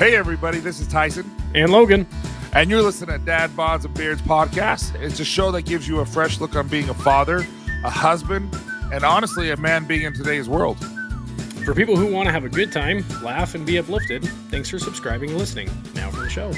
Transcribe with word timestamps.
Hey, 0.00 0.16
everybody, 0.16 0.60
this 0.60 0.80
is 0.80 0.88
Tyson. 0.88 1.30
And 1.54 1.70
Logan. 1.70 2.06
And 2.54 2.70
you're 2.70 2.80
listening 2.80 3.18
to 3.18 3.22
Dad 3.22 3.50
Bods 3.50 3.84
and 3.84 3.92
Beards 3.92 4.22
podcast. 4.22 4.98
It's 4.98 5.20
a 5.20 5.26
show 5.26 5.50
that 5.50 5.66
gives 5.66 5.86
you 5.86 6.00
a 6.00 6.06
fresh 6.06 6.40
look 6.40 6.56
on 6.56 6.68
being 6.68 6.88
a 6.88 6.94
father, 6.94 7.46
a 7.84 7.90
husband, 7.90 8.56
and 8.94 9.04
honestly, 9.04 9.50
a 9.50 9.58
man 9.58 9.86
being 9.86 10.04
in 10.04 10.14
today's 10.14 10.48
world. 10.48 10.78
For 11.66 11.74
people 11.74 11.96
who 11.96 12.10
want 12.10 12.28
to 12.28 12.32
have 12.32 12.46
a 12.46 12.48
good 12.48 12.72
time, 12.72 13.04
laugh, 13.22 13.54
and 13.54 13.66
be 13.66 13.76
uplifted, 13.76 14.24
thanks 14.48 14.70
for 14.70 14.78
subscribing 14.78 15.28
and 15.28 15.38
listening. 15.38 15.68
Now 15.94 16.10
for 16.10 16.22
the 16.22 16.30
show. 16.30 16.50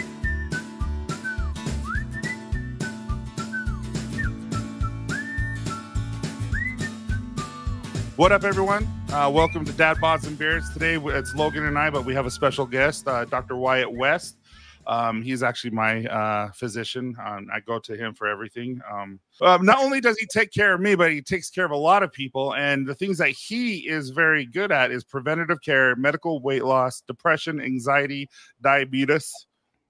What 8.14 8.30
up, 8.30 8.44
everyone? 8.44 9.01
Uh, 9.12 9.28
welcome 9.28 9.62
to 9.62 9.72
Dad 9.74 9.98
Bods 9.98 10.26
and 10.26 10.38
Beards. 10.38 10.72
Today 10.72 10.96
it's 10.96 11.34
Logan 11.34 11.66
and 11.66 11.78
I, 11.78 11.90
but 11.90 12.06
we 12.06 12.14
have 12.14 12.24
a 12.24 12.30
special 12.30 12.64
guest, 12.64 13.06
uh, 13.06 13.26
Dr. 13.26 13.56
Wyatt 13.56 13.92
West. 13.92 14.38
Um, 14.86 15.20
he's 15.20 15.42
actually 15.42 15.72
my 15.72 16.06
uh, 16.06 16.50
physician. 16.52 17.14
Um, 17.22 17.48
I 17.52 17.60
go 17.60 17.78
to 17.78 17.94
him 17.94 18.14
for 18.14 18.26
everything. 18.26 18.80
Um, 18.90 19.20
um, 19.42 19.66
not 19.66 19.80
only 19.80 20.00
does 20.00 20.16
he 20.16 20.24
take 20.24 20.50
care 20.50 20.72
of 20.72 20.80
me, 20.80 20.94
but 20.94 21.12
he 21.12 21.20
takes 21.20 21.50
care 21.50 21.66
of 21.66 21.72
a 21.72 21.76
lot 21.76 22.02
of 22.02 22.10
people. 22.10 22.54
And 22.54 22.86
the 22.86 22.94
things 22.94 23.18
that 23.18 23.28
he 23.28 23.86
is 23.86 24.08
very 24.08 24.46
good 24.46 24.72
at 24.72 24.90
is 24.90 25.04
preventative 25.04 25.60
care, 25.60 25.94
medical 25.94 26.40
weight 26.40 26.64
loss, 26.64 27.02
depression, 27.02 27.60
anxiety, 27.60 28.30
diabetes, 28.62 29.30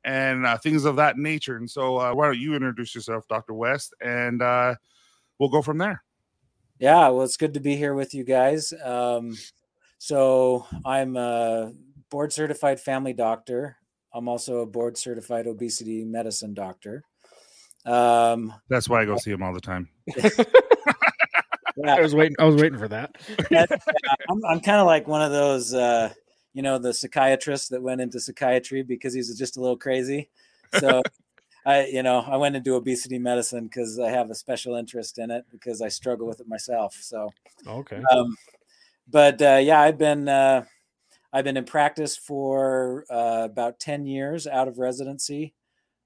and 0.03 0.45
uh, 0.45 0.59
things 0.59 0.85
of 0.85 0.97
that 0.97 1.17
nature. 1.17 1.59
And 1.59 1.71
so, 1.71 1.97
uh, 1.99 2.13
why 2.13 2.27
don't 2.27 2.41
you 2.41 2.57
introduce 2.57 2.93
yourself, 2.93 3.29
Dr. 3.29 3.55
West, 3.55 3.95
and 4.01 4.43
uh, 4.43 4.75
we'll 5.39 5.49
go 5.49 5.63
from 5.63 5.79
there. 5.79 6.03
Yeah, 6.83 7.11
well, 7.11 7.23
it's 7.23 7.37
good 7.37 7.55
to 7.55 7.61
be 7.61 7.77
here 7.77 7.95
with 7.95 8.13
you 8.13 8.25
guys. 8.25 8.75
Um, 8.85 9.39
so 9.99 10.67
I'm 10.85 11.17
a 11.17 11.73
board 12.11 12.33
certified 12.33 12.81
family 12.81 13.13
doctor. 13.13 13.77
I'm 14.13 14.27
also 14.27 14.63
a 14.63 14.67
board 14.67 14.99
certified 14.99 15.47
obesity 15.47 16.05
medicine 16.05 16.55
doctor. 16.55 17.05
Um, 17.87 18.53
That's 18.69 18.89
why 18.89 19.03
I 19.03 19.05
go 19.05 19.17
see 19.17 19.31
him 19.31 19.45
all 19.45 19.55
the 19.55 19.61
time. 19.61 19.91
yeah. 20.09 20.29
I 21.99 22.01
was 22.01 22.17
waiting. 22.17 22.35
I 22.41 22.47
was 22.47 22.61
waiting 22.61 22.81
for 22.81 22.89
that. 22.89 23.15
I'm, 24.29 24.45
I'm 24.45 24.61
kind 24.61 24.81
of 24.81 24.87
like 24.87 25.07
one 25.07 25.23
of 25.23 25.31
those, 25.31 25.73
uh, 25.73 26.13
you 26.53 26.63
know, 26.63 26.79
the 26.79 26.93
psychiatrist 26.93 27.71
that 27.71 27.81
went 27.81 28.01
into 28.01 28.19
psychiatry 28.19 28.83
because 28.83 29.15
he's 29.15 29.39
just 29.39 29.57
a 29.57 29.61
little 29.61 29.79
crazy. 29.79 30.31
So 30.81 31.05
I, 31.65 31.87
you 31.87 32.03
know, 32.03 32.21
I 32.21 32.37
went 32.37 32.57
into 32.57 32.75
obesity 32.75 33.19
medicine 33.19 33.65
because 33.65 33.99
I 33.99 34.11
have 34.11 34.31
a 34.31 34.35
special 34.35 34.75
interest 34.75 35.19
in 35.19 35.31
it 35.31 35.45
because 35.51 35.81
I 35.81 35.89
struggle 35.89 36.27
with 36.27 36.41
it 36.41 36.49
myself. 36.49 36.97
So, 37.01 37.33
okay. 37.67 38.03
Um, 38.11 38.37
but 39.09 39.41
uh, 39.41 39.61
yeah, 39.63 39.81
I've 39.81 39.99
been 39.99 40.29
uh, 40.29 40.65
I've 41.33 41.45
been 41.45 41.57
in 41.57 41.65
practice 41.65 42.17
for 42.17 43.05
uh, 43.11 43.43
about 43.45 43.79
ten 43.79 44.07
years 44.07 44.47
out 44.47 44.69
of 44.69 44.79
residency. 44.79 45.55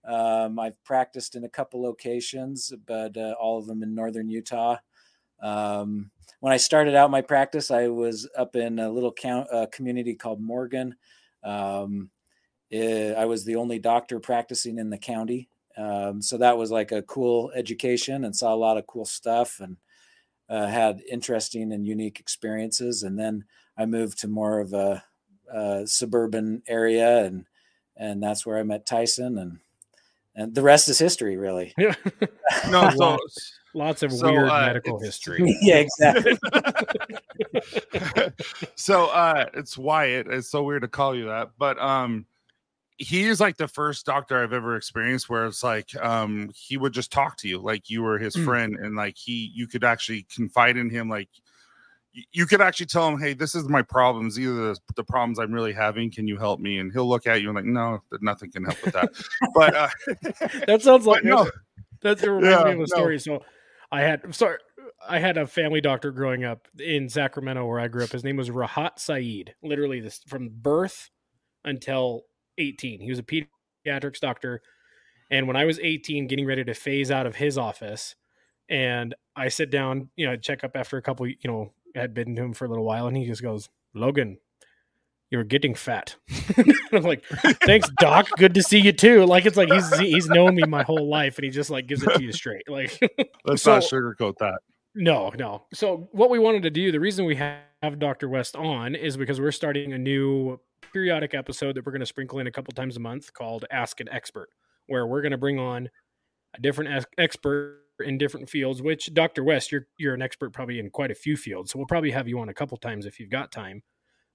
Um, 0.04 0.58
I've 0.58 0.82
practiced 0.84 1.34
in 1.34 1.44
a 1.44 1.48
couple 1.48 1.82
locations, 1.82 2.72
but 2.86 3.16
uh, 3.16 3.34
all 3.40 3.58
of 3.58 3.66
them 3.66 3.82
in 3.82 3.94
northern 3.94 4.28
Utah. 4.28 4.76
Um, 5.40 6.10
when 6.40 6.52
I 6.52 6.58
started 6.58 6.94
out 6.94 7.10
my 7.10 7.22
practice, 7.22 7.70
I 7.70 7.88
was 7.88 8.28
up 8.36 8.56
in 8.56 8.78
a 8.78 8.90
little 8.90 9.12
count, 9.12 9.48
uh, 9.52 9.66
community 9.72 10.14
called 10.14 10.40
Morgan. 10.40 10.94
Um, 11.42 12.10
I 12.72 13.24
was 13.24 13.44
the 13.44 13.56
only 13.56 13.78
doctor 13.78 14.20
practicing 14.20 14.78
in 14.78 14.90
the 14.90 14.98
county. 14.98 15.48
Um, 15.76 16.22
so 16.22 16.38
that 16.38 16.56
was 16.56 16.70
like 16.70 16.92
a 16.92 17.02
cool 17.02 17.52
education 17.54 18.24
and 18.24 18.34
saw 18.34 18.54
a 18.54 18.56
lot 18.56 18.78
of 18.78 18.86
cool 18.86 19.04
stuff 19.04 19.60
and 19.60 19.76
uh, 20.48 20.66
had 20.66 21.02
interesting 21.10 21.72
and 21.72 21.86
unique 21.86 22.18
experiences. 22.18 23.02
And 23.02 23.18
then 23.18 23.44
I 23.76 23.84
moved 23.86 24.18
to 24.20 24.28
more 24.28 24.60
of 24.60 24.72
a, 24.72 25.04
a, 25.52 25.86
suburban 25.86 26.62
area 26.66 27.24
and 27.24 27.44
and 27.98 28.22
that's 28.22 28.44
where 28.44 28.58
I 28.58 28.62
met 28.62 28.84
Tyson 28.84 29.38
and 29.38 29.58
and 30.34 30.54
the 30.54 30.62
rest 30.62 30.90
is 30.90 30.98
history, 30.98 31.36
really. 31.36 31.72
Yeah. 31.78 31.94
no, 32.68 32.90
so, 32.96 32.96
lots, 32.98 33.58
lots 33.74 34.02
of 34.02 34.12
so, 34.12 34.30
weird 34.30 34.48
uh, 34.50 34.66
medical 34.66 35.00
history. 35.00 35.56
yeah, 35.62 35.76
exactly. 35.76 36.38
so 38.74 39.06
uh, 39.06 39.46
it's 39.54 39.78
Wyatt. 39.78 40.26
It's 40.28 40.50
so 40.50 40.62
weird 40.62 40.82
to 40.82 40.88
call 40.88 41.14
you 41.14 41.24
that, 41.26 41.52
but 41.58 41.78
um, 41.78 42.26
he 42.98 43.24
is 43.24 43.40
like 43.40 43.56
the 43.56 43.68
first 43.68 44.06
doctor 44.06 44.42
I've 44.42 44.52
ever 44.52 44.76
experienced 44.76 45.28
where 45.28 45.46
it's 45.46 45.62
like 45.62 45.94
um 46.02 46.50
he 46.54 46.76
would 46.76 46.92
just 46.92 47.12
talk 47.12 47.36
to 47.38 47.48
you 47.48 47.58
like 47.58 47.90
you 47.90 48.02
were 48.02 48.18
his 48.18 48.34
mm. 48.34 48.44
friend 48.44 48.76
and 48.76 48.96
like 48.96 49.16
he 49.16 49.50
you 49.54 49.66
could 49.66 49.84
actually 49.84 50.26
confide 50.34 50.76
in 50.76 50.90
him 50.90 51.08
like 51.08 51.28
you 52.32 52.46
could 52.46 52.62
actually 52.62 52.86
tell 52.86 53.08
him 53.08 53.20
hey 53.20 53.34
this 53.34 53.54
is 53.54 53.68
my 53.68 53.82
problems 53.82 54.38
either 54.38 54.54
the, 54.54 54.78
the 54.96 55.04
problems 55.04 55.38
i'm 55.38 55.52
really 55.52 55.72
having 55.72 56.10
can 56.10 56.26
you 56.26 56.38
help 56.38 56.58
me 56.60 56.78
and 56.78 56.92
he'll 56.92 57.08
look 57.08 57.26
at 57.26 57.42
you 57.42 57.48
and 57.48 57.56
like 57.56 57.64
no 57.66 58.02
nothing 58.22 58.50
can 58.50 58.64
help 58.64 58.82
with 58.82 58.94
that 58.94 59.10
but 59.54 59.74
uh 59.74 59.88
that 60.66 60.80
sounds 60.80 61.06
like 61.06 61.24
no 61.24 61.50
that 62.00 62.20
reminds 62.22 62.46
yeah, 62.46 62.64
me 62.64 62.72
of 62.72 62.80
a 62.80 62.86
story 62.86 63.18
so 63.18 63.42
i 63.92 64.00
had 64.00 64.34
sorry 64.34 64.58
I 65.08 65.18
had 65.18 65.36
a 65.36 65.46
family 65.46 65.80
doctor 65.80 66.10
growing 66.10 66.44
up 66.44 66.66
in 66.78 67.08
Sacramento 67.08 67.64
where 67.66 67.78
I 67.78 67.86
grew 67.86 68.02
up. 68.02 68.10
His 68.10 68.24
name 68.24 68.36
was 68.36 68.50
Rahat 68.50 68.98
Saeed. 68.98 69.54
Literally, 69.62 70.00
this 70.00 70.20
from 70.26 70.48
birth 70.50 71.10
until 71.64 72.22
18. 72.58 73.00
He 73.00 73.10
was 73.10 73.18
a 73.18 73.22
pediatrics 73.22 74.20
doctor. 74.20 74.62
And 75.30 75.46
when 75.46 75.56
I 75.56 75.64
was 75.64 75.78
18, 75.78 76.26
getting 76.28 76.46
ready 76.46 76.64
to 76.64 76.74
phase 76.74 77.10
out 77.10 77.26
of 77.26 77.36
his 77.36 77.58
office, 77.58 78.14
and 78.68 79.14
I 79.34 79.48
sit 79.48 79.70
down, 79.70 80.10
you 80.16 80.26
know, 80.26 80.36
check 80.36 80.64
up 80.64 80.72
after 80.76 80.96
a 80.96 81.02
couple, 81.02 81.26
you 81.26 81.36
know, 81.44 81.72
I 81.94 82.00
had 82.00 82.14
been 82.14 82.36
to 82.36 82.42
him 82.42 82.52
for 82.52 82.64
a 82.64 82.68
little 82.68 82.84
while, 82.84 83.06
and 83.06 83.16
he 83.16 83.24
just 83.24 83.42
goes, 83.42 83.68
Logan, 83.94 84.38
you're 85.30 85.44
getting 85.44 85.74
fat. 85.74 86.16
I'm 86.92 87.02
like, 87.02 87.24
thanks, 87.64 87.88
Doc. 87.98 88.28
Good 88.36 88.54
to 88.54 88.62
see 88.62 88.78
you 88.78 88.92
too. 88.92 89.24
Like 89.24 89.46
it's 89.46 89.56
like 89.56 89.72
he's 89.72 89.98
he's 89.98 90.28
known 90.28 90.54
me 90.54 90.62
my 90.64 90.82
whole 90.82 91.08
life, 91.08 91.36
and 91.38 91.44
he 91.44 91.50
just 91.50 91.70
like 91.70 91.86
gives 91.86 92.02
it 92.02 92.14
to 92.14 92.22
you 92.22 92.32
straight. 92.32 92.68
Like 92.68 92.98
let's 93.44 93.62
so, 93.62 93.74
not 93.74 93.82
sugarcoat 93.82 94.36
that. 94.38 94.58
No, 94.94 95.32
no. 95.36 95.66
So 95.74 96.08
what 96.12 96.30
we 96.30 96.38
wanted 96.38 96.62
to 96.62 96.70
do, 96.70 96.92
the 96.92 97.00
reason 97.00 97.26
we 97.26 97.36
have 97.36 97.98
Dr. 97.98 98.28
West 98.28 98.56
on 98.56 98.94
is 98.94 99.16
because 99.16 99.40
we're 99.40 99.52
starting 99.52 99.92
a 99.92 99.98
new 99.98 100.58
periodic 100.96 101.34
episode 101.34 101.74
that 101.74 101.84
we're 101.84 101.92
going 101.92 102.00
to 102.00 102.06
sprinkle 102.06 102.38
in 102.38 102.46
a 102.46 102.50
couple 102.50 102.72
times 102.72 102.96
a 102.96 103.00
month 103.00 103.30
called 103.34 103.66
Ask 103.70 104.00
an 104.00 104.08
Expert, 104.08 104.48
where 104.86 105.06
we're 105.06 105.20
going 105.20 105.30
to 105.30 105.36
bring 105.36 105.58
on 105.58 105.90
a 106.54 106.60
different 106.62 107.04
expert 107.18 107.82
in 108.02 108.16
different 108.16 108.48
fields. 108.48 108.80
Which 108.80 109.12
Dr. 109.12 109.44
West, 109.44 109.70
you're 109.70 109.88
you're 109.98 110.14
an 110.14 110.22
expert 110.22 110.54
probably 110.54 110.78
in 110.78 110.88
quite 110.88 111.10
a 111.10 111.14
few 111.14 111.36
fields, 111.36 111.70
so 111.70 111.78
we'll 111.78 111.86
probably 111.86 112.12
have 112.12 112.28
you 112.28 112.40
on 112.40 112.48
a 112.48 112.54
couple 112.54 112.78
times 112.78 113.04
if 113.04 113.20
you've 113.20 113.28
got 113.28 113.52
time. 113.52 113.82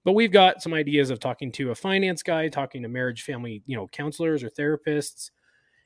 But 0.06 0.12
we've 0.12 0.32
got 0.32 0.62
some 0.62 0.72
ideas 0.72 1.10
of 1.10 1.20
talking 1.20 1.52
to 1.54 1.72
a 1.72 1.76
finance 1.76 2.22
guy, 2.22 2.48
talking 2.48 2.84
to 2.84 2.90
marriage, 2.90 3.24
family, 3.24 3.64
you 3.66 3.76
know, 3.76 3.88
counselors 3.88 4.44
or 4.44 4.52
therapists, 4.52 5.32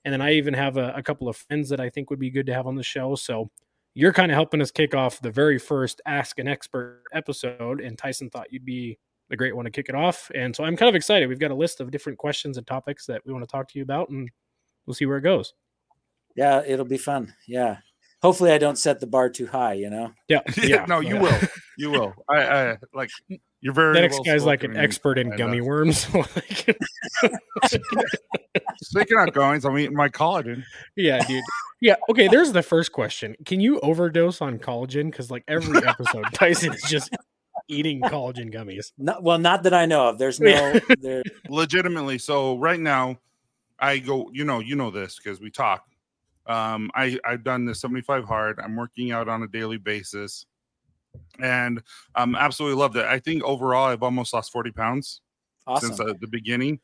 and 0.03 0.11
then 0.13 0.19
I 0.19 0.33
even 0.33 0.53
have 0.55 0.75
a, 0.75 0.91
a 0.93 1.01
couple 1.01 1.29
of 1.29 1.37
friends 1.37 1.69
that 1.69 1.79
I 1.79 1.89
think 1.89 2.09
would 2.09 2.19
be 2.19 2.31
good 2.31 2.47
to 2.47 2.53
have 2.53 2.67
on 2.67 2.75
the 2.75 2.83
show. 2.83 3.15
So 3.15 3.49
you're 3.93 4.11
kind 4.11 4.29
of 4.29 4.35
helping 4.35 4.61
us 4.61 4.71
kick 4.71 4.93
off 4.93 5.21
the 5.21 5.31
very 5.31 5.57
first 5.57 6.01
Ask 6.05 6.37
an 6.37 6.49
Expert 6.49 7.03
episode, 7.13 7.79
and 7.79 7.97
Tyson 7.97 8.29
thought 8.29 8.51
you'd 8.51 8.65
be 8.65 8.99
a 9.31 9.35
great 9.35 9.55
one 9.55 9.65
to 9.65 9.71
kick 9.71 9.89
it 9.89 9.95
off. 9.95 10.31
And 10.35 10.55
so 10.55 10.63
I'm 10.63 10.75
kind 10.75 10.89
of 10.89 10.95
excited. 10.95 11.27
We've 11.27 11.39
got 11.39 11.51
a 11.51 11.55
list 11.55 11.81
of 11.81 11.91
different 11.91 12.17
questions 12.17 12.57
and 12.57 12.65
topics 12.67 13.05
that 13.07 13.21
we 13.25 13.33
want 13.33 13.43
to 13.43 13.51
talk 13.51 13.67
to 13.69 13.79
you 13.79 13.83
about, 13.83 14.09
and 14.09 14.29
we'll 14.85 14.93
see 14.93 15.05
where 15.05 15.17
it 15.17 15.21
goes. 15.21 15.53
Yeah, 16.35 16.63
it'll 16.65 16.85
be 16.85 16.97
fun. 16.97 17.33
Yeah. 17.47 17.77
Hopefully, 18.21 18.51
I 18.51 18.57
don't 18.57 18.77
set 18.77 18.99
the 18.99 19.07
bar 19.07 19.29
too 19.29 19.47
high. 19.47 19.73
You 19.73 19.89
know. 19.89 20.11
Yeah. 20.27 20.41
yeah. 20.57 20.85
no, 20.87 20.99
you 20.99 21.17
will. 21.17 21.39
You 21.77 21.91
will. 21.91 22.13
I, 22.29 22.43
I 22.43 22.77
like. 22.93 23.09
You're 23.61 23.73
very. 23.73 23.93
The 23.93 24.01
next 24.01 24.15
well 24.15 24.23
guy's 24.23 24.45
like 24.45 24.63
an 24.63 24.75
expert 24.77 25.17
in 25.17 25.35
gummy 25.35 25.61
worms. 25.61 26.07
Speaking 28.81 29.19
of 29.19 29.33
goings, 29.33 29.65
I'm 29.65 29.77
eating 29.77 29.95
my 29.95 30.09
collagen. 30.09 30.63
Yeah, 30.95 31.25
dude. 31.25 31.43
Yeah. 31.81 31.95
Okay. 32.09 32.27
There's 32.27 32.51
the 32.51 32.63
first 32.63 32.91
question. 32.91 33.35
Can 33.45 33.59
you 33.59 33.79
overdose 33.81 34.41
on 34.41 34.59
collagen? 34.59 35.11
Because 35.11 35.29
like 35.29 35.43
every 35.47 35.85
episode, 35.85 36.25
Tyson 36.33 36.73
is 36.73 36.81
just 36.83 37.15
eating 37.67 38.01
collagen 38.01 38.53
gummies. 38.53 38.91
Not, 38.97 39.23
well, 39.23 39.37
not 39.37 39.63
that 39.63 39.73
I 39.73 39.85
know 39.85 40.09
of. 40.09 40.17
There's 40.17 40.39
no 40.39 40.79
there. 41.01 41.23
legitimately. 41.49 42.17
So 42.17 42.57
right 42.57 42.79
now, 42.79 43.17
I 43.79 43.99
go. 43.99 44.29
You 44.33 44.45
know, 44.45 44.59
you 44.59 44.75
know 44.75 44.91
this 44.91 45.17
because 45.17 45.39
we 45.39 45.49
talk. 45.49 45.85
Um, 46.47 46.91
I 46.95 47.19
I've 47.25 47.43
done 47.43 47.65
the 47.65 47.75
75 47.75 48.25
hard. 48.25 48.59
I'm 48.59 48.75
working 48.75 49.11
out 49.11 49.27
on 49.27 49.43
a 49.43 49.47
daily 49.47 49.77
basis, 49.77 50.45
and 51.39 51.81
um, 52.15 52.35
absolutely 52.35 52.79
loved 52.79 52.95
it. 52.95 53.05
I 53.05 53.19
think 53.19 53.43
overall, 53.43 53.85
I've 53.85 54.03
almost 54.03 54.33
lost 54.33 54.51
40 54.51 54.71
pounds 54.71 55.21
awesome. 55.67 55.89
since 55.89 55.99
uh, 55.99 56.13
the 56.19 56.27
beginning. 56.27 56.79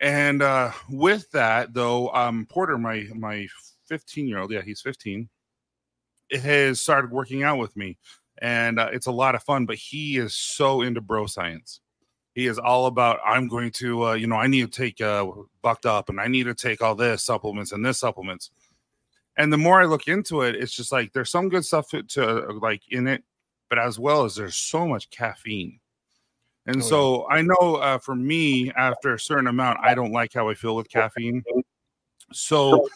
And 0.00 0.42
uh, 0.42 0.72
with 0.90 1.30
that, 1.30 1.72
though, 1.72 2.10
um, 2.10 2.46
Porter, 2.48 2.78
my 2.78 3.06
my 3.14 3.46
15 3.86 4.26
year 4.28 4.38
old, 4.38 4.50
yeah, 4.50 4.62
he's 4.62 4.80
15, 4.80 5.28
has 6.42 6.80
started 6.80 7.10
working 7.10 7.42
out 7.42 7.58
with 7.58 7.76
me 7.76 7.96
and 8.38 8.78
uh, 8.78 8.90
it's 8.92 9.06
a 9.06 9.12
lot 9.12 9.34
of 9.34 9.42
fun. 9.42 9.66
But 9.66 9.76
he 9.76 10.16
is 10.18 10.34
so 10.34 10.82
into 10.82 11.00
bro 11.00 11.26
science. 11.26 11.80
He 12.34 12.46
is 12.46 12.58
all 12.58 12.86
about 12.86 13.20
I'm 13.24 13.48
going 13.48 13.70
to, 13.72 14.06
uh, 14.08 14.12
you 14.14 14.26
know, 14.26 14.36
I 14.36 14.48
need 14.48 14.72
to 14.72 14.78
take 14.82 15.00
uh, 15.00 15.26
bucked 15.62 15.86
up, 15.86 16.08
and 16.08 16.20
I 16.20 16.26
need 16.26 16.44
to 16.44 16.54
take 16.54 16.82
all 16.82 16.94
this 16.94 17.22
supplements 17.22 17.72
and 17.72 17.84
this 17.84 17.98
supplements. 18.00 18.50
And 19.36 19.52
the 19.52 19.58
more 19.58 19.80
I 19.80 19.84
look 19.84 20.08
into 20.08 20.42
it, 20.42 20.54
it's 20.56 20.74
just 20.74 20.92
like 20.92 21.12
there's 21.12 21.30
some 21.30 21.48
good 21.48 21.64
stuff 21.64 21.88
to, 21.90 22.02
to 22.04 22.52
like 22.60 22.82
in 22.90 23.06
it, 23.08 23.24
but 23.68 23.78
as 23.78 23.98
well 23.98 24.24
as 24.24 24.36
there's 24.36 24.56
so 24.56 24.86
much 24.86 25.10
caffeine 25.10 25.80
And 26.66 26.76
Oh, 26.78 26.80
so 26.80 27.26
I 27.28 27.42
know 27.42 27.76
uh, 27.76 27.98
for 27.98 28.14
me, 28.14 28.72
after 28.72 29.14
a 29.14 29.18
certain 29.18 29.48
amount, 29.48 29.80
I 29.82 29.94
don't 29.94 30.12
like 30.12 30.32
how 30.32 30.48
I 30.48 30.54
feel 30.54 30.76
with 30.76 30.88
caffeine. 30.88 31.42
So 32.32 32.88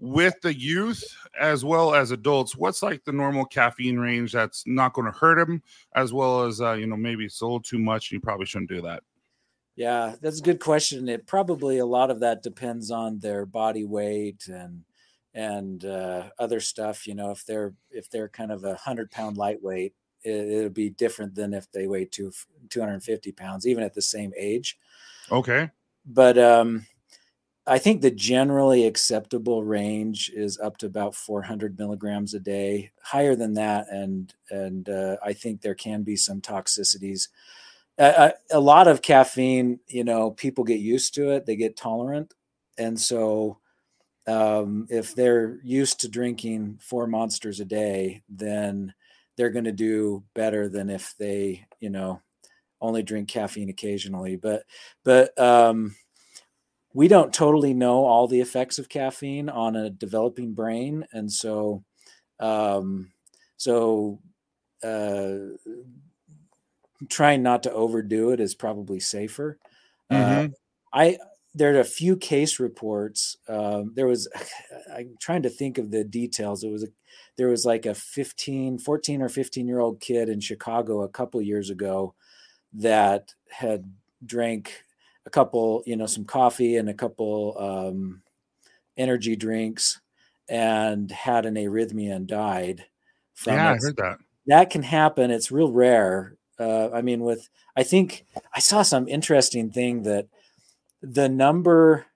with 0.00 0.40
the 0.42 0.54
youth 0.54 1.02
as 1.38 1.64
well 1.64 1.94
as 1.94 2.10
adults, 2.10 2.56
what's 2.56 2.82
like 2.82 3.04
the 3.04 3.12
normal 3.12 3.44
caffeine 3.44 3.98
range 3.98 4.32
that's 4.32 4.64
not 4.66 4.92
going 4.92 5.10
to 5.10 5.18
hurt 5.18 5.36
them, 5.36 5.62
as 5.94 6.12
well 6.12 6.44
as 6.44 6.60
uh, 6.60 6.72
you 6.72 6.86
know 6.86 6.96
maybe 6.96 7.24
it's 7.24 7.40
a 7.40 7.44
little 7.44 7.60
too 7.60 7.78
much 7.78 8.10
and 8.10 8.16
you 8.16 8.20
probably 8.20 8.46
shouldn't 8.46 8.70
do 8.70 8.82
that. 8.82 9.02
Yeah, 9.76 10.16
that's 10.20 10.40
a 10.40 10.42
good 10.42 10.60
question. 10.60 11.08
It 11.08 11.26
probably 11.26 11.78
a 11.78 11.86
lot 11.86 12.10
of 12.10 12.20
that 12.20 12.42
depends 12.42 12.90
on 12.90 13.18
their 13.18 13.46
body 13.46 13.84
weight 13.84 14.48
and 14.48 14.84
and 15.34 15.84
uh, 15.84 16.24
other 16.38 16.60
stuff. 16.60 17.06
You 17.06 17.14
know, 17.14 17.30
if 17.30 17.44
they're 17.44 17.74
if 17.90 18.10
they're 18.10 18.28
kind 18.28 18.52
of 18.52 18.64
a 18.64 18.74
hundred 18.74 19.10
pound 19.10 19.36
lightweight, 19.36 19.94
it, 20.24 20.30
it'll 20.30 20.70
be 20.70 20.90
different 20.90 21.34
than 21.34 21.54
if 21.54 21.70
they 21.70 21.86
weigh 21.86 22.06
two 22.06 22.32
two 22.70 22.80
hundred 22.80 22.94
and 22.94 23.04
fifty 23.04 23.32
pounds, 23.32 23.66
even 23.66 23.84
at 23.84 23.94
the 23.94 24.02
same 24.02 24.32
age. 24.36 24.78
Okay. 25.30 25.70
But 26.06 26.38
um, 26.38 26.86
I 27.68 27.78
think 27.78 28.00
the 28.00 28.10
generally 28.10 28.86
acceptable 28.86 29.62
range 29.62 30.30
is 30.34 30.58
up 30.58 30.78
to 30.78 30.86
about 30.86 31.14
400 31.14 31.78
milligrams 31.78 32.32
a 32.32 32.40
day. 32.40 32.90
Higher 33.02 33.36
than 33.36 33.54
that, 33.54 33.88
and 33.90 34.32
and 34.50 34.88
uh, 34.88 35.16
I 35.22 35.34
think 35.34 35.60
there 35.60 35.74
can 35.74 36.02
be 36.02 36.16
some 36.16 36.40
toxicities. 36.40 37.28
A 37.98 38.32
lot 38.54 38.88
of 38.88 39.02
caffeine, 39.02 39.80
you 39.88 40.04
know, 40.04 40.30
people 40.30 40.64
get 40.64 40.80
used 40.80 41.14
to 41.14 41.30
it; 41.32 41.46
they 41.46 41.56
get 41.56 41.76
tolerant, 41.76 42.34
and 42.78 42.98
so 42.98 43.58
um, 44.26 44.86
if 44.90 45.14
they're 45.14 45.58
used 45.62 46.00
to 46.00 46.08
drinking 46.08 46.78
four 46.80 47.06
monsters 47.06 47.60
a 47.60 47.64
day, 47.64 48.22
then 48.28 48.94
they're 49.36 49.50
going 49.50 49.64
to 49.64 49.72
do 49.72 50.22
better 50.34 50.68
than 50.68 50.90
if 50.90 51.14
they, 51.18 51.66
you 51.80 51.90
know, 51.90 52.20
only 52.80 53.02
drink 53.02 53.28
caffeine 53.28 53.70
occasionally. 53.70 54.36
But 54.36 54.64
but 55.04 55.38
um, 55.38 55.96
we 56.94 57.08
don't 57.08 57.32
totally 57.34 57.74
know 57.74 58.04
all 58.04 58.26
the 58.28 58.40
effects 58.40 58.78
of 58.78 58.88
caffeine 58.88 59.48
on 59.48 59.76
a 59.76 59.90
developing 59.90 60.54
brain, 60.54 61.06
and 61.12 61.30
so 61.32 61.84
um, 62.40 63.12
so 63.56 64.20
uh, 64.84 65.38
trying 67.08 67.42
not 67.42 67.62
to 67.62 67.72
overdo 67.72 68.30
it 68.30 68.40
is 68.40 68.54
probably 68.54 69.00
safer. 69.00 69.58
Uh, 70.10 70.44
Mhm. 70.46 70.54
I 70.92 71.18
there 71.54 71.74
are 71.74 71.80
a 71.80 71.84
few 71.84 72.16
case 72.16 72.60
reports. 72.60 73.36
Um, 73.48 73.92
there 73.94 74.06
was 74.06 74.28
I'm 74.94 75.16
trying 75.20 75.42
to 75.42 75.50
think 75.50 75.78
of 75.78 75.90
the 75.90 76.04
details. 76.04 76.64
It 76.64 76.70
was 76.70 76.84
a 76.84 76.88
there 77.36 77.48
was 77.48 77.64
like 77.64 77.86
a 77.86 77.94
15, 77.94 78.78
14 78.78 79.22
or 79.22 79.28
15 79.28 79.68
year 79.68 79.78
old 79.80 80.00
kid 80.00 80.28
in 80.28 80.40
Chicago 80.40 81.02
a 81.02 81.08
couple 81.08 81.40
years 81.42 81.70
ago 81.70 82.14
that 82.74 83.34
had 83.50 83.92
drank 84.26 84.84
a 85.28 85.30
couple, 85.30 85.82
you 85.84 85.94
know, 85.94 86.06
some 86.06 86.24
coffee 86.24 86.78
and 86.78 86.88
a 86.88 86.94
couple 86.94 87.54
um, 87.58 88.22
energy 88.96 89.36
drinks 89.36 90.00
and 90.48 91.10
had 91.10 91.44
an 91.44 91.56
arrhythmia 91.56 92.16
and 92.16 92.26
died 92.26 92.86
from 93.34 93.52
Yeah, 93.52 93.72
I 93.72 93.74
heard 93.74 93.96
that. 93.98 94.18
That 94.46 94.70
can 94.70 94.82
happen. 94.82 95.30
It's 95.30 95.52
real 95.52 95.70
rare. 95.70 96.38
Uh, 96.58 96.88
I 96.94 97.02
mean, 97.02 97.20
with 97.20 97.46
I 97.76 97.82
think 97.82 98.24
I 98.54 98.60
saw 98.60 98.80
some 98.80 99.06
interesting 99.06 99.70
thing 99.70 100.04
that 100.04 100.28
the 101.02 101.28
number 101.28 102.06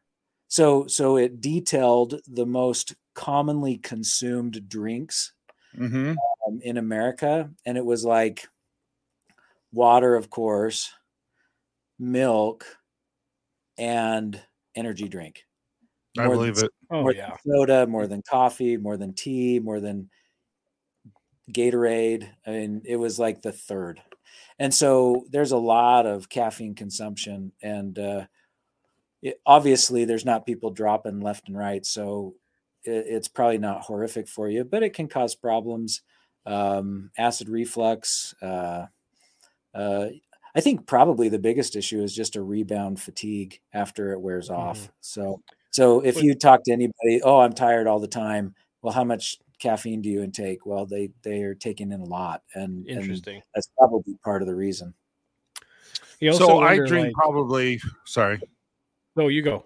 so 0.49 0.87
so 0.87 1.19
it 1.19 1.43
detailed 1.43 2.19
the 2.27 2.47
most 2.47 2.95
commonly 3.15 3.77
consumed 3.77 4.67
drinks 4.71 5.35
hmm 5.77 6.15
um, 6.47 6.61
in 6.63 6.79
America, 6.79 7.51
and 7.67 7.77
it 7.77 7.85
was 7.85 8.07
like 8.07 8.49
water, 9.71 10.15
of 10.15 10.31
course, 10.31 10.91
milk, 11.99 12.65
and 13.83 14.41
energy 14.77 15.09
drink. 15.09 15.45
I 16.17 16.29
believe 16.29 16.57
than, 16.57 16.67
it. 16.67 16.71
Oh 16.91 17.03
more 17.03 17.13
yeah. 17.13 17.31
than 17.45 17.55
soda, 17.55 17.87
more 17.87 18.07
than 18.07 18.23
coffee, 18.23 18.77
more 18.77 18.97
than 18.97 19.13
tea, 19.13 19.59
more 19.59 19.81
than 19.81 20.09
Gatorade. 21.51 22.29
I 22.47 22.51
mean, 22.51 22.83
it 22.85 22.97
was 22.97 23.19
like 23.19 23.43
the 23.43 23.51
third. 23.51 24.01
And 24.59 24.73
so 24.73 25.25
there's 25.31 25.51
a 25.51 25.57
lot 25.57 26.07
of 26.07 26.29
caffeine 26.29 26.77
consumption, 26.77 27.53
and 27.61 27.99
uh, 27.99 28.27
it, 29.21 29.41
obviously 29.45 30.05
there's 30.05 30.25
not 30.25 30.47
people 30.47 30.71
dropping 30.71 31.21
left 31.21 31.49
and 31.49 31.59
right. 31.59 31.85
So 31.85 32.37
it, 32.85 33.07
it's 33.09 33.29
probably 33.29 33.59
not 33.59 33.83
horrific 33.83 34.29
for 34.29 34.49
you, 34.49 34.63
but 34.65 34.85
it 34.85 34.95
can 34.95 35.09
cause 35.09 35.35
problems. 35.35 36.03
Um, 36.47 37.11
acid 37.19 37.49
reflux. 37.49 38.35
Uh, 38.41 38.87
uh, 39.75 40.07
I 40.55 40.61
think 40.61 40.87
probably 40.87 41.29
the 41.29 41.39
biggest 41.39 41.77
issue 41.77 42.03
is 42.03 42.15
just 42.15 42.37
a 42.37 42.43
rebound 42.43 43.01
fatigue 43.01 43.61
after 43.73 44.13
it 44.13 44.21
wears 44.21 44.49
mm-hmm. 44.49 44.61
off. 44.61 44.91
So, 45.01 45.41
so 45.71 46.01
if 46.01 46.23
you 46.23 46.35
talk 46.35 46.63
to 46.65 46.73
anybody, 46.73 47.23
oh, 47.23 47.41
I'm 47.41 47.55
tired 47.55 47.87
all 47.87 48.01
the 48.01 48.09
time. 48.09 48.55
Well, 48.83 48.93
how 48.93 49.05
much 49.05 49.39
caffeine 49.59 50.03
do 50.03 50.09
you 50.09 50.23
intake? 50.23 50.67
Well, 50.67 50.87
they 50.87 51.11
they 51.23 51.43
are 51.43 51.55
taking 51.55 51.93
in 51.93 52.01
a 52.01 52.05
lot, 52.05 52.43
and, 52.55 52.87
and 52.87 53.01
Interesting. 53.01 53.41
that's 53.55 53.69
probably 53.79 54.15
part 54.25 54.43
of 54.43 54.49
the 54.49 54.55
reason. 54.55 54.93
You 56.21 56.33
also 56.33 56.47
So 56.47 56.61
I 56.61 56.77
drink 56.77 57.07
like- 57.07 57.15
probably. 57.15 57.81
Sorry. 58.05 58.41
No, 59.17 59.29
you 59.29 59.43
go. 59.43 59.65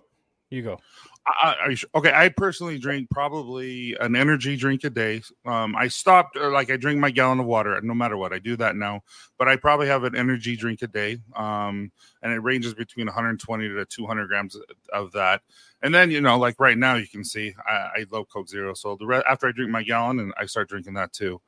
You 0.50 0.62
go. 0.62 0.78
I, 1.26 1.55
I, 1.70 1.99
okay, 1.99 2.12
I 2.14 2.28
personally 2.28 2.78
drink 2.78 3.11
probably 3.11 3.96
an 4.00 4.14
energy 4.14 4.56
drink 4.56 4.84
a 4.84 4.90
day. 4.90 5.23
Um, 5.44 5.75
I 5.75 5.88
stopped, 5.88 6.37
or 6.37 6.50
like 6.50 6.70
I 6.70 6.76
drink 6.76 7.00
my 7.00 7.11
gallon 7.11 7.40
of 7.40 7.46
water, 7.46 7.81
no 7.82 7.94
matter 7.94 8.17
what. 8.17 8.32
I 8.32 8.38
do 8.38 8.56
that 8.56 8.76
now, 8.76 9.00
but 9.37 9.49
I 9.49 9.56
probably 9.56 9.88
have 9.88 10.05
an 10.05 10.14
energy 10.14 10.56
drink 10.56 10.82
a 10.82 10.87
day, 10.87 11.19
um, 11.34 11.90
and 12.23 12.32
it 12.32 12.38
ranges 12.38 12.75
between 12.75 13.06
120 13.06 13.69
to 13.69 13.84
200 13.84 14.28
grams 14.28 14.56
of 14.93 15.11
that. 15.12 15.43
And 15.82 15.94
then 15.94 16.11
you 16.11 16.20
know, 16.20 16.38
like 16.38 16.61
right 16.61 16.78
now, 16.78 16.94
you 16.94 17.08
can 17.08 17.25
see 17.25 17.55
I, 17.67 17.72
I 17.72 18.06
love 18.12 18.29
Coke 18.29 18.49
Zero, 18.49 18.75
so 18.75 18.96
the 18.96 19.06
re- 19.06 19.22
after 19.29 19.49
I 19.49 19.52
drink 19.52 19.70
my 19.70 19.82
gallon, 19.82 20.20
and 20.20 20.32
I 20.38 20.46
start 20.46 20.69
drinking 20.69 20.94
that 20.94 21.12
too. 21.12 21.40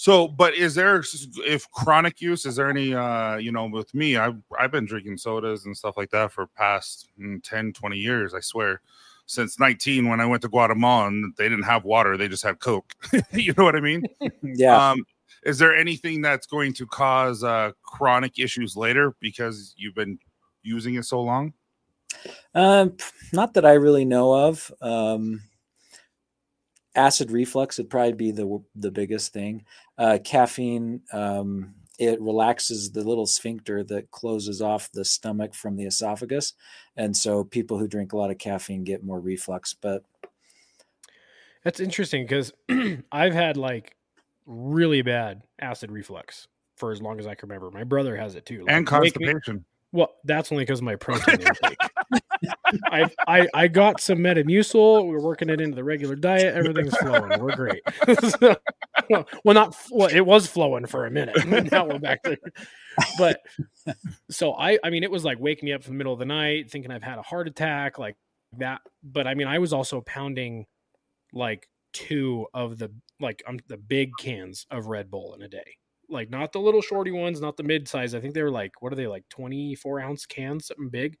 So, 0.00 0.28
but 0.28 0.54
is 0.54 0.76
there 0.76 1.02
if 1.38 1.68
chronic 1.72 2.20
use? 2.20 2.46
Is 2.46 2.54
there 2.54 2.70
any? 2.70 2.94
uh 2.94 3.34
You 3.38 3.50
know, 3.50 3.66
with 3.66 3.92
me, 3.92 4.16
I've 4.16 4.40
I've 4.56 4.70
been 4.70 4.86
drinking 4.86 5.16
sodas 5.16 5.66
and 5.66 5.76
stuff 5.76 5.96
like 5.96 6.10
that 6.10 6.30
for 6.30 6.46
past 6.46 7.08
mm, 7.20 7.42
10, 7.42 7.72
20 7.72 7.96
years. 7.96 8.32
I 8.32 8.38
swear, 8.38 8.80
since 9.26 9.58
nineteen 9.58 10.08
when 10.08 10.20
I 10.20 10.26
went 10.26 10.42
to 10.42 10.48
Guatemala 10.48 11.08
and 11.08 11.34
they 11.36 11.48
didn't 11.48 11.64
have 11.64 11.82
water, 11.82 12.16
they 12.16 12.28
just 12.28 12.44
had 12.44 12.60
Coke. 12.60 12.94
you 13.32 13.52
know 13.58 13.64
what 13.64 13.74
I 13.74 13.80
mean? 13.80 14.04
Yeah, 14.44 14.92
Um, 14.92 15.04
is 15.42 15.58
there 15.58 15.76
anything 15.76 16.22
that's 16.22 16.46
going 16.46 16.74
to 16.74 16.86
cause 16.86 17.42
uh 17.42 17.72
chronic 17.82 18.38
issues 18.38 18.76
later 18.76 19.16
because 19.18 19.74
you've 19.76 19.96
been 19.96 20.20
using 20.62 20.94
it 20.94 21.06
so 21.06 21.20
long? 21.20 21.52
um, 22.54 22.96
not 23.32 23.54
that 23.54 23.66
I 23.66 23.72
really 23.72 24.04
know 24.04 24.32
of. 24.32 24.72
Um, 24.80 25.40
acid 26.98 27.30
reflux 27.30 27.78
would 27.78 27.88
probably 27.90 28.12
be 28.12 28.30
the 28.32 28.62
the 28.74 28.90
biggest 28.90 29.32
thing. 29.32 29.64
Uh, 29.96 30.18
caffeine 30.22 31.00
um, 31.12 31.74
it 31.98 32.20
relaxes 32.20 32.90
the 32.92 33.02
little 33.02 33.26
sphincter 33.26 33.82
that 33.84 34.10
closes 34.10 34.60
off 34.62 34.90
the 34.92 35.04
stomach 35.04 35.54
from 35.54 35.76
the 35.76 35.84
esophagus, 35.84 36.52
and 36.96 37.16
so 37.16 37.44
people 37.44 37.78
who 37.78 37.88
drink 37.88 38.12
a 38.12 38.16
lot 38.16 38.30
of 38.30 38.38
caffeine 38.38 38.84
get 38.84 39.02
more 39.04 39.20
reflux. 39.20 39.74
But 39.74 40.04
That's 41.64 41.80
interesting 41.80 42.24
because 42.24 42.52
I've 43.12 43.34
had 43.34 43.56
like 43.56 43.96
really 44.46 45.02
bad 45.02 45.42
acid 45.60 45.90
reflux 45.90 46.48
for 46.76 46.92
as 46.92 47.02
long 47.02 47.18
as 47.18 47.26
I 47.26 47.34
can 47.34 47.48
remember. 47.48 47.70
My 47.70 47.84
brother 47.84 48.16
has 48.16 48.34
it 48.36 48.46
too. 48.46 48.64
and 48.68 48.88
Like, 48.90 49.00
wake 49.02 49.18
me- 49.18 49.26
constipation. 49.26 49.64
Well, 49.90 50.14
that's 50.24 50.52
only 50.52 50.64
because 50.64 50.82
my 50.82 50.96
protein 50.96 51.40
intake. 51.40 51.78
I, 52.86 53.10
I 53.26 53.48
I 53.54 53.68
got 53.68 54.00
some 54.00 54.18
Metamucil. 54.18 55.06
We're 55.06 55.20
working 55.20 55.48
it 55.50 55.60
into 55.60 55.74
the 55.74 55.84
regular 55.84 56.14
diet. 56.16 56.54
Everything's 56.54 56.96
flowing. 56.96 57.40
We're 57.40 57.56
great. 57.56 57.82
So- 58.40 58.56
well, 59.44 59.54
not 59.54 59.76
well. 59.90 60.08
It 60.08 60.20
was 60.24 60.46
flowing 60.46 60.86
for 60.86 61.06
a 61.06 61.10
minute. 61.10 61.36
Now 61.72 61.86
we're 61.86 61.98
back 61.98 62.22
to. 62.24 62.36
But 63.18 63.40
so 64.30 64.54
I 64.54 64.78
I 64.84 64.90
mean 64.90 65.02
it 65.02 65.10
was 65.10 65.24
like 65.24 65.38
waking 65.40 65.66
me 65.66 65.72
up 65.72 65.84
in 65.84 65.92
the 65.92 65.96
middle 65.96 66.12
of 66.12 66.18
the 66.18 66.26
night 66.26 66.70
thinking 66.70 66.90
I've 66.90 67.02
had 67.02 67.18
a 67.18 67.22
heart 67.22 67.48
attack 67.48 67.98
like 67.98 68.16
that. 68.58 68.80
But 69.02 69.26
I 69.26 69.34
mean 69.34 69.46
I 69.46 69.58
was 69.58 69.72
also 69.72 70.00
pounding 70.02 70.66
like 71.32 71.68
two 71.92 72.46
of 72.54 72.78
the 72.78 72.90
like 73.20 73.42
um, 73.46 73.58
the 73.68 73.76
big 73.76 74.10
cans 74.18 74.66
of 74.70 74.86
Red 74.86 75.10
Bull 75.10 75.34
in 75.34 75.42
a 75.42 75.48
day 75.48 75.76
like 76.08 76.30
not 76.30 76.52
the 76.52 76.58
little 76.58 76.80
shorty 76.80 77.10
ones, 77.10 77.40
not 77.40 77.56
the 77.56 77.62
mid 77.62 77.86
size. 77.86 78.14
I 78.14 78.20
think 78.20 78.34
they 78.34 78.42
were 78.42 78.50
like 78.50 78.80
what 78.80 78.92
are 78.92 78.96
they 78.96 79.06
like 79.06 79.28
twenty 79.28 79.74
four 79.74 80.00
ounce 80.00 80.26
cans, 80.26 80.66
something 80.66 80.88
big. 80.88 81.16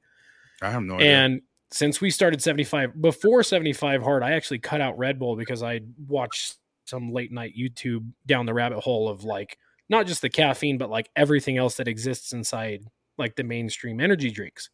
I 0.62 0.70
have 0.70 0.82
no 0.82 0.96
idea. 0.96 1.16
And 1.16 1.42
since 1.70 2.00
we 2.00 2.10
started 2.10 2.42
seventy 2.42 2.64
five 2.64 3.00
before 3.00 3.42
seventy 3.42 3.72
five 3.72 4.02
hard, 4.02 4.22
I 4.22 4.32
actually 4.32 4.58
cut 4.58 4.80
out 4.80 4.98
Red 4.98 5.18
Bull 5.18 5.36
because 5.36 5.62
I 5.62 5.80
watched 6.06 6.56
some 6.84 7.12
late 7.12 7.30
night 7.32 7.54
YouTube 7.58 8.10
down 8.26 8.46
the 8.46 8.54
rabbit 8.54 8.80
hole 8.80 9.08
of 9.08 9.24
like 9.24 9.58
not 9.88 10.06
just 10.06 10.22
the 10.22 10.28
caffeine, 10.30 10.78
but 10.78 10.90
like 10.90 11.10
everything 11.16 11.58
else 11.58 11.76
that 11.76 11.88
exists 11.88 12.32
inside 12.32 12.84
like 13.18 13.36
the 13.36 13.44
mainstream 13.44 14.00
energy 14.00 14.30
drinks. 14.30 14.70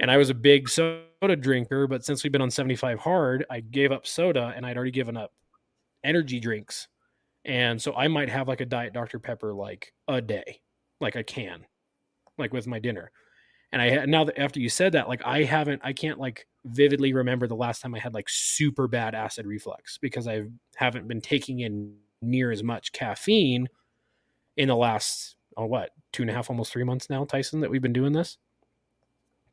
And 0.00 0.10
I 0.10 0.16
was 0.16 0.30
a 0.30 0.34
big 0.34 0.68
soda 0.68 1.36
drinker, 1.36 1.86
but 1.86 2.04
since 2.04 2.24
we've 2.24 2.32
been 2.32 2.42
on 2.42 2.50
75 2.50 2.98
hard, 2.98 3.44
I 3.50 3.60
gave 3.60 3.92
up 3.92 4.06
soda 4.06 4.52
and 4.56 4.66
I'd 4.66 4.76
already 4.76 4.90
given 4.90 5.16
up 5.16 5.32
energy 6.02 6.40
drinks. 6.40 6.88
And 7.44 7.80
so 7.80 7.94
I 7.94 8.08
might 8.08 8.28
have 8.28 8.48
like 8.48 8.60
a 8.60 8.66
diet 8.66 8.92
Dr. 8.92 9.18
Pepper 9.18 9.54
like 9.54 9.92
a 10.08 10.20
day, 10.20 10.60
like 11.00 11.14
a 11.14 11.22
can. 11.22 11.64
like 12.38 12.52
with 12.52 12.66
my 12.66 12.78
dinner. 12.78 13.10
And 13.72 13.80
I 13.80 14.04
now 14.04 14.24
that 14.24 14.38
after 14.38 14.60
you 14.60 14.68
said 14.68 14.92
that, 14.92 15.08
like 15.08 15.22
I 15.24 15.44
haven't, 15.44 15.80
I 15.84 15.92
can't 15.92 16.18
like 16.18 16.46
vividly 16.64 17.12
remember 17.12 17.46
the 17.46 17.56
last 17.56 17.80
time 17.80 17.94
I 17.94 17.98
had 17.98 18.14
like 18.14 18.28
super 18.28 18.86
bad 18.86 19.14
acid 19.14 19.46
reflux 19.46 19.98
because 19.98 20.28
I 20.28 20.42
haven't 20.76 21.08
been 21.08 21.20
taking 21.20 21.60
in 21.60 21.94
near 22.20 22.50
as 22.50 22.62
much 22.62 22.92
caffeine 22.92 23.68
in 24.56 24.68
the 24.68 24.76
last 24.76 25.36
oh 25.56 25.66
what 25.66 25.90
two 26.12 26.22
and 26.22 26.30
a 26.30 26.34
half 26.34 26.50
almost 26.50 26.72
three 26.72 26.84
months 26.84 27.08
now 27.10 27.24
tyson 27.24 27.60
that 27.60 27.70
we've 27.70 27.82
been 27.82 27.92
doing 27.92 28.12
this. 28.12 28.38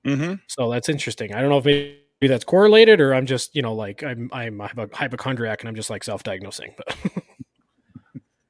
Mm-hmm. 0.05 0.35
so 0.47 0.69
that's 0.69 0.89
interesting. 0.89 1.33
I 1.33 1.41
don't 1.41 1.49
know 1.49 1.57
if 1.57 1.65
maybe 1.65 1.99
that's 2.27 2.43
correlated 2.43 2.99
or 2.99 3.13
i'm 3.13 3.25
just 3.25 3.55
you 3.55 3.61
know 3.61 3.73
like 3.73 4.03
i'm 4.03 4.29
i'm 4.33 4.59
a 4.59 4.89
hypochondriac 4.91 5.61
and 5.61 5.69
i'm 5.69 5.75
just 5.75 5.89
like 5.89 6.03
self-diagnosing 6.03 6.73
but 6.75 6.97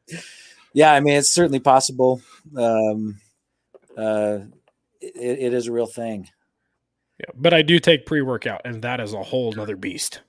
yeah 0.73 0.91
i 0.91 0.99
mean 0.99 1.15
it's 1.15 1.29
certainly 1.29 1.59
possible. 1.59 2.21
Um 2.57 3.19
uh 3.97 4.39
it, 5.01 5.39
it 5.39 5.53
is 5.53 5.67
a 5.67 5.71
real 5.71 5.87
thing. 5.87 6.27
Yeah 7.19 7.31
but 7.35 7.53
i 7.53 7.61
do 7.61 7.79
take 7.79 8.05
pre-workout 8.05 8.61
and 8.63 8.81
that 8.81 8.99
is 8.99 9.13
a 9.13 9.23
whole 9.23 9.51
nother 9.51 9.75
beast. 9.75 10.21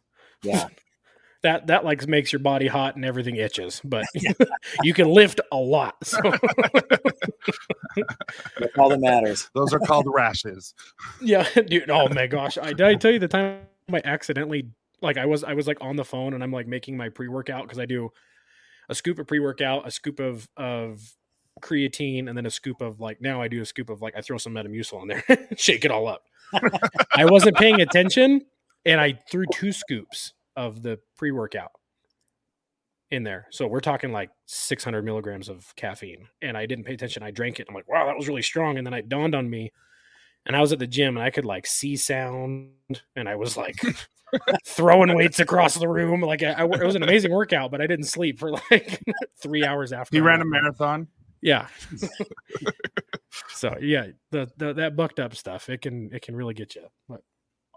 Yeah. 0.43 0.67
That 1.43 1.69
that 1.69 1.87
like 1.87 2.07
makes 2.07 2.35
your 2.35 2.41
body 2.41 2.67
hot 2.67 2.97
and 2.97 3.05
everything 3.05 3.37
itches 3.37 3.81
but 3.83 4.05
you 4.83 4.93
can 4.93 5.09
lift 5.09 5.41
a 5.51 5.57
lot 5.57 5.97
so. 6.05 6.21
That's 8.59 8.77
all 8.77 8.91
that 8.91 9.01
matters. 9.01 9.49
Those 9.55 9.73
are 9.73 9.79
called 9.79 10.05
rashes. 10.07 10.75
yeah 11.23 11.49
dude 11.55 11.89
oh 11.89 12.11
my 12.11 12.27
gosh. 12.27 12.59
I 12.59 12.75
did 12.75 12.83
i 12.83 12.95
tell 12.95 13.11
you 13.11 13.19
the 13.19 13.27
time 13.27 13.61
i 13.91 14.03
accidentally 14.05 14.69
like 15.01 15.17
i 15.17 15.25
was 15.25 15.43
i 15.43 15.55
was 15.55 15.67
like 15.67 15.79
on 15.81 15.97
the 15.97 16.05
phone 16.05 16.35
and 16.35 16.43
i'm 16.43 16.53
like 16.53 16.67
making 16.67 16.99
my 16.99 17.09
pre-workout 17.09 17.63
because 17.63 17.79
i 17.79 17.87
do 17.87 18.11
a 18.91 18.95
scoop 18.95 19.19
of 19.19 19.27
pre-workout 19.27 19.89
a 19.89 19.91
scoop 19.91 20.21
of 20.21 20.47
of 20.59 21.01
creatine 21.61 22.29
and 22.29 22.37
then 22.37 22.47
a 22.47 22.51
scoop 22.51 22.81
of 22.81 23.01
like 23.01 23.21
now 23.21 23.41
i 23.41 23.49
do 23.49 23.61
a 23.61 23.67
scoop 23.67 23.91
of 23.91 24.03
like 24.03 24.15
i 24.17 24.21
throw 24.21 24.39
some 24.39 24.55
metamucil 24.55 25.03
in 25.03 25.09
there 25.09 25.49
shake 25.57 25.85
it 25.85 25.91
all 25.91 26.09
up 26.09 26.25
i 27.17 27.25
wasn't 27.25 27.57
paying 27.57 27.81
attention 27.81 28.41
and 28.85 29.01
i 29.01 29.13
threw 29.31 29.45
two 29.53 29.73
scoops 29.73 30.33
of 30.57 30.83
the 30.83 30.99
pre-workout 31.17 31.73
in 33.11 33.23
there 33.23 33.47
so 33.51 33.67
we're 33.67 33.81
talking 33.81 34.13
like 34.13 34.31
600 34.47 35.05
milligrams 35.05 35.49
of 35.49 35.75
caffeine 35.77 36.27
and 36.43 36.57
i 36.57 36.67
didn't 36.67 36.85
pay 36.85 36.95
attention 36.95 37.23
i 37.23 37.31
drank 37.31 37.61
it 37.61 37.67
i'm 37.69 37.75
like 37.75 37.89
wow 37.89 38.07
that 38.07 38.17
was 38.17 38.29
really 38.29 38.43
strong 38.43 38.79
and 38.79 38.87
then 38.87 38.95
it 38.95 39.09
dawned 39.09 39.35
on 39.35 39.49
me 39.49 39.71
and 40.47 40.57
I 40.57 40.61
was 40.61 40.73
at 40.73 40.79
the 40.79 40.87
gym 40.87 41.17
and 41.17 41.25
I 41.25 41.31
could 41.31 41.45
like 41.45 41.67
see 41.67 41.97
sound 41.97 42.71
and 43.17 43.29
I 43.29 43.37
was 43.37 43.57
like 43.57 43.77
throwing 44.67 45.15
weights 45.15 45.41
across 45.41 45.75
the 45.75 45.89
room. 45.89 46.21
Like 46.21 46.43
I, 46.43 46.53
I, 46.53 46.65
it 46.65 46.85
was 46.85 46.95
an 46.95 47.03
amazing 47.03 47.33
workout, 47.33 47.71
but 47.71 47.81
I 47.81 47.87
didn't 47.87 48.07
sleep 48.07 48.39
for 48.39 48.53
like 48.71 49.01
three 49.43 49.65
hours 49.65 49.93
after. 49.93 50.17
I 50.17 50.21
ran 50.21 50.41
a 50.41 50.45
marathon. 50.45 51.09
Yeah. 51.43 51.69
so 53.49 53.77
yeah, 53.81 54.09
the, 54.31 54.51
the 54.57 54.73
that 54.75 54.97
bucked 54.97 55.21
up 55.21 55.35
stuff 55.35 55.69
it 55.69 55.83
can 55.83 56.11
it 56.13 56.23
can 56.23 56.37
really 56.37 56.55
get 56.55 56.75
you. 56.75 56.87
But 57.09 57.23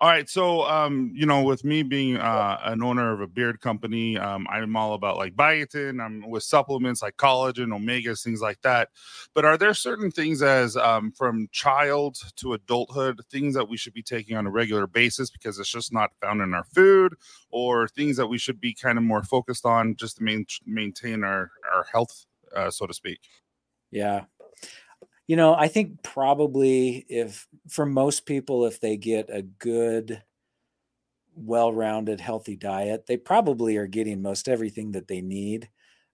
All 0.01 0.09
right, 0.09 0.27
so 0.27 0.63
um, 0.63 1.11
you 1.15 1.25
know, 1.25 1.43
with 1.43 1.63
me 1.63 1.81
being 1.83 2.17
uh, 2.17 2.59
an 2.65 2.83
owner 2.83 3.13
of 3.13 3.21
a 3.21 3.27
beard 3.27 3.61
company, 3.61 4.17
um, 4.17 4.45
I'm 4.49 4.75
all 4.75 4.95
about 4.95 5.15
like 5.17 5.35
biotin. 5.35 6.03
I'm 6.03 6.29
with 6.29 6.43
supplements 6.43 7.01
like 7.01 7.15
collagen, 7.15 7.67
omegas, 7.67 8.21
things 8.23 8.41
like 8.41 8.61
that. 8.63 8.89
But 9.33 9.45
are 9.45 9.57
there 9.57 9.73
certain 9.73 10.11
things 10.11 10.41
as 10.41 10.75
um, 10.75 11.11
from 11.11 11.47
child 11.53 12.17
to 12.37 12.53
adulthood, 12.53 13.21
things 13.31 13.53
that 13.55 13.69
we 13.69 13.77
should 13.77 13.93
be 13.93 14.03
taking 14.03 14.35
on 14.35 14.45
a 14.47 14.51
regular 14.51 14.87
basis 14.87 15.29
because 15.29 15.57
it's 15.57 15.71
just 15.71 15.93
not 15.93 16.11
found 16.21 16.41
in 16.41 16.53
our 16.53 16.65
food, 16.65 17.13
or 17.49 17.87
things 17.87 18.17
that 18.17 18.27
we 18.27 18.37
should 18.37 18.59
be 18.59 18.73
kind 18.73 18.97
of 18.97 19.05
more 19.05 19.23
focused 19.23 19.65
on 19.65 19.95
just 19.95 20.17
to 20.17 20.23
main, 20.23 20.45
maintain 20.65 21.23
our 21.23 21.51
our 21.73 21.85
health, 21.91 22.25
uh, 22.55 22.69
so 22.69 22.85
to 22.87 22.93
speak? 22.93 23.19
Yeah. 23.93 24.25
You 25.27 25.37
know, 25.37 25.53
I 25.53 25.69
think 25.69 26.03
probably 26.03 27.05
if 27.07 27.47
for 27.69 27.85
most 27.85 28.25
people, 28.25 28.65
if 28.65 28.79
they 28.81 28.97
get 28.97 29.29
a 29.29 29.41
good, 29.41 30.21
well 31.35 31.71
rounded, 31.71 32.19
healthy 32.19 32.55
diet, 32.55 33.05
they 33.07 33.17
probably 33.17 33.77
are 33.77 33.87
getting 33.87 34.21
most 34.21 34.49
everything 34.49 34.91
that 34.91 35.07
they 35.07 35.21
need. 35.21 35.69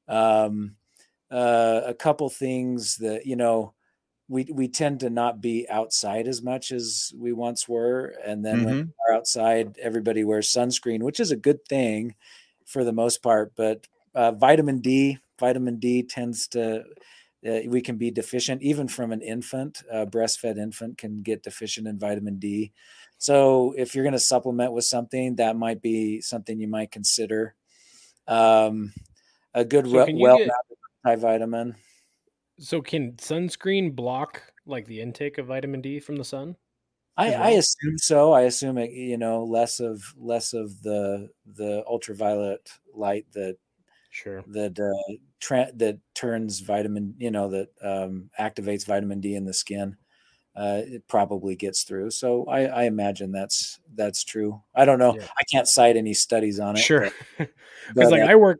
Um, 0.07 0.75
uh, 1.31 1.81
a 1.85 1.93
couple 1.93 2.29
things 2.29 2.97
that, 2.97 3.25
you 3.25 3.35
know, 3.35 3.73
we, 4.27 4.47
we 4.51 4.67
tend 4.67 4.99
to 4.99 5.09
not 5.09 5.41
be 5.41 5.67
outside 5.69 6.27
as 6.27 6.41
much 6.41 6.71
as 6.71 7.11
we 7.17 7.33
once 7.33 7.67
were. 7.67 8.13
And 8.25 8.45
then 8.45 8.63
when 8.63 8.93
we're 9.07 9.15
outside, 9.15 9.77
everybody 9.81 10.23
wears 10.23 10.53
sunscreen, 10.53 11.01
which 11.01 11.19
is 11.19 11.31
a 11.31 11.35
good 11.35 11.65
thing 11.65 12.15
for 12.65 12.83
the 12.83 12.93
most 12.93 13.23
part. 13.23 13.53
But 13.55 13.87
uh, 14.13 14.33
vitamin 14.33 14.79
D, 14.81 15.17
vitamin 15.39 15.79
D 15.79 16.03
tends 16.03 16.47
to, 16.49 16.83
uh, 17.47 17.59
we 17.67 17.81
can 17.81 17.97
be 17.97 18.11
deficient 18.11 18.61
even 18.61 18.87
from 18.87 19.11
an 19.11 19.21
infant 19.21 19.81
a 19.91 20.05
breastfed 20.05 20.57
infant 20.57 20.97
can 20.97 21.21
get 21.21 21.43
deficient 21.43 21.87
in 21.87 21.97
vitamin 21.99 22.37
d. 22.39 22.71
So 23.17 23.73
if 23.77 23.95
you're 23.95 24.03
going 24.03 24.13
to 24.13 24.19
supplement 24.19 24.73
with 24.73 24.85
something 24.85 25.35
that 25.35 25.55
might 25.57 25.81
be 25.81 26.21
something 26.21 26.59
you 26.59 26.67
might 26.67 26.91
consider. 26.91 27.55
Um, 28.27 28.93
a 29.53 29.65
good 29.65 29.87
So 29.89 30.07
you 30.07 30.17
well 30.19 30.37
get- 30.37 30.49
multivitamin. 31.05 31.75
So 32.59 32.81
can 32.81 33.13
sunscreen 33.13 33.95
block 33.95 34.43
like 34.65 34.85
the 34.85 35.01
intake 35.01 35.37
of 35.37 35.47
vitamin 35.47 35.81
D 35.81 35.99
from 35.99 36.17
the 36.17 36.23
sun? 36.25 36.55
I, 37.17 37.33
I 37.33 37.49
assume 37.51 37.97
so. 37.97 38.31
I 38.31 38.41
assume 38.43 38.77
it 38.77 38.91
you 38.91 39.17
know 39.17 39.43
less 39.43 39.79
of 39.79 40.01
less 40.17 40.53
of 40.53 40.81
the 40.81 41.29
the 41.45 41.83
ultraviolet 41.87 42.69
light 42.93 43.25
that 43.33 43.57
Sure. 44.09 44.43
that 44.47 44.79
uh, 44.79 45.13
tra- 45.39 45.71
that 45.75 45.99
turns 46.15 46.59
vitamin, 46.59 47.15
you 47.17 47.31
know, 47.31 47.49
that 47.49 47.69
um, 47.83 48.29
activates 48.39 48.85
vitamin 48.85 49.21
D 49.21 49.35
in 49.35 49.45
the 49.45 49.53
skin. 49.53 49.97
Uh, 50.55 50.81
it 50.85 51.07
probably 51.07 51.55
gets 51.55 51.83
through. 51.83 52.11
So 52.11 52.45
I, 52.45 52.65
I 52.65 52.83
imagine 52.83 53.31
that's 53.31 53.79
that's 53.95 54.23
true. 54.23 54.61
I 54.75 54.83
don't 54.83 54.99
know. 54.99 55.15
Yeah. 55.15 55.27
I 55.37 55.43
can't 55.49 55.67
cite 55.67 55.95
any 55.95 56.13
studies 56.13 56.59
on 56.59 56.75
it. 56.75 56.79
Sure. 56.79 57.09
Because 57.37 57.51
like 58.11 58.23
uh, 58.23 58.25
I 58.25 58.35
work 58.35 58.59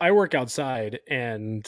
I 0.00 0.10
work 0.12 0.34
outside 0.34 1.00
and 1.08 1.66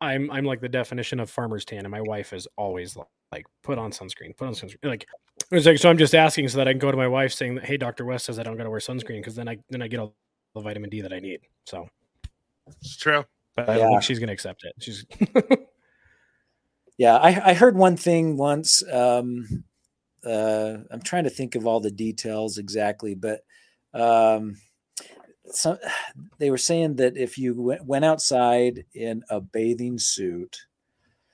I'm 0.00 0.30
I'm 0.30 0.44
like 0.44 0.60
the 0.60 0.68
definition 0.68 1.20
of 1.20 1.30
farmer's 1.30 1.64
tan, 1.64 1.80
and 1.80 1.90
my 1.90 2.00
wife 2.00 2.32
is 2.32 2.48
always 2.56 2.96
like, 2.96 3.06
like 3.30 3.46
put 3.62 3.78
on 3.78 3.92
sunscreen, 3.92 4.36
put 4.36 4.48
on 4.48 4.54
sunscreen. 4.54 4.84
Like 4.84 5.06
it's 5.50 5.64
like 5.64 5.78
so 5.78 5.88
I'm 5.88 5.98
just 5.98 6.14
asking 6.14 6.48
so 6.48 6.58
that 6.58 6.68
I 6.68 6.72
can 6.72 6.80
go 6.80 6.90
to 6.90 6.96
my 6.96 7.08
wife 7.08 7.32
saying 7.32 7.54
that 7.54 7.64
hey, 7.64 7.76
Dr. 7.76 8.04
West 8.04 8.26
says 8.26 8.38
I 8.38 8.42
don't 8.42 8.56
gotta 8.56 8.70
wear 8.70 8.80
sunscreen 8.80 9.20
because 9.20 9.36
then 9.36 9.48
I 9.48 9.58
then 9.70 9.80
I 9.80 9.86
get 9.86 10.00
all 10.00 10.14
the 10.54 10.60
vitamin 10.60 10.90
D 10.90 11.00
that 11.02 11.12
I 11.12 11.20
need. 11.20 11.40
So 11.66 11.88
It's 12.66 12.96
true. 12.96 13.24
but 13.56 13.68
I 13.68 13.78
Yeah. 13.78 13.88
think 13.88 14.02
she's 14.02 14.18
gonna 14.18 14.32
accept 14.32 14.64
it. 14.64 14.74
She's 14.80 15.04
yeah, 16.98 17.16
I, 17.16 17.50
I 17.50 17.54
heard 17.54 17.76
one 17.76 17.96
thing 17.96 18.36
once. 18.36 18.82
Um, 18.90 19.64
uh, 20.24 20.78
I'm 20.90 21.02
trying 21.02 21.24
to 21.24 21.30
think 21.30 21.54
of 21.54 21.66
all 21.66 21.80
the 21.80 21.90
details 21.90 22.58
exactly, 22.58 23.14
but 23.14 23.40
um, 23.92 24.56
some 25.46 25.78
they 26.38 26.50
were 26.50 26.58
saying 26.58 26.96
that 26.96 27.16
if 27.16 27.38
you 27.38 27.60
went, 27.60 27.84
went 27.84 28.04
outside 28.04 28.84
in 28.94 29.22
a 29.30 29.40
bathing 29.40 29.98
suit, 29.98 30.66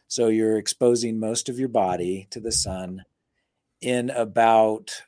so 0.06 0.28
you're 0.28 0.58
exposing 0.58 1.18
most 1.18 1.49
of 1.49 1.58
your 1.58 1.68
body 1.68 2.26
to 2.30 2.40
the 2.40 2.52
sun, 2.52 3.04
in 3.80 4.11
about 4.11 5.02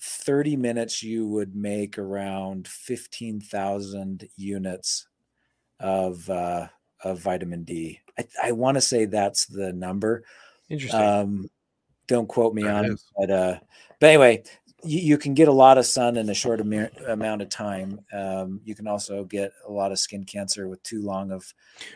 30 0.00 0.56
minutes, 0.56 1.02
you 1.02 1.26
would 1.26 1.54
make 1.54 1.98
around 1.98 2.68
15,000 2.68 4.28
units 4.36 5.05
of 5.80 6.28
uh, 6.30 6.68
of 7.04 7.20
vitamin 7.20 7.64
D. 7.64 8.00
I, 8.18 8.26
I 8.44 8.52
want 8.52 8.76
to 8.76 8.80
say 8.80 9.04
that's 9.04 9.46
the 9.46 9.72
number. 9.72 10.24
interesting. 10.68 11.00
Um, 11.00 11.50
don't 12.08 12.28
quote 12.28 12.54
me 12.54 12.62
That 12.62 12.74
on 12.74 12.84
it, 12.86 12.92
is. 12.92 13.04
but 13.18 13.30
uh, 13.30 13.58
but 14.00 14.06
anyway, 14.08 14.44
you, 14.86 15.00
you 15.00 15.18
can 15.18 15.34
get 15.34 15.48
a 15.48 15.52
lot 15.52 15.78
of 15.78 15.86
sun 15.86 16.16
in 16.16 16.28
a 16.28 16.34
short 16.34 16.60
amir- 16.60 16.90
amount 17.08 17.42
of 17.42 17.48
time. 17.48 18.00
Um, 18.12 18.60
you 18.64 18.74
can 18.74 18.86
also 18.86 19.24
get 19.24 19.52
a 19.66 19.72
lot 19.72 19.92
of 19.92 19.98
skin 19.98 20.24
cancer 20.24 20.68
with 20.68 20.82
too 20.82 21.02
long 21.02 21.32
of. 21.32 21.52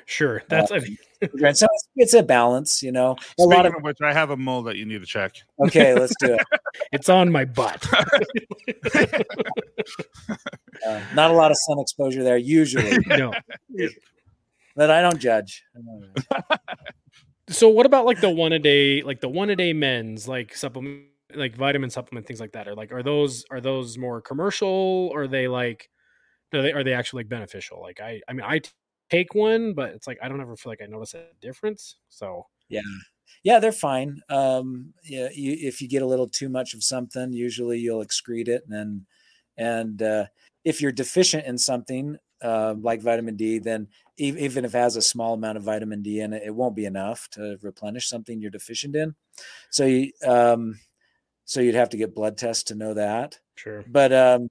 sure. 0.06 0.42
That's 0.48 0.70
I 0.70 0.78
mean, 0.78 0.98
and 1.22 1.56
so 1.56 1.66
it's, 1.72 1.88
it's 1.96 2.14
a 2.14 2.22
balance, 2.22 2.82
you 2.82 2.92
know. 2.92 3.12
A 3.12 3.22
Speaking 3.22 3.50
lot 3.50 3.66
of, 3.66 3.74
of 3.74 3.82
which, 3.82 3.98
I 4.02 4.12
have 4.12 4.30
a 4.30 4.36
mole 4.36 4.62
that 4.62 4.76
you 4.76 4.84
need 4.84 5.00
to 5.00 5.06
check. 5.06 5.36
okay, 5.66 5.94
let's 5.94 6.14
do 6.20 6.34
it. 6.34 6.46
it's 6.92 7.08
on 7.08 7.30
my 7.30 7.44
butt. 7.44 7.86
Uh, 10.86 11.00
not 11.14 11.30
a 11.30 11.34
lot 11.34 11.50
of 11.50 11.58
sun 11.58 11.78
exposure 11.78 12.22
there 12.22 12.38
usually, 12.38 12.96
no. 13.06 13.32
but 14.74 14.90
I 14.90 15.02
don't 15.02 15.18
judge. 15.18 15.62
I 15.76 15.80
don't 15.80 16.14
judge. 16.14 16.48
So 17.50 17.68
what 17.68 17.84
about 17.84 18.06
like 18.06 18.20
the 18.20 18.30
one 18.30 18.52
a 18.52 18.58
day, 18.58 19.02
like 19.02 19.20
the 19.20 19.28
one 19.28 19.50
a 19.50 19.56
day 19.56 19.72
men's, 19.74 20.26
like 20.26 20.54
supplement, 20.54 21.04
like 21.34 21.56
vitamin 21.56 21.90
supplement, 21.90 22.26
things 22.26 22.40
like 22.40 22.52
that? 22.52 22.68
Are 22.68 22.74
like 22.74 22.92
are 22.92 23.02
those 23.02 23.44
are 23.50 23.60
those 23.60 23.98
more 23.98 24.20
commercial? 24.20 25.10
Or 25.12 25.22
are 25.22 25.28
they 25.28 25.48
like, 25.48 25.90
are 26.54 26.62
they 26.62 26.72
are 26.72 26.84
they 26.84 26.94
actually 26.94 27.20
like 27.24 27.30
beneficial? 27.30 27.80
Like 27.82 28.00
I, 28.00 28.20
I 28.28 28.32
mean, 28.34 28.46
I 28.46 28.60
t- 28.60 28.70
take 29.10 29.34
one, 29.34 29.74
but 29.74 29.90
it's 29.90 30.06
like 30.06 30.18
I 30.22 30.28
don't 30.28 30.40
ever 30.40 30.56
feel 30.56 30.72
like 30.72 30.82
I 30.82 30.86
notice 30.86 31.14
a 31.14 31.26
difference. 31.40 31.96
So 32.08 32.46
Yeah. 32.68 32.80
Yeah, 33.42 33.58
they're 33.60 33.72
fine. 33.72 34.20
Um, 34.28 34.92
yeah, 35.04 35.28
you, 35.34 35.56
if 35.68 35.80
you 35.80 35.88
get 35.88 36.02
a 36.02 36.06
little 36.06 36.28
too 36.28 36.48
much 36.48 36.74
of 36.74 36.82
something, 36.84 37.32
usually 37.32 37.78
you'll 37.78 38.04
excrete 38.04 38.48
it, 38.48 38.64
and 38.68 38.72
then, 38.72 39.06
and 39.56 40.02
uh, 40.02 40.26
if 40.64 40.80
you're 40.80 40.92
deficient 40.92 41.46
in 41.46 41.56
something, 41.58 42.16
uh, 42.42 42.74
like 42.80 43.00
vitamin 43.02 43.36
D, 43.36 43.58
then 43.58 43.88
e- 44.18 44.34
even 44.38 44.64
if 44.64 44.74
it 44.74 44.78
has 44.78 44.96
a 44.96 45.02
small 45.02 45.34
amount 45.34 45.58
of 45.58 45.64
vitamin 45.64 46.02
D 46.02 46.20
in 46.20 46.32
it, 46.32 46.42
it 46.44 46.54
won't 46.54 46.76
be 46.76 46.86
enough 46.86 47.28
to 47.32 47.58
replenish 47.62 48.08
something 48.08 48.40
you're 48.40 48.50
deficient 48.50 48.96
in. 48.96 49.14
So 49.70 49.86
you, 49.86 50.12
um, 50.26 50.80
so 51.50 51.60
you'd 51.60 51.74
have 51.74 51.88
to 51.88 51.96
get 51.96 52.14
blood 52.14 52.38
tests 52.38 52.62
to 52.62 52.76
know 52.76 52.94
that. 52.94 53.36
Sure. 53.56 53.84
But 53.88 54.12
um, 54.12 54.48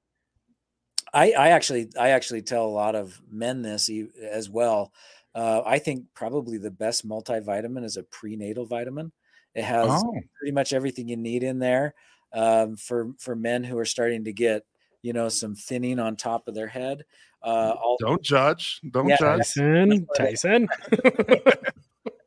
I, 1.13 1.31
I 1.31 1.47
actually, 1.51 1.87
I 1.97 2.09
actually 2.09 2.41
tell 2.41 2.65
a 2.65 2.67
lot 2.67 2.93
of 2.93 3.21
men 3.31 3.61
this 3.61 3.89
e- 3.89 4.09
as 4.21 4.49
well. 4.49 4.91
Uh, 5.33 5.61
I 5.65 5.79
think 5.79 6.07
probably 6.13 6.57
the 6.57 6.71
best 6.71 7.07
multivitamin 7.07 7.85
is 7.85 7.95
a 7.95 8.03
prenatal 8.03 8.65
vitamin. 8.65 9.13
It 9.55 9.63
has 9.63 9.89
Oh, 9.89 10.19
pretty 10.39 10.51
much 10.51 10.73
everything 10.73 11.07
you 11.07 11.15
need 11.15 11.41
in 11.41 11.57
there 11.57 11.93
um, 12.33 12.75
for 12.75 13.13
for 13.17 13.33
men 13.33 13.63
who 13.63 13.77
are 13.77 13.85
starting 13.85 14.25
to 14.25 14.33
get 14.33 14.65
you 15.01 15.13
know 15.13 15.29
some 15.29 15.55
thinning 15.55 15.99
on 15.99 16.17
top 16.17 16.49
of 16.49 16.53
their 16.53 16.67
head. 16.67 17.05
Uh, 17.41 17.75
all, 17.81 17.95
don't 18.01 18.21
judge. 18.21 18.81
Don't 18.91 19.07
Yeah. 19.07 19.15
judge. 19.17 19.37
Tyson, 19.37 20.05
Tyson. 20.17 20.67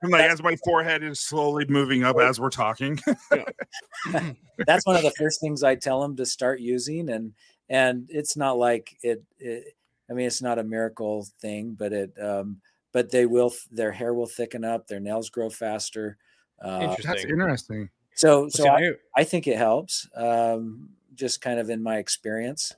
I'm 0.03 0.11
like, 0.11 0.31
as 0.31 0.43
my 0.43 0.57
forehead 0.65 1.03
is 1.03 1.21
slowly 1.21 1.65
moving 1.69 2.03
up 2.05 2.19
as 2.19 2.41
we're 2.41 2.51
talking. 2.51 2.99
that's 4.67 4.87
one 4.87 4.97
of 4.97 5.03
the 5.03 5.13
first 5.17 5.41
things 5.41 5.63
I 5.63 5.75
tell 5.75 6.01
them 6.01 6.17
to 6.17 6.27
start 6.27 6.61
using, 6.61 7.09
and 7.11 7.33
and 7.69 8.07
it's 8.11 8.37
not 8.37 8.59
like 8.59 8.97
it. 9.03 9.23
it 9.39 9.77
I 10.11 10.15
mean, 10.15 10.27
it's 10.27 10.43
not 10.43 10.59
a 10.59 10.65
miracle 10.65 11.27
thing, 11.41 11.75
but 11.79 11.93
it. 11.93 12.13
Um, 12.21 12.61
but 12.93 13.11
they 13.11 13.27
will. 13.27 13.53
Their 13.71 13.93
hair 13.93 14.13
will 14.13 14.27
thicken 14.27 14.65
up. 14.65 14.87
Their 14.87 15.01
nails 15.01 15.31
grow 15.31 15.49
faster. 15.49 16.19
Uh, 16.63 16.81
Interesting. 16.83 17.13
That's 17.13 17.25
interesting. 17.25 17.89
so 18.15 18.49
See, 18.49 18.63
so 18.63 18.69
I, 18.69 18.79
I, 18.79 18.93
I 19.19 19.25
think 19.25 19.47
it 19.47 19.57
helps. 19.57 20.09
Um, 20.15 20.91
just 21.15 21.41
kind 21.41 21.59
of 21.59 21.71
in 21.71 21.83
my 21.83 21.99
experience. 21.99 22.75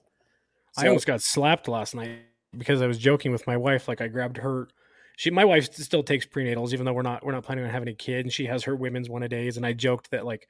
I 0.76 0.88
almost 0.88 1.06
got 1.06 1.22
slapped 1.22 1.68
last 1.68 1.94
night 1.94 2.22
because 2.56 2.82
I 2.82 2.86
was 2.86 2.98
joking 2.98 3.32
with 3.32 3.46
my 3.46 3.56
wife. 3.56 3.88
Like 3.88 4.00
I 4.00 4.08
grabbed 4.08 4.36
her. 4.38 4.68
She, 5.16 5.30
my 5.30 5.44
wife, 5.44 5.72
still 5.74 6.02
takes 6.02 6.26
prenatals, 6.26 6.72
even 6.72 6.84
though 6.86 6.92
we're 6.92 7.02
not 7.02 7.24
we're 7.24 7.32
not 7.32 7.44
planning 7.44 7.64
on 7.64 7.70
having 7.70 7.88
a 7.88 7.94
kid, 7.94 8.26
and 8.26 8.32
she 8.32 8.46
has 8.46 8.64
her 8.64 8.74
women's 8.74 9.08
one 9.08 9.22
a 9.22 9.28
days. 9.28 9.56
And 9.56 9.64
I 9.64 9.72
joked 9.72 10.10
that 10.10 10.24
like, 10.24 10.48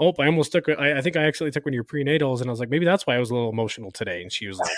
oh, 0.00 0.14
I 0.18 0.26
almost 0.26 0.52
took. 0.52 0.68
I, 0.68 0.98
I 0.98 1.00
think 1.02 1.16
I 1.16 1.24
actually 1.24 1.50
took 1.50 1.64
one 1.66 1.72
of 1.72 1.74
your 1.74 1.84
prenatals, 1.84 2.40
and 2.40 2.48
I 2.48 2.50
was 2.50 2.60
like, 2.60 2.70
maybe 2.70 2.84
that's 2.86 3.06
why 3.06 3.16
I 3.16 3.18
was 3.18 3.30
a 3.30 3.34
little 3.34 3.50
emotional 3.50 3.90
today. 3.90 4.22
And 4.22 4.32
she 4.32 4.46
was 4.48 4.58
like, 4.58 4.70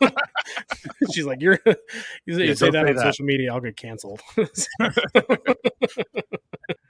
she's 1.12 1.24
like, 1.26 1.40
you're 1.40 1.58
you 2.26 2.34
say, 2.34 2.40
Yeah, 2.40 2.44
you 2.44 2.54
say 2.54 2.66
don't 2.70 2.72
that 2.84 2.88
on 2.90 2.96
that. 2.96 3.02
social 3.02 3.24
media, 3.24 3.52
I'll 3.52 3.60
get 3.60 3.76
canceled. 3.76 4.20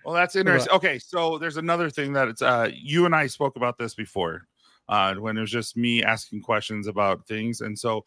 Well, 0.05 0.15
that's 0.15 0.37
interesting. 0.37 0.73
Okay, 0.75 0.99
so 0.99 1.39
there's 1.39 1.57
another 1.57 1.89
thing 1.89 2.13
that 2.13 2.29
it's 2.29 2.43
uh 2.43 2.69
you 2.75 3.07
and 3.07 3.15
I 3.15 3.27
spoke 3.27 3.57
about 3.57 3.79
this 3.79 3.95
before, 3.95 4.43
uh, 4.87 5.15
when 5.15 5.39
it 5.39 5.41
was 5.41 5.51
just 5.51 5.79
me 5.79 6.03
asking 6.03 6.43
questions 6.43 6.87
about 6.87 7.27
things. 7.27 7.63
And 7.63 7.79
so 7.79 8.05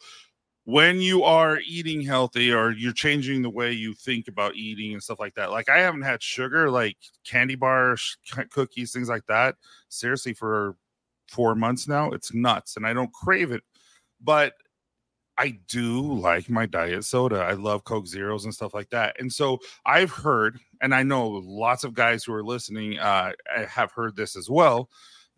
when 0.68 1.00
you 1.00 1.24
are 1.24 1.62
eating 1.66 2.02
healthy 2.02 2.52
or 2.52 2.72
you're 2.72 2.92
changing 2.92 3.42
the 3.42 3.50
way 3.50 3.72
you 3.72 3.94
think 3.94 4.28
about 4.28 4.54
eating 4.58 4.92
and 4.92 5.02
stuff 5.02 5.18
like 5.18 5.34
that, 5.34 5.50
like 5.50 5.70
I 5.70 5.78
haven't 5.78 6.02
had 6.02 6.22
sugar, 6.22 6.70
like 6.70 6.98
candy 7.24 7.56
bars, 7.56 8.18
cookies, 8.52 8.92
things 8.92 9.08
like 9.08 9.26
that, 9.28 9.56
seriously 9.88 10.34
for 10.34 10.76
four 11.30 11.56
months 11.56 11.88
now. 11.88 12.12
It's 12.12 12.34
nuts, 12.34 12.76
and 12.76 12.86
I 12.86 12.92
don't 12.92 13.14
crave 13.14 13.54
it, 13.54 13.64
but 14.20 14.56
I 15.38 15.58
do 15.70 16.02
like 16.02 16.50
my 16.50 16.66
diet 16.66 17.06
soda. 17.06 17.38
I 17.38 17.54
love 17.54 17.86
Coke 17.86 18.08
Zeros 18.08 18.44
and 18.44 18.54
stuff 18.54 18.74
like 18.74 18.90
that. 18.90 19.16
And 19.22 19.32
so 19.32 19.60
I've 19.86 20.12
heard, 20.12 20.60
and 20.82 20.94
I 20.94 21.02
know 21.02 21.30
lots 21.30 21.86
of 21.86 21.94
guys 21.94 22.26
who 22.26 22.34
are 22.34 22.44
listening 22.44 23.00
uh, 23.00 23.32
have 23.70 23.94
heard 23.94 24.18
this 24.18 24.36
as 24.36 24.50
well, 24.50 24.90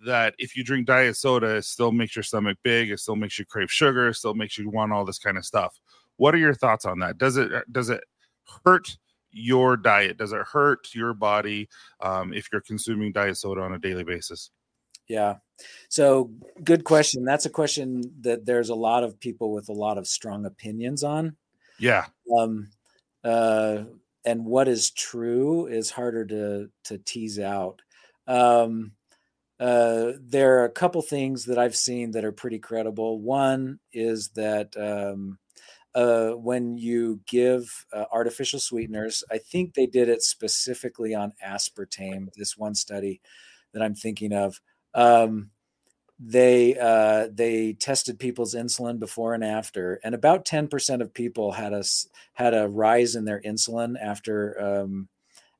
that 0.05 0.33
if 0.37 0.55
you 0.55 0.63
drink 0.63 0.87
diet 0.87 1.17
soda, 1.17 1.57
it 1.57 1.65
still 1.65 1.91
makes 1.91 2.15
your 2.15 2.23
stomach 2.23 2.57
big. 2.63 2.89
It 2.89 2.99
still 2.99 3.15
makes 3.15 3.37
you 3.37 3.45
crave 3.45 3.71
sugar. 3.71 4.09
It 4.09 4.15
still 4.15 4.33
makes 4.33 4.57
you 4.57 4.69
want 4.69 4.93
all 4.93 5.05
this 5.05 5.19
kind 5.19 5.37
of 5.37 5.45
stuff. 5.45 5.79
What 6.17 6.33
are 6.33 6.39
your 6.39 6.53
thoughts 6.53 6.85
on 6.85 6.99
that? 6.99 7.17
Does 7.17 7.37
it 7.37 7.51
does 7.71 7.89
it 7.89 8.03
hurt 8.65 8.97
your 9.31 9.77
diet? 9.77 10.17
Does 10.17 10.31
it 10.31 10.41
hurt 10.41 10.93
your 10.93 11.13
body 11.13 11.69
um, 12.01 12.33
if 12.33 12.49
you're 12.51 12.61
consuming 12.61 13.11
diet 13.11 13.37
soda 13.37 13.61
on 13.61 13.73
a 13.73 13.79
daily 13.79 14.03
basis? 14.03 14.51
Yeah. 15.07 15.35
So 15.89 16.31
good 16.63 16.83
question. 16.83 17.25
That's 17.25 17.45
a 17.45 17.49
question 17.49 18.03
that 18.21 18.45
there's 18.45 18.69
a 18.69 18.75
lot 18.75 19.03
of 19.03 19.19
people 19.19 19.51
with 19.53 19.69
a 19.69 19.73
lot 19.73 19.97
of 19.97 20.07
strong 20.07 20.45
opinions 20.45 21.03
on. 21.03 21.35
Yeah. 21.79 22.05
Um, 22.37 22.69
uh, 23.23 23.83
and 24.25 24.45
what 24.45 24.67
is 24.67 24.91
true 24.91 25.65
is 25.67 25.89
harder 25.89 26.25
to 26.25 26.69
to 26.85 26.97
tease 26.99 27.39
out. 27.39 27.81
Um, 28.27 28.91
uh, 29.59 30.13
there 30.21 30.59
are 30.59 30.65
a 30.65 30.71
couple 30.71 31.01
things 31.01 31.45
that 31.45 31.57
I've 31.57 31.75
seen 31.75 32.11
that 32.11 32.23
are 32.23 32.31
pretty 32.31 32.59
credible. 32.59 33.19
One 33.19 33.79
is 33.91 34.29
that 34.29 34.75
um, 34.77 35.37
uh, 35.93 36.29
when 36.31 36.77
you 36.77 37.19
give 37.27 37.85
uh, 37.91 38.05
artificial 38.11 38.59
sweeteners, 38.59 39.23
I 39.31 39.37
think 39.37 39.73
they 39.73 39.85
did 39.85 40.07
it 40.07 40.21
specifically 40.21 41.13
on 41.13 41.33
aspartame. 41.45 42.27
This 42.35 42.57
one 42.57 42.75
study 42.75 43.21
that 43.73 43.81
I'm 43.81 43.95
thinking 43.95 44.33
of. 44.33 44.61
Um, 44.93 45.51
they 46.21 46.77
uh, 46.77 47.29
they 47.33 47.73
tested 47.73 48.19
people's 48.19 48.53
insulin 48.53 48.99
before 48.99 49.33
and 49.33 49.43
after, 49.43 50.01
and 50.03 50.13
about 50.13 50.45
ten 50.45 50.67
percent 50.67 51.01
of 51.01 51.13
people 51.13 51.53
had 51.53 51.71
a 51.71 51.83
had 52.33 52.53
a 52.53 52.67
rise 52.67 53.15
in 53.15 53.23
their 53.23 53.41
insulin 53.41 53.95
after 54.01 54.61
um, 54.61 55.07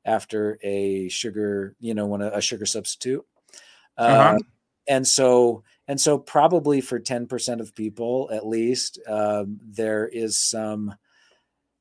after 0.04 0.58
a 0.62 1.08
sugar, 1.08 1.76
you 1.80 1.94
know, 1.94 2.06
when 2.06 2.20
a, 2.20 2.28
a 2.34 2.40
sugar 2.42 2.66
substitute. 2.66 3.24
Uh-huh. 4.00 4.36
Uh, 4.36 4.38
and 4.88 5.06
so 5.06 5.62
and 5.88 6.00
so 6.00 6.18
probably 6.18 6.80
for 6.80 7.00
10% 7.00 7.60
of 7.60 7.74
people 7.74 8.30
at 8.32 8.46
least 8.46 8.98
um, 9.08 9.58
there 9.62 10.06
is 10.06 10.38
some 10.38 10.94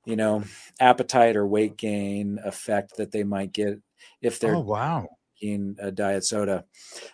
you 0.06 0.16
know 0.16 0.44
appetite 0.80 1.36
or 1.36 1.46
weight 1.48 1.78
gain 1.78 2.40
effect 2.44 2.98
that 2.98 3.12
they 3.12 3.24
might 3.24 3.54
get 3.54 3.80
if 4.22 4.40
they're 4.40 4.56
Oh 4.56 4.60
wow. 4.60 5.08
drinking 5.40 5.76
a 5.80 5.92
diet 5.92 6.24
soda 6.26 6.66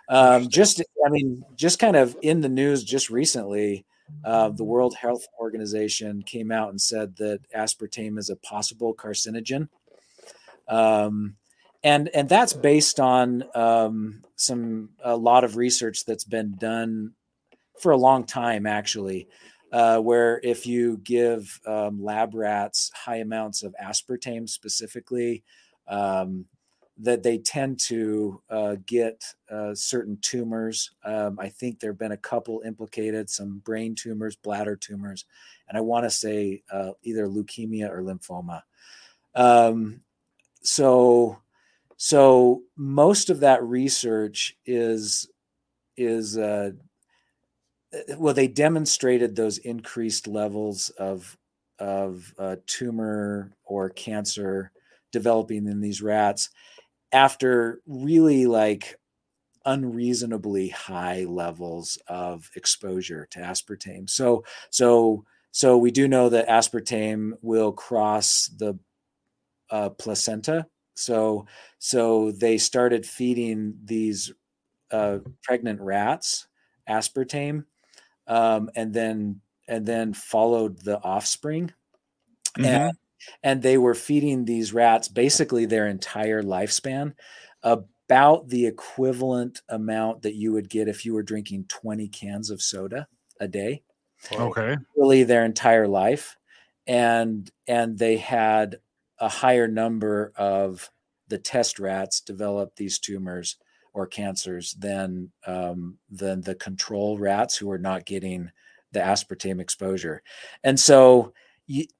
um, 0.09 0.49
just 0.49 0.81
i 1.05 1.09
mean 1.09 1.43
just 1.55 1.79
kind 1.79 1.95
of 1.95 2.15
in 2.21 2.41
the 2.41 2.49
news 2.49 2.83
just 2.83 3.09
recently 3.09 3.85
uh, 4.23 4.49
the 4.49 4.63
world 4.63 4.95
health 4.95 5.25
organization 5.39 6.21
came 6.21 6.51
out 6.51 6.69
and 6.69 6.79
said 6.79 7.15
that 7.17 7.39
aspartame 7.55 8.17
is 8.19 8.29
a 8.29 8.35
possible 8.37 8.93
carcinogen 8.93 9.67
um, 10.67 11.35
and 11.85 12.09
and 12.15 12.27
that's 12.27 12.51
based 12.51 12.99
on 12.99 13.43
um, 13.53 14.23
some 14.35 14.89
a 15.03 15.15
lot 15.15 15.43
of 15.43 15.55
research 15.55 16.03
that's 16.03 16.23
been 16.23 16.55
done 16.57 17.11
for 17.79 17.91
a 17.91 17.97
long 17.97 18.25
time 18.25 18.65
actually 18.65 19.27
uh, 19.71 19.99
where 19.99 20.41
if 20.43 20.65
you 20.65 20.97
give 21.03 21.61
um, 21.67 22.03
lab 22.03 22.33
rats 22.33 22.91
high 22.93 23.17
amounts 23.17 23.61
of 23.61 23.75
aspartame 23.81 24.49
specifically 24.49 25.43
um, 25.87 26.45
that 26.97 27.21
they 27.21 27.37
tend 27.37 27.79
to 27.79 28.41
uh, 28.49 28.77
get 28.85 29.23
uh, 29.51 29.75
certain 29.75 30.17
tumors. 30.21 30.89
Um, 31.03 31.37
i 31.39 31.49
think 31.49 31.79
there 31.79 31.91
have 31.91 31.99
been 31.99 32.11
a 32.11 32.17
couple 32.17 32.63
implicated 32.65 33.29
some 33.29 33.59
brain 33.59 33.93
tumors 33.93 34.35
bladder 34.35 34.75
tumors 34.75 35.25
and 35.69 35.77
i 35.77 35.81
want 35.81 36.03
to 36.05 36.09
say 36.09 36.63
uh, 36.71 36.91
either 37.03 37.27
leukemia 37.27 37.89
or 37.91 38.01
lymphoma. 38.01 38.63
Um, 39.35 40.01
so 40.63 41.37
so 41.97 42.61
most 42.77 43.29
of 43.29 43.39
that 43.41 43.63
research 43.63 44.55
is 44.65 45.29
is 45.97 46.37
uh, 46.37 46.71
well 48.17 48.33
they 48.33 48.47
demonstrated 48.47 49.35
those 49.35 49.57
increased 49.59 50.27
levels 50.27 50.89
of 50.97 51.37
of 51.79 52.33
uh, 52.39 52.55
tumor 52.67 53.51
or 53.65 53.89
cancer 53.89 54.71
developing 55.11 55.67
in 55.67 55.81
these 55.81 56.01
rats 56.01 56.49
after 57.11 57.81
really 57.87 58.45
like 58.45 58.97
unreasonably 59.65 60.69
high 60.69 61.23
levels 61.23 61.97
of 62.07 62.49
exposure 62.55 63.27
to 63.31 63.39
aspartame. 63.39 64.09
So 64.09 64.43
so 64.69 65.25
so 65.51 65.77
we 65.77 65.91
do 65.91 66.07
know 66.07 66.29
that 66.29 66.47
aspartame 66.47 67.31
will 67.41 67.71
cross 67.71 68.49
the 68.57 68.77
uh, 69.69 69.89
placenta 69.89 70.67
so 70.95 71.45
so 71.79 72.31
they 72.31 72.57
started 72.57 73.05
feeding 73.05 73.77
these 73.83 74.31
uh, 74.91 75.19
pregnant 75.43 75.81
rats 75.81 76.47
aspartame 76.89 77.65
um, 78.27 78.69
and 78.75 78.93
then 78.93 79.41
and 79.67 79.85
then 79.85 80.13
followed 80.13 80.79
the 80.79 80.99
offspring 81.01 81.73
Mhm. 82.57 82.77
and 82.83 82.97
and 83.43 83.61
they 83.61 83.77
were 83.77 83.95
feeding 83.95 84.45
these 84.45 84.73
rats 84.73 85.07
basically 85.07 85.65
their 85.65 85.87
entire 85.87 86.43
lifespan 86.43 87.13
about 87.63 88.47
the 88.49 88.65
equivalent 88.65 89.61
amount 89.69 90.21
that 90.21 90.35
you 90.35 90.51
would 90.53 90.69
get 90.69 90.87
if 90.87 91.05
you 91.05 91.13
were 91.13 91.23
drinking 91.23 91.65
20 91.67 92.07
cans 92.07 92.49
of 92.49 92.61
soda 92.61 93.07
a 93.39 93.47
day 93.47 93.83
Okay. 94.31 94.75
really 94.95 95.23
their 95.23 95.45
entire 95.45 95.87
life 95.87 96.37
and 96.87 97.51
and 97.67 97.97
they 97.97 98.17
had 98.17 98.79
a 99.19 99.29
higher 99.29 99.67
number 99.67 100.33
of 100.35 100.89
the 101.27 101.37
test 101.37 101.79
rats 101.79 102.21
develop 102.21 102.75
these 102.75 102.99
tumors 102.99 103.57
or 103.93 104.05
cancers 104.05 104.73
than 104.73 105.31
um, 105.47 105.97
than 106.09 106.41
the 106.41 106.55
control 106.55 107.17
rats 107.17 107.57
who 107.57 107.71
are 107.71 107.77
not 107.77 108.05
getting 108.05 108.51
the 108.91 108.99
aspartame 108.99 109.61
exposure. 109.61 110.21
And 110.63 110.79
so 110.79 111.33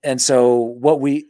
and 0.04 0.22
so 0.22 0.56
what 0.58 1.00
we 1.00 1.28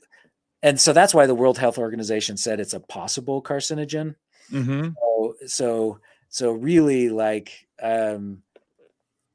and 0.61 0.79
so 0.79 0.93
that's 0.93 1.13
why 1.13 1.27
the 1.27 1.35
World 1.35 1.57
Health 1.57 1.77
Organization 1.77 2.37
said 2.37 2.59
it's 2.59 2.73
a 2.73 2.79
possible 2.79 3.41
carcinogen. 3.41 4.15
Mm-hmm. 4.51 4.89
So, 4.99 5.35
so 5.45 5.99
so 6.29 6.51
really 6.51 7.09
like 7.09 7.67
um 7.81 8.41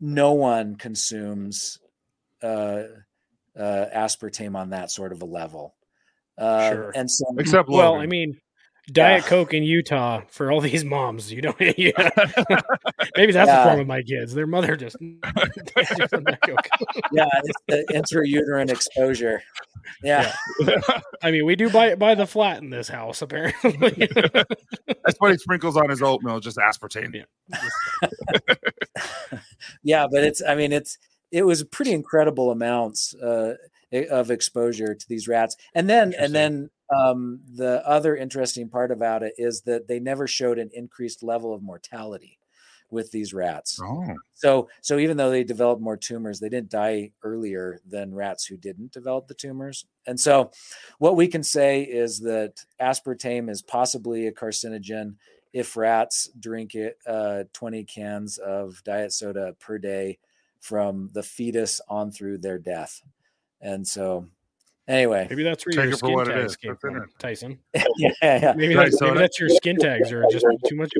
no 0.01 0.33
one 0.33 0.77
consumes 0.77 1.79
uh, 2.43 2.85
uh, 3.57 3.87
aspartame 3.95 4.57
on 4.57 4.71
that 4.71 4.91
sort 4.91 5.13
of 5.13 5.23
a 5.23 5.27
level. 5.27 5.75
Uh, 6.41 6.71
Sure. 6.71 6.91
And 6.97 7.11
so, 7.11 7.25
Except 7.39 7.69
Well, 7.69 7.95
I 7.97 8.07
mean, 8.07 8.41
Diet 8.93 9.23
Yeah. 9.23 9.29
Coke 9.29 9.55
in 9.55 9.63
Utah 9.63 10.23
for 10.31 10.51
all 10.51 10.61
these 10.71 10.85
moms. 10.85 11.31
You 11.33 11.43
don't. 11.43 11.57
Yeah. 11.79 11.93
Maybe 13.17 13.33
that's 13.33 13.49
the 13.49 13.53
Yeah. 13.53 13.63
problem 13.63 13.79
with 13.81 13.87
my 13.87 14.03
kids. 14.03 14.35
Their 14.35 14.47
mother 14.47 14.75
just. 14.77 14.97
just 14.99 16.11
Diet 16.13 16.39
Coke. 16.43 16.69
yeah, 17.13 17.29
it's 17.45 17.61
the 17.69 17.85
intrauterine 17.93 18.71
exposure. 18.71 19.43
Yeah, 20.03 20.33
I 21.23 21.31
mean, 21.31 21.45
we 21.47 21.57
do 21.57 21.71
buy 21.71 21.95
buy 21.95 22.15
the 22.15 22.27
flat 22.27 22.63
in 22.63 22.71
this 22.71 22.89
house 22.89 23.23
apparently. 23.23 24.09
That's 24.87 25.19
what 25.19 25.31
he 25.33 25.39
sprinkles 25.39 25.77
on 25.77 25.89
his 25.89 26.03
oatmeal, 26.03 26.39
just 26.41 26.57
aspartame. 26.59 27.15
Yeah. 27.15 27.65
yeah, 29.83 30.07
but 30.11 30.23
it's. 30.25 30.43
I 30.43 30.55
mean, 30.55 30.73
it's. 30.73 30.99
It 31.33 31.45
was 31.45 31.63
pretty 31.65 31.93
incredible 31.93 32.51
amounts 32.51 33.15
uh, 33.15 33.55
i- 33.55 33.80
of 33.93 34.31
exposure 34.31 34.95
to 34.95 35.09
these 35.09 35.29
rats, 35.29 35.57
and 35.75 35.89
then 35.89 36.15
and 36.19 36.35
then 36.35 36.71
um, 36.95 37.41
the 37.55 37.87
other 37.87 38.17
interesting 38.17 38.69
part 38.69 38.91
about 38.91 39.23
it 39.23 39.35
is 39.37 39.63
that 39.63 39.89
they 39.89 40.01
never 40.01 40.27
showed 40.27 40.59
an 40.59 40.71
increased 40.73 41.23
level 41.23 41.55
of 41.55 41.63
mortality 41.63 42.39
with 42.91 43.13
these 43.13 43.33
rats. 43.33 43.79
Oh, 43.83 44.15
So, 44.35 44.69
so 44.81 44.99
even 44.99 45.17
though 45.17 45.31
they 45.31 45.45
developed 45.45 45.81
more 45.81 45.97
tumors, 45.97 46.41
they 46.41 46.49
didn't 46.49 46.71
die 46.71 47.13
earlier 47.23 47.81
than 47.87 48.15
rats 48.15 48.45
who 48.45 48.57
didn't 48.57 48.93
develop 48.93 49.29
the 49.29 49.35
tumors. 49.35 49.87
And 50.07 50.19
so, 50.19 50.51
what 50.99 51.17
we 51.17 51.29
can 51.29 51.43
say 51.43 51.83
is 51.83 52.21
that 52.21 52.65
aspartame 52.81 53.49
is 53.49 53.63
possibly 53.63 54.27
a 54.27 54.33
carcinogen 54.33 55.17
if 55.53 55.77
rats 55.77 56.31
drink 56.39 56.75
it 56.75 56.99
uh, 57.07 57.45
20 57.53 57.85
cans 57.85 58.39
of 58.39 58.83
diet 58.85 59.13
soda 59.13 59.55
per 59.59 59.79
day 59.79 60.19
from 60.61 61.09
the 61.13 61.23
fetus 61.23 61.81
on 61.89 62.11
through 62.11 62.39
their 62.39 62.59
death. 62.59 63.03
And 63.61 63.87
so, 63.87 64.27
anyway, 64.89 65.27
Maybe 65.29 65.43
that's 65.43 65.65
where 65.67 65.73
Take 65.73 65.85
your 65.85 65.89
it 65.89 65.91
for 65.93 65.97
skin 65.99 66.13
what 66.15 66.25
tags 66.29 66.45
is. 66.53 66.57
came 66.57 66.77
from, 66.77 66.97
it? 66.97 67.03
Tyson. 67.19 67.59
yeah, 67.75 68.11
yeah, 68.23 68.55
Maybe 68.57 68.75
Diet 68.75 68.91
that's, 68.91 69.01
maybe 69.01 69.11
soda? 69.11 69.19
that's 69.21 69.39
your 69.41 69.49
skin 69.51 69.77
tags 69.77 70.11
or 70.13 70.25
just 70.31 70.47
too 70.67 70.77
much 70.77 70.91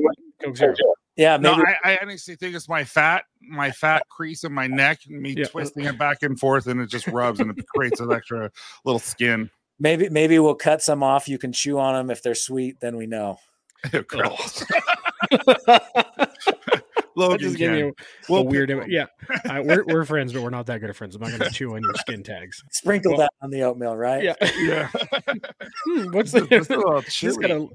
Coke 0.43 0.57
Zero. 0.57 0.73
yeah. 1.15 1.37
no, 1.37 1.53
I, 1.53 1.75
I 1.83 1.99
honestly 2.01 2.35
think 2.35 2.55
it's 2.55 2.69
my 2.69 2.83
fat, 2.83 3.25
my 3.41 3.71
fat 3.71 4.03
crease 4.09 4.43
in 4.43 4.53
my 4.53 4.67
neck, 4.67 4.99
and 5.07 5.21
me 5.21 5.33
Yeah. 5.37 5.45
twisting 5.45 5.85
it 5.85 5.97
back 5.97 6.23
and 6.23 6.39
forth, 6.39 6.67
and 6.67 6.79
it 6.81 6.87
just 6.89 7.07
rubs 7.07 7.39
and 7.39 7.51
it 7.57 7.65
creates 7.75 7.99
an 7.99 8.11
extra 8.11 8.51
little 8.85 8.99
skin. 8.99 9.49
maybe 9.79 10.09
maybe 10.09 10.37
we'll 10.39 10.53
cut 10.55 10.81
some 10.83 11.01
off. 11.03 11.27
You 11.27 11.37
can 11.39 11.51
chew 11.51 11.79
on 11.79 11.95
them 11.95 12.09
if 12.11 12.21
they're 12.23 12.35
sweet. 12.35 12.79
Then 12.79 12.95
we 12.97 13.07
know. 13.07 13.39
Gross. 14.07 14.63
that 17.15 17.21
Logan 17.21 17.39
just 17.39 17.57
gave 17.57 17.71
me 17.71 17.81
a, 17.81 17.91
We'll 18.29 18.41
a 18.41 18.43
weird. 18.43 18.69
pick 18.69 18.77
one. 18.79 18.89
Yeah, 18.91 19.05
I, 19.49 19.59
we're 19.61 19.83
we're 19.85 20.05
friends, 20.05 20.33
but 20.33 20.41
we're 20.43 20.49
not 20.49 20.65
that 20.67 20.79
good 20.79 20.89
of 20.89 20.97
friends. 20.97 21.15
I'm 21.15 21.21
not 21.21 21.29
going 21.31 21.41
to 21.41 21.49
chew 21.49 21.75
on 21.75 21.81
your 21.81 21.93
skin 21.95 22.23
tags. 22.23 22.63
Sprinkle 22.71 23.11
Well- 23.13 23.19
that 23.21 23.31
on 23.41 23.49
the 23.49 23.61
oatmeal, 23.63 23.95
right? 23.95 24.23
Yeah. 24.23 24.35
Yeah. 24.59 24.89
Hmm, 25.85 26.11
what's 26.11 26.31
Just 26.31 26.51
a 26.51 26.59
the? 26.59 26.77
little 26.77 26.97
It's 26.99 27.37
got 27.37 27.51
a, 27.51 27.67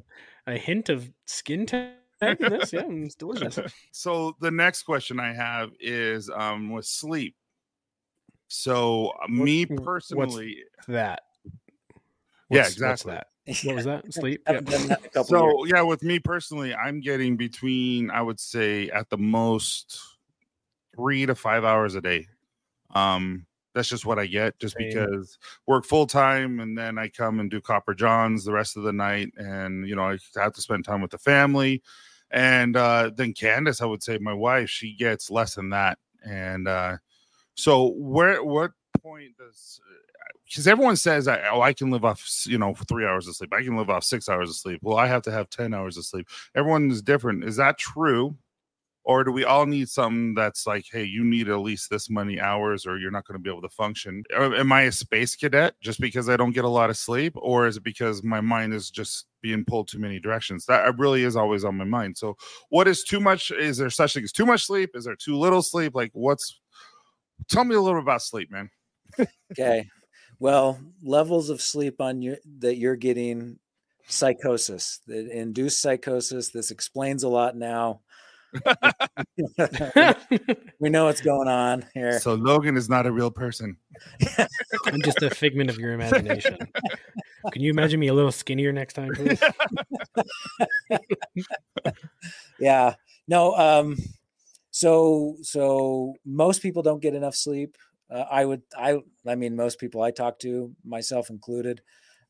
a 0.47 0.57
hint 0.59 0.89
of 0.89 1.11
skin 1.27 1.67
tag 1.67 1.91
this. 2.21 2.73
Yeah, 2.73 2.83
it's 2.89 3.15
delicious. 3.15 3.59
So 3.91 4.37
the 4.41 4.51
next 4.51 4.83
question 4.85 5.19
I 5.21 5.33
have 5.35 5.71
is 5.81 6.31
um 6.31 6.71
with 6.71 6.87
sleep. 6.87 7.35
So 8.49 9.13
uh, 9.23 9.29
me 9.29 9.65
what's- 9.65 9.85
personally, 9.85 10.59
That. 10.89 11.21
Yeah, 12.49 12.61
exactly. 12.61 12.87
What's 12.89 13.03
that? 13.05 13.27
What 13.65 13.77
was 13.77 13.85
that? 13.85 14.13
Sleep. 14.13 14.43
Yeah. 14.47 14.61
That 14.61 14.85
in 14.85 14.91
a 14.93 14.97
couple 14.97 15.25
so 15.25 15.65
years. 15.65 15.73
yeah, 15.75 15.83
with 15.83 16.03
me 16.03 16.19
personally, 16.19 16.75
I'm 16.75 17.01
getting 17.01 17.37
between 17.37 18.11
I 18.11 18.23
would 18.23 18.41
say 18.41 18.91
at 18.91 19.09
the 19.09 19.19
most 19.19 20.01
three 20.97 21.27
to 21.27 21.35
five 21.35 21.65
hours 21.65 21.95
a 21.95 22.01
day. 22.01 22.27
Um, 22.95 23.47
that's 23.75 23.89
just 23.89 24.07
what 24.07 24.19
I 24.19 24.27
get, 24.27 24.59
just 24.59 24.75
Same. 24.77 24.89
because 24.89 25.39
work 25.67 25.85
full 25.85 26.07
time 26.07 26.61
and 26.61 26.77
then 26.77 26.99
I 26.99 27.09
come 27.09 27.41
and 27.41 27.51
do 27.51 27.61
Copper 27.61 27.95
Johns 27.95 28.45
the 28.45 28.53
rest 28.53 28.77
of 28.77 28.83
the 28.83 28.93
night, 28.93 29.29
and 29.37 29.87
you 29.89 29.95
know 29.95 30.05
I 30.11 30.19
have 30.37 30.55
to 30.55 30.61
spend 30.63 30.85
time 30.85 31.03
with 31.03 31.11
the 31.11 31.19
family. 31.19 31.83
And 32.31 32.77
uh, 32.77 33.11
then 33.15 33.33
Candace, 33.33 33.81
I 33.81 33.87
would 33.87 34.03
say 34.03 34.19
my 34.19 34.33
wife, 34.33 34.69
she 34.69 34.95
gets 34.95 35.31
less 35.31 35.55
than 35.55 35.71
that. 35.71 35.99
And 36.25 36.67
uh, 36.67 36.97
so 37.55 37.93
where 37.97 38.43
what 38.43 38.73
point 39.01 39.37
does 39.39 39.81
because 40.49 40.67
everyone 40.67 40.97
says 40.97 41.29
oh 41.29 41.61
i 41.61 41.73
can 41.73 41.91
live 41.91 42.05
off 42.05 42.25
you 42.47 42.59
know 42.59 42.75
three 42.89 43.05
hours 43.05 43.27
of 43.29 43.37
sleep. 43.37 43.53
I 43.53 43.63
can 43.63 43.77
live 43.77 43.91
off 43.91 44.05
six 44.05 44.29
hours 44.29 44.49
of 44.49 44.57
sleep. 44.57 44.81
Well 44.83 44.99
i 44.99 45.07
have 45.07 45.23
to 45.23 45.33
have 45.33 45.51
10 45.51 45.75
hours 45.75 45.97
of 45.97 46.05
sleep. 46.05 46.29
Everyone 46.55 46.91
is 46.91 47.03
different. 47.03 47.45
Is 47.45 47.57
that 47.57 47.79
true? 47.79 48.37
Or 49.05 49.23
do 49.23 49.31
we 49.31 49.45
all 49.45 49.67
need 49.67 49.89
something 49.89 50.35
that's 50.35 50.67
like 50.67 50.85
hey 50.91 51.05
you 51.05 51.25
need 51.25 51.49
at 51.49 51.61
least 51.61 51.91
this 51.91 52.11
many 52.11 52.41
hours 52.41 52.87
or 52.87 52.99
you're 52.99 53.13
not 53.13 53.25
going 53.27 53.39
to 53.39 53.43
be 53.43 53.51
able 53.51 53.63
to 53.63 53.69
function. 53.69 54.25
Am 54.37 54.73
i 54.73 54.83
a 54.83 54.93
space 54.93 55.37
cadet 55.37 55.75
just 55.81 56.01
because 56.01 56.29
i 56.29 56.37
don't 56.37 56.53
get 56.53 56.65
a 56.65 56.69
lot 56.69 56.91
of 56.91 56.97
sleep? 56.97 57.35
Or 57.37 57.67
is 57.67 57.77
it 57.77 57.85
because 57.85 58.23
my 58.23 58.41
mind 58.41 58.75
is 58.75 58.91
just 58.91 59.27
being 59.43 59.65
pulled 59.65 59.89
too 59.89 60.01
many 60.01 60.19
directions? 60.19 60.67
That 60.67 60.99
really 60.99 61.23
is 61.23 61.37
always 61.37 61.65
on 61.65 61.77
my 61.77 61.85
mind. 61.85 62.19
So 62.19 62.37
what 62.71 62.89
is 62.89 63.05
too 63.05 63.21
much 63.21 63.53
is 63.53 63.77
there 63.79 63.91
such 63.91 64.15
thing 64.15 64.25
as 64.25 64.33
too 64.33 64.47
much 64.47 64.65
sleep? 64.67 64.91
Is 64.95 65.05
there 65.05 65.17
too 65.17 65.37
little 65.37 65.63
sleep? 65.63 65.95
Like 65.95 66.11
what's 66.13 66.59
tell 67.49 67.65
me 67.65 67.75
a 67.75 67.81
little 67.81 68.01
about 68.01 68.23
sleep 68.23 68.51
man. 68.51 68.71
Okay. 69.53 69.89
Well, 70.39 70.79
levels 71.03 71.51
of 71.51 71.61
sleep 71.61 72.01
on 72.01 72.23
your 72.23 72.37
that 72.59 72.77
you're 72.77 72.97
getting 72.97 73.59
psychosis, 74.09 75.01
that 75.07 75.29
induced 75.29 75.81
psychosis. 75.81 76.51
This 76.51 76.71
explains 76.71 77.23
a 77.23 77.29
lot 77.29 77.57
now. 77.57 78.01
we 80.81 80.89
know 80.89 81.07
what's 81.07 81.21
going 81.21 81.49
on 81.49 81.85
here. 81.95 82.19
So 82.21 82.35
Logan 82.35 82.77
is 82.77 82.89
not 82.89 83.07
a 83.07 83.13
real 83.13 83.31
person. 83.31 83.77
I'm 84.87 85.03
just 85.03 85.23
a 85.23 85.31
figment 85.31 85.71
of 85.71 85.79
your 85.79 85.93
imagination. 85.93 86.57
Can 87.53 87.63
you 87.63 87.71
imagine 87.71 88.01
me 88.01 88.09
a 88.09 88.15
little 88.15 88.33
skinnier 88.33 88.73
next 88.73 88.95
time, 88.95 89.13
please? 89.15 89.41
yeah. 92.59 92.95
No, 93.29 93.55
um 93.57 93.97
so 94.71 95.37
so 95.43 96.15
most 96.25 96.63
people 96.63 96.83
don't 96.83 97.03
get 97.03 97.15
enough 97.15 97.35
sleep. 97.35 97.77
Uh, 98.11 98.25
I 98.31 98.45
would 98.45 98.63
I 98.77 99.01
I 99.27 99.35
mean 99.35 99.57
most 99.57 99.79
people 99.81 100.03
I 100.03 100.11
talk 100.11 100.39
to, 100.41 100.75
myself 100.85 101.31
included. 101.31 101.83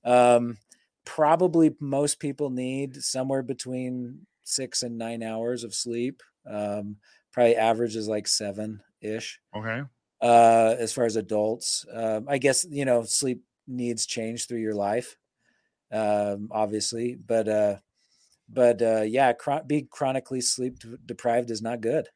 Um 0.04 0.58
probably 1.04 1.76
most 1.80 2.18
people 2.20 2.50
need 2.50 2.96
somewhere 3.02 3.42
between 3.42 4.26
6 4.44 4.82
and 4.82 4.98
9 4.98 5.22
hours 5.22 5.64
of 5.64 5.74
sleep. 5.74 6.22
Um 6.46 6.98
probably 7.32 7.56
average 7.56 7.96
is 7.96 8.08
like 8.08 8.26
7ish. 8.26 9.38
Okay. 9.54 9.86
uh 10.20 10.74
as 10.78 10.92
far 10.92 11.04
as 11.04 11.16
adults 11.16 11.84
um 11.92 12.26
i 12.28 12.38
guess 12.38 12.64
you 12.70 12.84
know 12.86 13.02
sleep 13.04 13.44
needs 13.66 14.06
change 14.06 14.46
through 14.46 14.60
your 14.60 14.74
life 14.74 15.16
um 15.92 16.48
obviously 16.52 17.14
but 17.16 17.48
uh 17.48 17.76
but 18.48 18.82
uh 18.82 19.02
yeah 19.02 19.32
chron- 19.32 19.66
being 19.66 19.88
chronically 19.90 20.40
sleep 20.40 20.78
deprived 21.06 21.50
is 21.50 21.62
not 21.62 21.80
good 21.80 22.08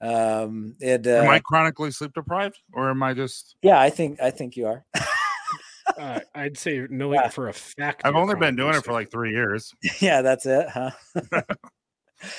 um 0.00 0.74
it 0.80 1.06
uh, 1.06 1.22
am 1.22 1.30
I 1.30 1.38
chronically 1.40 1.90
sleep 1.90 2.12
deprived, 2.14 2.58
or 2.72 2.90
am 2.90 3.02
I 3.02 3.14
just? 3.14 3.56
yeah 3.62 3.80
i 3.80 3.90
think 3.90 4.20
i 4.20 4.30
think 4.30 4.56
you 4.56 4.66
are 4.66 4.84
Uh, 5.98 6.18
I'd 6.34 6.56
say 6.58 6.86
no 6.90 7.12
Yeah. 7.12 7.28
for 7.28 7.48
a 7.48 7.52
fact. 7.52 8.02
I've 8.04 8.16
only 8.16 8.34
been 8.34 8.56
doing 8.56 8.74
it 8.74 8.82
for 8.84 8.92
like 8.92 9.10
three 9.10 9.32
years. 9.32 9.70
yeah 10.00 10.22
that's 10.22 10.46
it 10.46 10.66
huh 10.68 10.90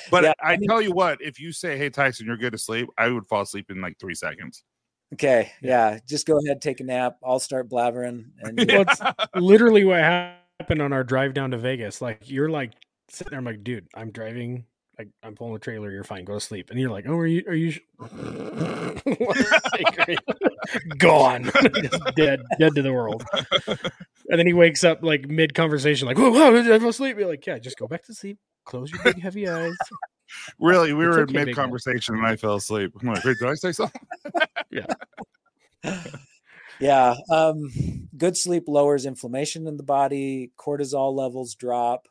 But 0.09 0.23
Yeah, 0.23 0.33
I, 0.41 0.53
I 0.53 0.57
mean- 0.57 0.67
tell 0.67 0.81
you 0.81 0.91
what, 0.91 1.21
if 1.21 1.39
you 1.39 1.51
say, 1.51 1.77
"Hey 1.77 1.89
Tyson, 1.91 2.25
you're 2.25 2.37
good 2.37 2.53
to 2.53 2.57
sleep," 2.57 2.89
I 2.97 3.07
would 3.09 3.27
fall 3.27 3.43
asleep 3.43 3.69
in 3.69 3.81
like 3.81 3.99
three 3.99 4.15
seconds. 4.15 4.63
okay 5.13 5.51
yeah 5.61 5.99
just 6.09 6.25
go 6.25 6.39
ahead 6.43 6.59
take 6.59 6.79
a 6.79 6.83
nap 6.83 7.17
i'll 7.23 7.39
start 7.39 7.69
blabbering 7.69 8.25
and 8.41 8.59
you- 8.59 8.65
Well, 8.73 8.85
it's 8.87 8.99
literally 9.35 9.85
what 9.85 9.99
happened 9.99 10.81
on 10.81 10.91
our 10.91 11.03
drive 11.03 11.35
down 11.35 11.51
to 11.51 11.57
Vegas. 11.59 12.01
Like 12.01 12.27
you're 12.29 12.49
like 12.49 12.71
sitting 13.09 13.29
there, 13.29 13.39
I'm 13.39 13.45
like, 13.45 13.63
dude, 13.63 13.87
I'm 13.95 14.09
driving, 14.11 14.65
like 14.97 15.09
I'm 15.23 15.35
pulling 15.35 15.53
the 15.53 15.59
trailer. 15.59 15.91
You're 15.91 16.03
fine. 16.03 16.25
Go 16.25 16.33
to 16.35 16.39
sleep. 16.39 16.69
And 16.71 16.79
you're 16.79 16.89
like, 16.89 17.05
oh, 17.07 17.15
are 17.17 17.27
you? 17.27 17.43
Are 17.47 17.53
you? 17.53 17.71
sh-" 17.71 17.79
Gone, 20.97 21.43
Just 21.81 22.15
dead, 22.15 22.41
dead 22.59 22.75
to 22.75 22.81
the 22.81 22.93
world. 22.93 23.23
And 24.29 24.39
then 24.39 24.47
he 24.47 24.53
wakes 24.53 24.83
up 24.83 25.03
like 25.03 25.27
mid 25.27 25.53
conversation, 25.53 26.07
like, 26.07 26.17
whoa, 26.17 26.31
whoa, 26.31 26.51
did 26.51 26.71
I 26.71 26.79
fall 26.79 26.89
asleep? 26.89 27.17
You're 27.17 27.27
like, 27.27 27.45
yeah, 27.45 27.59
just 27.59 27.77
go 27.77 27.87
back 27.87 28.03
to 28.05 28.13
sleep. 28.13 28.37
Close 28.65 28.91
your 28.91 29.01
big 29.03 29.21
heavy 29.21 29.47
eyes. 29.47 29.75
really, 30.59 30.93
we 30.93 31.05
It's 31.05 31.15
were 31.15 31.21
okay, 31.23 31.33
big 31.33 31.45
mid 31.47 31.55
conversation 31.55 32.15
and 32.15 32.25
I 32.25 32.35
fell 32.35 32.55
asleep. 32.55 32.93
I'm 32.99 33.07
like, 33.07 33.23
wait, 33.23 33.37
did 33.39 33.49
I 33.49 33.53
say 33.53 33.71
something? 33.71 34.01
yeah 34.71 34.85
Yeah. 36.79 37.15
um 37.31 37.69
good 38.17 38.35
sleep 38.35 38.63
lowers 38.67 39.05
inflammation 39.05 39.67
in 39.67 39.77
the 39.77 39.83
body 39.83 40.51
cortisol 40.57 41.13
levels 41.15 41.53
drop 41.55 42.07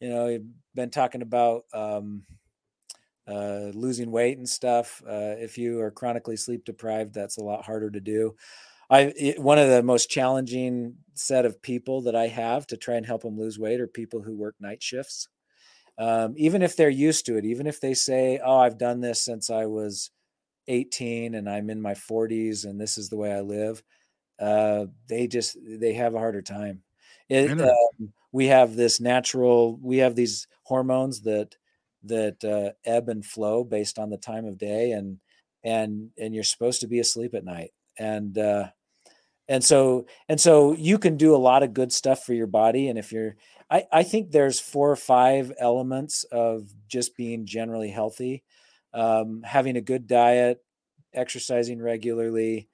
you 0.00 0.08
know 0.08 0.28
you've 0.28 0.46
been 0.74 0.90
talking 0.90 1.22
about 1.22 1.64
um 1.72 2.24
uh, 3.26 3.70
losing 3.72 4.10
weight 4.10 4.38
and 4.38 4.48
stuff. 4.48 5.02
Uh, 5.06 5.34
if 5.38 5.56
you 5.56 5.80
are 5.80 5.90
chronically 5.90 6.36
sleep 6.36 6.64
deprived, 6.64 7.14
that's 7.14 7.38
a 7.38 7.42
lot 7.44 7.64
harder 7.64 7.90
to 7.90 8.00
do. 8.00 8.34
I 8.90 9.12
it, 9.16 9.40
one 9.40 9.58
of 9.58 9.68
the 9.68 9.82
most 9.82 10.10
challenging 10.10 10.96
set 11.14 11.44
of 11.46 11.62
people 11.62 12.02
that 12.02 12.16
I 12.16 12.28
have 12.28 12.66
to 12.68 12.78
try 12.78 12.96
and 12.96 13.06
help 13.06 13.22
them 13.22 13.38
lose 13.38 13.58
weight 13.58 13.80
are 13.80 13.88
people 13.88 14.22
who 14.22 14.36
work 14.36 14.56
night 14.60 14.82
shifts. 14.82 15.28
Um, 15.98 16.34
even 16.36 16.62
if 16.62 16.76
they're 16.76 16.90
used 16.90 17.26
to 17.26 17.36
it, 17.38 17.44
even 17.44 17.66
if 17.66 17.80
they 17.80 17.94
say, 17.94 18.40
"Oh, 18.44 18.58
I've 18.58 18.78
done 18.78 19.00
this 19.00 19.22
since 19.22 19.50
I 19.50 19.66
was 19.66 20.10
18 20.68 21.34
and 21.34 21.48
I'm 21.50 21.70
in 21.70 21.82
my 21.82 21.94
40s 21.94 22.64
and 22.64 22.80
this 22.80 22.98
is 22.98 23.10
the 23.10 23.16
way 23.18 23.32
I 23.32 23.40
live," 23.40 23.82
uh, 24.40 24.86
they 25.08 25.26
just 25.28 25.56
they 25.64 25.94
have 25.94 26.14
a 26.14 26.18
harder 26.20 26.42
time. 26.42 26.82
It, 27.28 27.60
um, 27.60 28.12
we 28.32 28.46
have 28.46 28.76
this 28.76 29.00
natural, 29.00 29.78
we 29.80 29.98
have 29.98 30.14
these 30.14 30.46
hormones 30.64 31.22
that 31.22 31.56
that 32.04 32.44
uh, 32.44 32.72
ebb 32.84 33.08
and 33.08 33.24
flow 33.24 33.64
based 33.64 33.98
on 33.98 34.10
the 34.10 34.18
time 34.18 34.44
of 34.44 34.58
day, 34.58 34.92
and 34.92 35.18
and 35.62 36.10
and 36.18 36.34
you're 36.34 36.44
supposed 36.44 36.80
to 36.82 36.86
be 36.86 36.98
asleep 36.98 37.34
at 37.34 37.44
night, 37.44 37.70
and 37.98 38.36
uh, 38.36 38.68
and 39.48 39.64
so 39.64 40.06
and 40.28 40.40
so 40.40 40.72
you 40.74 40.98
can 40.98 41.16
do 41.16 41.34
a 41.34 41.38
lot 41.38 41.62
of 41.62 41.74
good 41.74 41.92
stuff 41.92 42.24
for 42.24 42.34
your 42.34 42.46
body, 42.46 42.88
and 42.88 42.98
if 42.98 43.12
you're, 43.12 43.36
I 43.70 43.84
I 43.92 44.02
think 44.02 44.30
there's 44.30 44.60
four 44.60 44.90
or 44.90 44.96
five 44.96 45.52
elements 45.58 46.24
of 46.24 46.68
just 46.88 47.16
being 47.16 47.46
generally 47.46 47.90
healthy, 47.90 48.42
um, 48.92 49.42
having 49.42 49.76
a 49.76 49.82
good 49.82 50.06
diet, 50.06 50.62
exercising 51.12 51.80
regularly, 51.80 52.68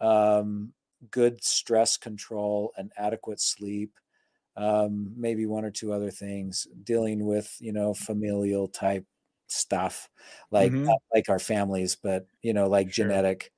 um, 0.00 0.72
good 1.10 1.42
stress 1.42 1.96
control 1.96 2.72
and 2.76 2.90
adequate 2.96 3.40
sleep 3.40 3.92
um, 4.56 5.12
maybe 5.16 5.46
one 5.46 5.64
or 5.64 5.70
two 5.70 5.92
other 5.92 6.10
things 6.10 6.66
dealing 6.84 7.26
with 7.26 7.54
you 7.60 7.72
know 7.72 7.92
familial 7.94 8.68
type 8.68 9.04
stuff 9.48 10.08
like 10.50 10.72
mm-hmm. 10.72 10.88
like 11.14 11.28
our 11.28 11.38
families 11.38 11.96
but 11.96 12.26
you 12.42 12.52
know 12.52 12.66
like 12.66 12.92
sure. 12.92 13.06
genetic 13.06 13.52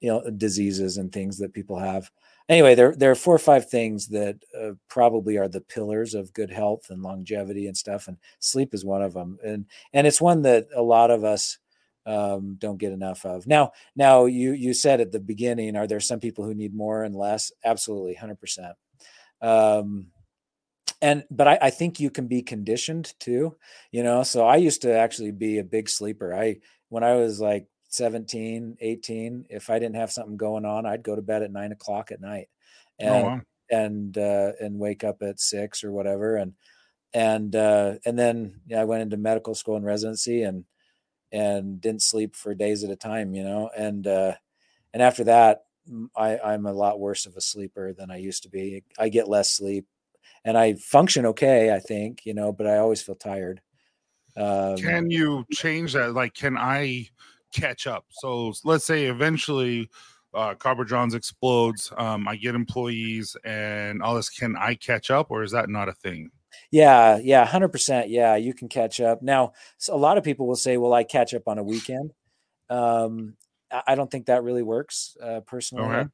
you 0.00 0.08
know 0.08 0.28
diseases 0.30 0.96
and 0.96 1.12
things 1.12 1.38
that 1.38 1.52
people 1.52 1.78
have 1.78 2.10
anyway 2.48 2.74
there 2.74 2.94
there 2.96 3.10
are 3.10 3.16
four 3.16 3.34
or 3.34 3.38
five 3.38 3.68
things 3.68 4.08
that 4.08 4.36
uh, 4.58 4.70
probably 4.88 5.36
are 5.36 5.48
the 5.48 5.60
pillars 5.60 6.14
of 6.14 6.32
good 6.32 6.50
health 6.50 6.86
and 6.90 7.02
longevity 7.02 7.66
and 7.66 7.76
stuff 7.76 8.08
and 8.08 8.16
sleep 8.38 8.72
is 8.72 8.84
one 8.84 9.02
of 9.02 9.12
them 9.14 9.38
and 9.44 9.66
and 9.92 10.06
it's 10.06 10.20
one 10.20 10.42
that 10.42 10.66
a 10.74 10.82
lot 10.82 11.10
of 11.10 11.24
us 11.24 11.58
um, 12.08 12.56
don't 12.58 12.78
get 12.78 12.92
enough 12.92 13.26
of. 13.26 13.46
Now, 13.46 13.72
now 13.94 14.24
you 14.24 14.52
you 14.52 14.72
said 14.72 15.00
at 15.00 15.12
the 15.12 15.20
beginning, 15.20 15.76
are 15.76 15.86
there 15.86 16.00
some 16.00 16.20
people 16.20 16.44
who 16.44 16.54
need 16.54 16.74
more 16.74 17.04
and 17.04 17.14
less? 17.14 17.52
Absolutely, 17.64 18.14
hundred 18.14 18.40
percent. 18.40 18.74
Um, 19.42 20.06
and 21.02 21.24
but 21.30 21.46
I, 21.46 21.58
I 21.62 21.70
think 21.70 22.00
you 22.00 22.10
can 22.10 22.26
be 22.26 22.42
conditioned 22.42 23.14
too, 23.20 23.56
you 23.92 24.02
know. 24.02 24.22
So 24.22 24.46
I 24.46 24.56
used 24.56 24.82
to 24.82 24.92
actually 24.92 25.32
be 25.32 25.58
a 25.58 25.64
big 25.64 25.88
sleeper. 25.88 26.34
I 26.34 26.56
when 26.88 27.04
I 27.04 27.16
was 27.16 27.40
like 27.40 27.66
17, 27.90 28.78
18, 28.80 29.46
if 29.50 29.68
I 29.68 29.78
didn't 29.78 29.96
have 29.96 30.10
something 30.10 30.38
going 30.38 30.64
on, 30.64 30.86
I'd 30.86 31.02
go 31.02 31.14
to 31.14 31.22
bed 31.22 31.42
at 31.42 31.52
nine 31.52 31.72
o'clock 31.72 32.10
at 32.10 32.22
night, 32.22 32.48
oh, 33.02 33.04
and 33.04 33.14
oh, 33.14 33.28
wow. 33.28 33.40
and 33.70 34.18
uh, 34.18 34.52
and 34.60 34.78
wake 34.78 35.04
up 35.04 35.22
at 35.22 35.40
six 35.40 35.84
or 35.84 35.92
whatever, 35.92 36.36
and 36.36 36.54
and 37.12 37.54
uh, 37.54 37.96
and 38.06 38.18
then 38.18 38.60
yeah, 38.66 38.80
I 38.80 38.84
went 38.84 39.02
into 39.02 39.18
medical 39.18 39.54
school 39.54 39.76
and 39.76 39.84
residency, 39.84 40.42
and 40.42 40.64
and 41.32 41.80
didn't 41.80 42.02
sleep 42.02 42.34
for 42.34 42.54
days 42.54 42.84
at 42.84 42.90
a 42.90 42.96
time, 42.96 43.34
you 43.34 43.44
know. 43.44 43.70
And 43.76 44.06
uh, 44.06 44.34
and 44.92 45.02
after 45.02 45.24
that, 45.24 45.64
I, 46.16 46.38
I'm 46.38 46.66
a 46.66 46.72
lot 46.72 47.00
worse 47.00 47.26
of 47.26 47.36
a 47.36 47.40
sleeper 47.40 47.92
than 47.92 48.10
I 48.10 48.16
used 48.16 48.42
to 48.44 48.48
be. 48.48 48.82
I 48.98 49.08
get 49.08 49.28
less 49.28 49.50
sleep, 49.50 49.86
and 50.44 50.56
I 50.56 50.74
function 50.74 51.26
okay, 51.26 51.72
I 51.72 51.80
think, 51.80 52.24
you 52.24 52.34
know, 52.34 52.52
but 52.52 52.66
I 52.66 52.78
always 52.78 53.02
feel 53.02 53.14
tired. 53.14 53.60
Um, 54.36 54.76
can 54.76 55.10
you 55.10 55.44
change 55.52 55.94
that? 55.94 56.14
Like, 56.14 56.34
can 56.34 56.56
I 56.56 57.08
catch 57.52 57.86
up? 57.86 58.04
So 58.10 58.52
let's 58.64 58.84
say 58.84 59.06
eventually 59.06 59.88
uh, 60.34 60.54
Copper 60.54 60.84
Johns 60.84 61.14
explodes. 61.14 61.92
Um, 61.96 62.28
I 62.28 62.36
get 62.36 62.54
employees 62.54 63.36
and 63.44 64.02
all 64.02 64.14
this. 64.14 64.30
Can 64.30 64.56
I 64.56 64.74
catch 64.74 65.10
up, 65.10 65.30
or 65.30 65.42
is 65.42 65.52
that 65.52 65.68
not 65.68 65.88
a 65.88 65.92
thing? 65.92 66.30
Yeah, 66.70 67.18
yeah, 67.18 67.44
hundred 67.44 67.68
percent. 67.68 68.10
Yeah, 68.10 68.36
you 68.36 68.54
can 68.54 68.68
catch 68.68 69.00
up. 69.00 69.22
Now, 69.22 69.52
a 69.88 69.96
lot 69.96 70.18
of 70.18 70.24
people 70.24 70.46
will 70.46 70.56
say, 70.56 70.76
"Well, 70.76 70.92
I 70.92 71.04
catch 71.04 71.34
up 71.34 71.48
on 71.48 71.58
a 71.58 71.62
weekend." 71.62 72.12
Um, 72.70 73.36
I 73.70 73.94
don't 73.94 74.10
think 74.10 74.26
that 74.26 74.42
really 74.42 74.62
works 74.62 75.16
uh, 75.22 75.40
personally. 75.40 75.84
Okay. 75.84 76.08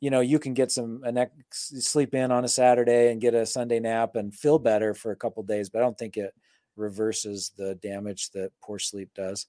You 0.00 0.10
know, 0.10 0.20
you 0.20 0.38
can 0.38 0.54
get 0.54 0.72
some 0.72 1.02
a 1.04 1.12
next 1.12 1.82
sleep 1.82 2.14
in 2.14 2.30
on 2.32 2.44
a 2.44 2.48
Saturday 2.48 3.12
and 3.12 3.20
get 3.20 3.34
a 3.34 3.44
Sunday 3.44 3.80
nap 3.80 4.16
and 4.16 4.34
feel 4.34 4.58
better 4.58 4.94
for 4.94 5.12
a 5.12 5.16
couple 5.16 5.42
days, 5.42 5.68
but 5.68 5.80
I 5.80 5.82
don't 5.82 5.98
think 5.98 6.16
it 6.16 6.34
reverses 6.76 7.52
the 7.56 7.74
damage 7.76 8.30
that 8.30 8.50
poor 8.62 8.78
sleep 8.78 9.10
does. 9.14 9.46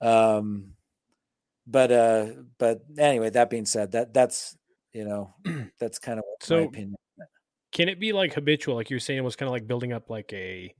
Um, 0.00 0.72
but 1.68 1.92
uh, 1.92 2.26
but 2.58 2.82
anyway, 2.98 3.30
that 3.30 3.50
being 3.50 3.66
said, 3.66 3.92
that 3.92 4.12
that's 4.12 4.56
you 4.92 5.04
know 5.04 5.34
that's 5.78 6.00
kind 6.00 6.18
of 6.18 6.24
so, 6.40 6.56
my 6.56 6.62
opinion 6.62 6.96
can 7.76 7.90
it 7.90 8.00
be 8.00 8.14
like 8.14 8.32
habitual 8.32 8.74
like 8.74 8.88
you 8.88 8.96
were 8.96 9.00
saying 9.00 9.18
it 9.18 9.22
was 9.22 9.36
kind 9.36 9.48
of 9.48 9.52
like 9.52 9.66
building 9.66 9.92
up 9.92 10.08
like 10.08 10.32
a 10.32 10.74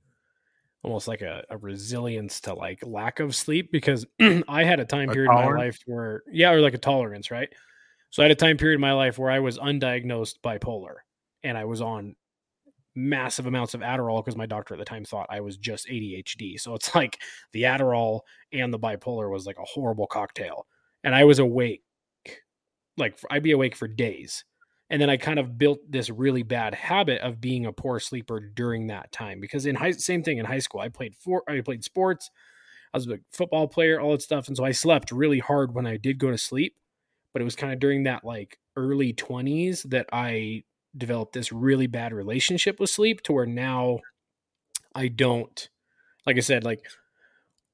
almost 0.81 1.07
like 1.07 1.21
a, 1.21 1.43
a 1.51 1.57
resilience 1.57 2.41
to 2.41 2.55
like 2.55 2.79
lack 2.83 3.19
of 3.19 3.35
sleep? 3.35 3.71
Because 3.71 4.03
i 4.47 4.63
had 4.63 4.79
a 4.79 4.85
time 4.85 5.07
period 5.09 5.29
in 5.29 5.35
my 5.35 5.45
life 5.51 5.77
where 5.85 6.23
yeah 6.31 6.51
or 6.51 6.59
like 6.59 6.73
a 6.73 6.79
tolerance 6.79 7.29
right? 7.29 7.49
So 8.09 8.23
i 8.23 8.25
had 8.25 8.31
a 8.31 8.35
time 8.35 8.57
period 8.57 8.75
in 8.75 8.81
my 8.81 8.93
life 8.93 9.19
where 9.19 9.29
i 9.29 9.39
was 9.39 9.59
undiagnosed 9.59 10.39
bipolar 10.43 10.95
and 11.43 11.55
i 11.55 11.65
was 11.65 11.81
on 11.81 12.15
massive 12.95 13.45
amounts 13.45 13.75
of 13.75 13.81
adderall 13.81 14.25
because 14.25 14.35
my 14.35 14.47
doctor 14.47 14.73
at 14.73 14.79
the 14.79 14.85
time 14.85 15.05
thought 15.05 15.27
i 15.29 15.39
was 15.39 15.55
just 15.55 15.87
adhd 15.87 16.59
so 16.59 16.73
it's 16.73 16.95
like 16.95 17.19
the 17.53 17.61
adderall 17.61 18.21
and 18.51 18.73
the 18.73 18.79
bipolar 18.79 19.31
was 19.31 19.45
like 19.45 19.59
a 19.59 19.65
horrible 19.65 20.07
cocktail 20.07 20.65
and 21.03 21.13
i 21.13 21.23
was 21.23 21.37
awake 21.37 21.83
like 22.97 23.19
i'd 23.29 23.43
be 23.43 23.51
awake 23.51 23.75
for 23.75 23.87
days 23.87 24.43
and 24.89 25.01
then 25.01 25.09
I 25.09 25.17
kind 25.17 25.39
of 25.39 25.57
built 25.57 25.79
this 25.89 26.09
really 26.09 26.43
bad 26.43 26.73
habit 26.73 27.21
of 27.21 27.41
being 27.41 27.65
a 27.65 27.73
poor 27.73 27.99
sleeper 27.99 28.39
during 28.39 28.87
that 28.87 29.11
time 29.11 29.39
because 29.39 29.65
in 29.65 29.75
high 29.75 29.91
same 29.91 30.23
thing 30.23 30.37
in 30.37 30.45
high 30.45 30.59
school 30.59 30.81
I 30.81 30.89
played 30.89 31.15
for 31.15 31.43
I 31.47 31.61
played 31.61 31.83
sports 31.83 32.29
I 32.93 32.97
was 32.97 33.07
a 33.07 33.19
football 33.31 33.67
player 33.67 33.99
all 33.99 34.11
that 34.11 34.21
stuff 34.21 34.47
and 34.47 34.55
so 34.55 34.63
I 34.63 34.71
slept 34.71 35.11
really 35.11 35.39
hard 35.39 35.73
when 35.73 35.85
I 35.85 35.97
did 35.97 36.19
go 36.19 36.31
to 36.31 36.37
sleep 36.37 36.75
but 37.33 37.41
it 37.41 37.45
was 37.45 37.55
kind 37.55 37.73
of 37.73 37.79
during 37.79 38.03
that 38.03 38.23
like 38.23 38.57
early 38.75 39.13
20s 39.13 39.83
that 39.89 40.07
I 40.11 40.63
developed 40.95 41.33
this 41.33 41.51
really 41.51 41.87
bad 41.87 42.13
relationship 42.13 42.79
with 42.79 42.89
sleep 42.89 43.21
to 43.23 43.33
where 43.33 43.45
now 43.45 43.99
I 44.95 45.09
don't 45.09 45.69
like 46.25 46.37
I 46.37 46.41
said 46.41 46.63
like 46.63 46.81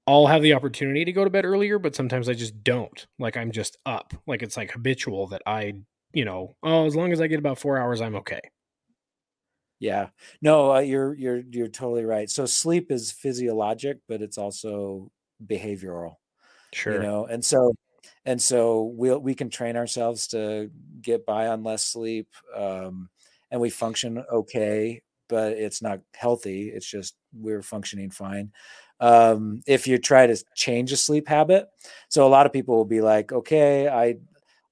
I'll 0.05 0.27
have 0.27 0.41
the 0.41 0.53
opportunity 0.53 1.05
to 1.05 1.13
go 1.13 1.23
to 1.23 1.29
bed 1.29 1.45
earlier, 1.45 1.79
but 1.79 1.95
sometimes 1.95 2.27
I 2.27 2.33
just 2.33 2.61
don't. 2.61 3.07
Like 3.19 3.37
I'm 3.37 3.51
just 3.53 3.77
up. 3.85 4.13
Like 4.27 4.43
it's 4.43 4.57
like 4.57 4.71
habitual 4.71 5.27
that 5.27 5.41
I 5.45 5.75
you 6.13 6.25
know, 6.25 6.55
oh, 6.63 6.85
as 6.85 6.95
long 6.95 7.11
as 7.11 7.21
I 7.21 7.27
get 7.27 7.39
about 7.39 7.59
four 7.59 7.77
hours, 7.77 8.01
I'm 8.01 8.15
okay. 8.15 8.41
Yeah, 9.79 10.09
no, 10.41 10.75
uh, 10.75 10.79
you're 10.79 11.13
you're 11.15 11.41
you're 11.51 11.67
totally 11.67 12.05
right. 12.05 12.29
So 12.29 12.45
sleep 12.45 12.91
is 12.91 13.11
physiologic, 13.11 13.97
but 14.07 14.21
it's 14.21 14.37
also 14.37 15.11
behavioral. 15.45 16.15
Sure. 16.73 16.93
You 16.93 16.99
know, 16.99 17.25
and 17.25 17.43
so 17.43 17.73
and 18.25 18.41
so 18.41 18.83
we'll 18.95 19.19
we 19.19 19.35
can 19.35 19.49
train 19.49 19.75
ourselves 19.75 20.27
to 20.27 20.71
get 21.01 21.25
by 21.25 21.47
on 21.47 21.63
less 21.63 21.83
sleep, 21.83 22.29
um, 22.55 23.09
and 23.51 23.59
we 23.59 23.69
function 23.69 24.23
okay, 24.31 25.01
but 25.27 25.53
it's 25.53 25.81
not 25.81 25.99
healthy. 26.15 26.69
It's 26.69 26.89
just 26.89 27.15
we're 27.33 27.61
functioning 27.61 28.09
fine. 28.09 28.51
Um, 29.01 29.63
if 29.67 29.85
you 29.85 29.97
try 29.97 30.27
to 30.27 30.41
change 30.55 30.93
a 30.93 30.97
sleep 30.97 31.27
habit, 31.27 31.67
so 32.09 32.25
a 32.25 32.29
lot 32.29 32.45
of 32.45 32.53
people 32.53 32.77
will 32.77 32.85
be 32.85 33.01
like, 33.01 33.33
okay, 33.33 33.89
I 33.89 34.15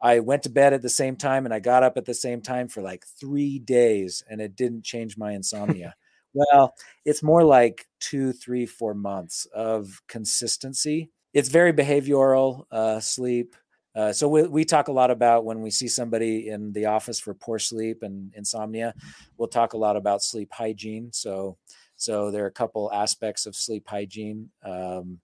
I 0.01 0.19
went 0.19 0.43
to 0.43 0.49
bed 0.49 0.73
at 0.73 0.81
the 0.81 0.89
same 0.89 1.15
time 1.15 1.45
and 1.45 1.53
I 1.53 1.59
got 1.59 1.83
up 1.83 1.97
at 1.97 2.05
the 2.05 2.13
same 2.13 2.41
time 2.41 2.67
for 2.67 2.81
like 2.81 3.05
three 3.19 3.59
days 3.59 4.23
and 4.29 4.41
it 4.41 4.55
didn't 4.55 4.83
change 4.83 5.17
my 5.17 5.33
insomnia. 5.33 5.95
well, 6.33 6.73
it's 7.05 7.21
more 7.21 7.43
like 7.43 7.87
two, 7.99 8.33
three, 8.33 8.65
four 8.65 8.93
months 8.93 9.45
of 9.53 10.01
consistency. 10.07 11.11
It's 11.33 11.49
very 11.49 11.71
behavioral 11.71 12.63
uh, 12.71 12.99
sleep. 12.99 13.55
Uh, 13.93 14.11
so 14.13 14.27
we, 14.27 14.43
we 14.43 14.65
talk 14.65 14.87
a 14.87 14.93
lot 14.93 15.11
about 15.11 15.45
when 15.45 15.61
we 15.61 15.69
see 15.69 15.87
somebody 15.87 16.47
in 16.47 16.71
the 16.71 16.85
office 16.85 17.19
for 17.19 17.33
poor 17.33 17.59
sleep 17.59 18.03
and 18.03 18.33
insomnia, 18.35 18.93
we'll 19.37 19.49
talk 19.49 19.73
a 19.73 19.77
lot 19.77 19.97
about 19.97 20.23
sleep 20.23 20.49
hygiene. 20.51 21.11
So, 21.11 21.57
so 21.97 22.31
there 22.31 22.43
are 22.43 22.47
a 22.47 22.51
couple 22.51 22.91
aspects 22.91 23.45
of 23.45 23.55
sleep 23.55 23.87
hygiene. 23.87 24.49
Um, 24.63 25.19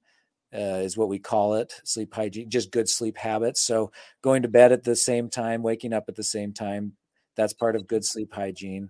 uh, 0.54 0.80
is 0.82 0.98
what 0.98 1.10
we 1.10 1.20
call 1.20 1.56
it 1.56 1.74
sleep 1.84 2.14
hygiene 2.14 2.50
just 2.50 2.72
good 2.72 2.88
sleep 2.88 3.18
habits. 3.18 3.62
So 3.62 3.92
going 4.22 4.44
to 4.44 4.48
bed 4.48 4.72
at 4.72 4.84
the 4.84 4.96
same 4.96 5.30
time 5.30 5.62
waking 5.62 5.94
up 5.94 6.06
at 6.08 6.16
the 6.16 6.24
same 6.24 6.54
time 6.54 6.94
that's 7.36 7.54
part 7.54 7.76
of 7.76 7.88
good 7.88 8.04
sleep 8.04 8.34
hygiene. 8.34 8.90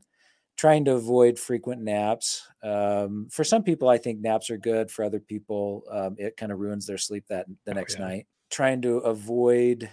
Trying 0.55 0.85
to 0.85 0.93
avoid 0.93 1.37
frequent 1.37 1.81
naps 1.83 2.47
um, 2.63 3.27
for 3.31 3.43
some 3.43 3.61
people 3.61 3.89
i 3.89 3.97
think 3.97 4.19
naps 4.19 4.49
are 4.49 4.57
good. 4.57 4.89
For 4.89 5.03
other 5.03 5.19
people 5.19 5.83
um, 5.91 6.15
it 6.17 6.37
kind 6.37 6.51
of 6.51 6.59
ruins 6.59 6.85
their 6.85 6.97
sleep 6.97 7.25
that 7.29 7.45
the 7.65 7.71
oh, 7.71 7.75
next 7.75 7.95
oh, 7.95 7.99
yeah. 7.99 8.07
night. 8.07 8.27
Trying 8.49 8.81
to 8.83 8.97
avoid 8.99 9.89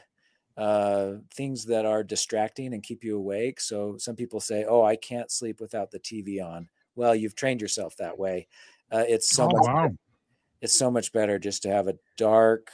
uh, 0.57 1.15
things 1.35 1.65
that 1.65 1.85
are 1.85 2.05
distracting 2.05 2.73
and 2.75 2.83
keep 2.83 3.03
you 3.03 3.17
awake. 3.17 3.61
So 3.61 3.97
some 3.99 4.17
people 4.17 4.41
say 4.41 4.65
oh 4.69 4.83
i 4.83 4.97
can't 4.97 5.31
sleep 5.31 5.61
without 5.61 5.91
the 5.91 6.01
tv 6.01 6.45
on. 6.45 6.69
Well 6.95 7.15
you've 7.15 7.35
trained 7.35 7.61
yourself 7.63 7.97
that 7.97 8.19
way. 8.19 8.49
Uh, 8.93 9.05
it's 9.09 9.35
so 9.35 9.45
oh, 9.45 9.49
much 9.49 9.67
wow 9.67 9.91
it's 10.61 10.77
so 10.77 10.91
much 10.91 11.13
better 11.13 11.39
just 11.39 11.63
to 11.65 11.69
have 11.71 11.89
a 11.89 11.95
dark. 12.17 12.69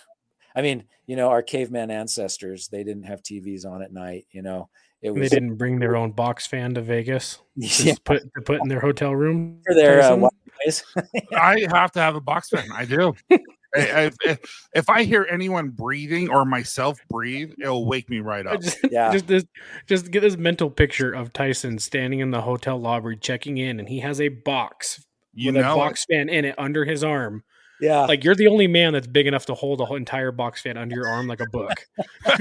I 0.54 0.62
mean, 0.62 0.84
you 1.06 1.16
know, 1.16 1.28
our 1.28 1.42
caveman 1.42 1.90
ancestors 1.90 2.68
they 2.68 2.84
didn't 2.84 3.04
have 3.04 3.22
TVs 3.22 3.64
on 3.66 3.82
at 3.82 3.92
night. 3.92 4.26
You 4.32 4.42
know, 4.42 4.68
it 5.02 5.12
They 5.14 5.28
didn't 5.28 5.56
bring 5.56 5.78
their 5.78 5.96
own 5.96 6.12
box 6.12 6.46
fan 6.46 6.74
to 6.74 6.80
Vegas. 6.82 7.38
Just 7.58 7.80
yeah, 7.84 7.94
put 8.04 8.22
to 8.34 8.40
put 8.42 8.60
in 8.62 8.68
their 8.68 8.80
hotel 8.80 9.14
room. 9.14 9.60
for 9.66 9.74
their 9.74 9.98
uh, 10.00 10.02
Tyson? 10.02 10.20
white 10.20 10.32
noise. 10.66 10.84
I 11.36 11.66
have 11.72 11.92
to 11.92 12.00
have 12.00 12.16
a 12.16 12.20
box 12.20 12.50
fan. 12.50 12.66
I 12.74 12.84
do. 12.84 13.14
I- 13.30 13.38
I- 13.76 14.10
if, 14.24 14.38
if 14.74 14.90
I 14.90 15.04
hear 15.04 15.24
anyone 15.30 15.68
breathing 15.68 16.28
or 16.28 16.44
myself 16.44 16.98
breathe, 17.08 17.52
it'll 17.62 17.86
wake 17.86 18.10
me 18.10 18.18
right 18.18 18.44
up. 18.44 18.60
just, 18.60 18.78
Yeah. 18.90 19.12
just 19.12 19.28
this, 19.28 19.44
just 19.86 20.10
get 20.10 20.22
this 20.22 20.36
mental 20.36 20.68
picture 20.70 21.12
of 21.12 21.32
Tyson 21.32 21.78
standing 21.78 22.18
in 22.18 22.32
the 22.32 22.40
hotel 22.42 22.80
lobby 22.80 23.14
checking 23.16 23.58
in, 23.58 23.78
and 23.78 23.88
he 23.88 24.00
has 24.00 24.20
a 24.20 24.28
box 24.28 25.06
You 25.34 25.52
with 25.52 25.60
a 25.62 25.64
know, 25.64 25.76
box 25.76 26.04
fan 26.10 26.28
in 26.28 26.44
it 26.44 26.56
under 26.58 26.84
his 26.84 27.04
arm. 27.04 27.44
Yeah, 27.80 28.00
Like 28.06 28.24
you're 28.24 28.34
the 28.34 28.46
only 28.48 28.66
man 28.66 28.92
that's 28.92 29.06
big 29.06 29.26
enough 29.26 29.46
to 29.46 29.54
hold 29.54 29.80
a 29.80 29.84
whole 29.84 29.96
entire 29.96 30.32
box 30.32 30.62
fan 30.62 30.76
under 30.76 30.94
your 30.96 31.08
arm 31.08 31.26
like 31.26 31.40
a 31.40 31.46
book. 31.50 31.72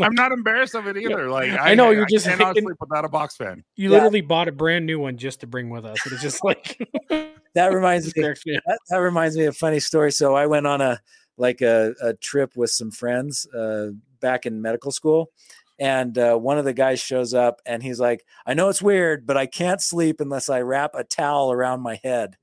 I'm 0.00 0.14
not 0.14 0.32
embarrassed 0.32 0.74
of 0.74 0.86
it 0.86 0.96
either. 0.96 1.28
Like 1.30 1.50
I 1.58 1.74
know, 1.74 1.90
you're 1.90 2.06
just 2.06 2.26
cannot 2.26 2.54
thinking- 2.54 2.64
sleep 2.64 2.76
without 2.80 3.04
a 3.04 3.08
box 3.08 3.36
fan. 3.36 3.64
You 3.76 3.88
Yeah. 3.88 3.94
literally 3.96 4.20
bought 4.20 4.48
a 4.48 4.52
brand 4.52 4.86
new 4.86 4.98
one 4.98 5.16
just 5.16 5.40
to 5.40 5.46
bring 5.46 5.70
with 5.70 5.84
us. 5.84 5.98
It's 6.06 6.22
just 6.22 6.44
like 6.44 6.78
that 7.54 7.72
reminds 7.72 8.14
me. 8.14 8.22
cracks 8.22 8.44
me 8.46 8.56
up. 8.56 8.62
That, 8.66 8.78
that 8.90 8.96
reminds 8.98 9.36
me 9.36 9.44
of 9.44 9.54
a 9.54 9.56
funny 9.58 9.80
story. 9.80 10.12
So 10.12 10.34
I 10.34 10.46
went 10.46 10.66
on 10.66 10.80
a 10.80 11.00
like 11.36 11.60
a, 11.62 11.94
a 12.02 12.14
trip 12.14 12.52
with 12.56 12.70
some 12.70 12.90
friends 12.90 13.46
uh, 13.54 13.88
back 14.20 14.44
in 14.44 14.60
medical 14.60 14.92
school, 14.92 15.30
and 15.78 16.16
uh, 16.18 16.36
one 16.36 16.58
of 16.58 16.64
the 16.66 16.74
guys 16.74 17.00
shows 17.00 17.32
up 17.32 17.60
and 17.64 17.82
he's 17.82 17.98
like, 17.98 18.24
"I 18.46 18.52
know 18.54 18.68
it's 18.68 18.82
weird, 18.82 19.26
but 19.26 19.36
I 19.38 19.46
can't 19.46 19.80
sleep 19.80 20.20
unless 20.20 20.50
I 20.50 20.60
wrap 20.60 20.90
a 20.94 21.04
towel 21.04 21.50
around 21.52 21.80
my 21.80 21.98
head." 22.04 22.36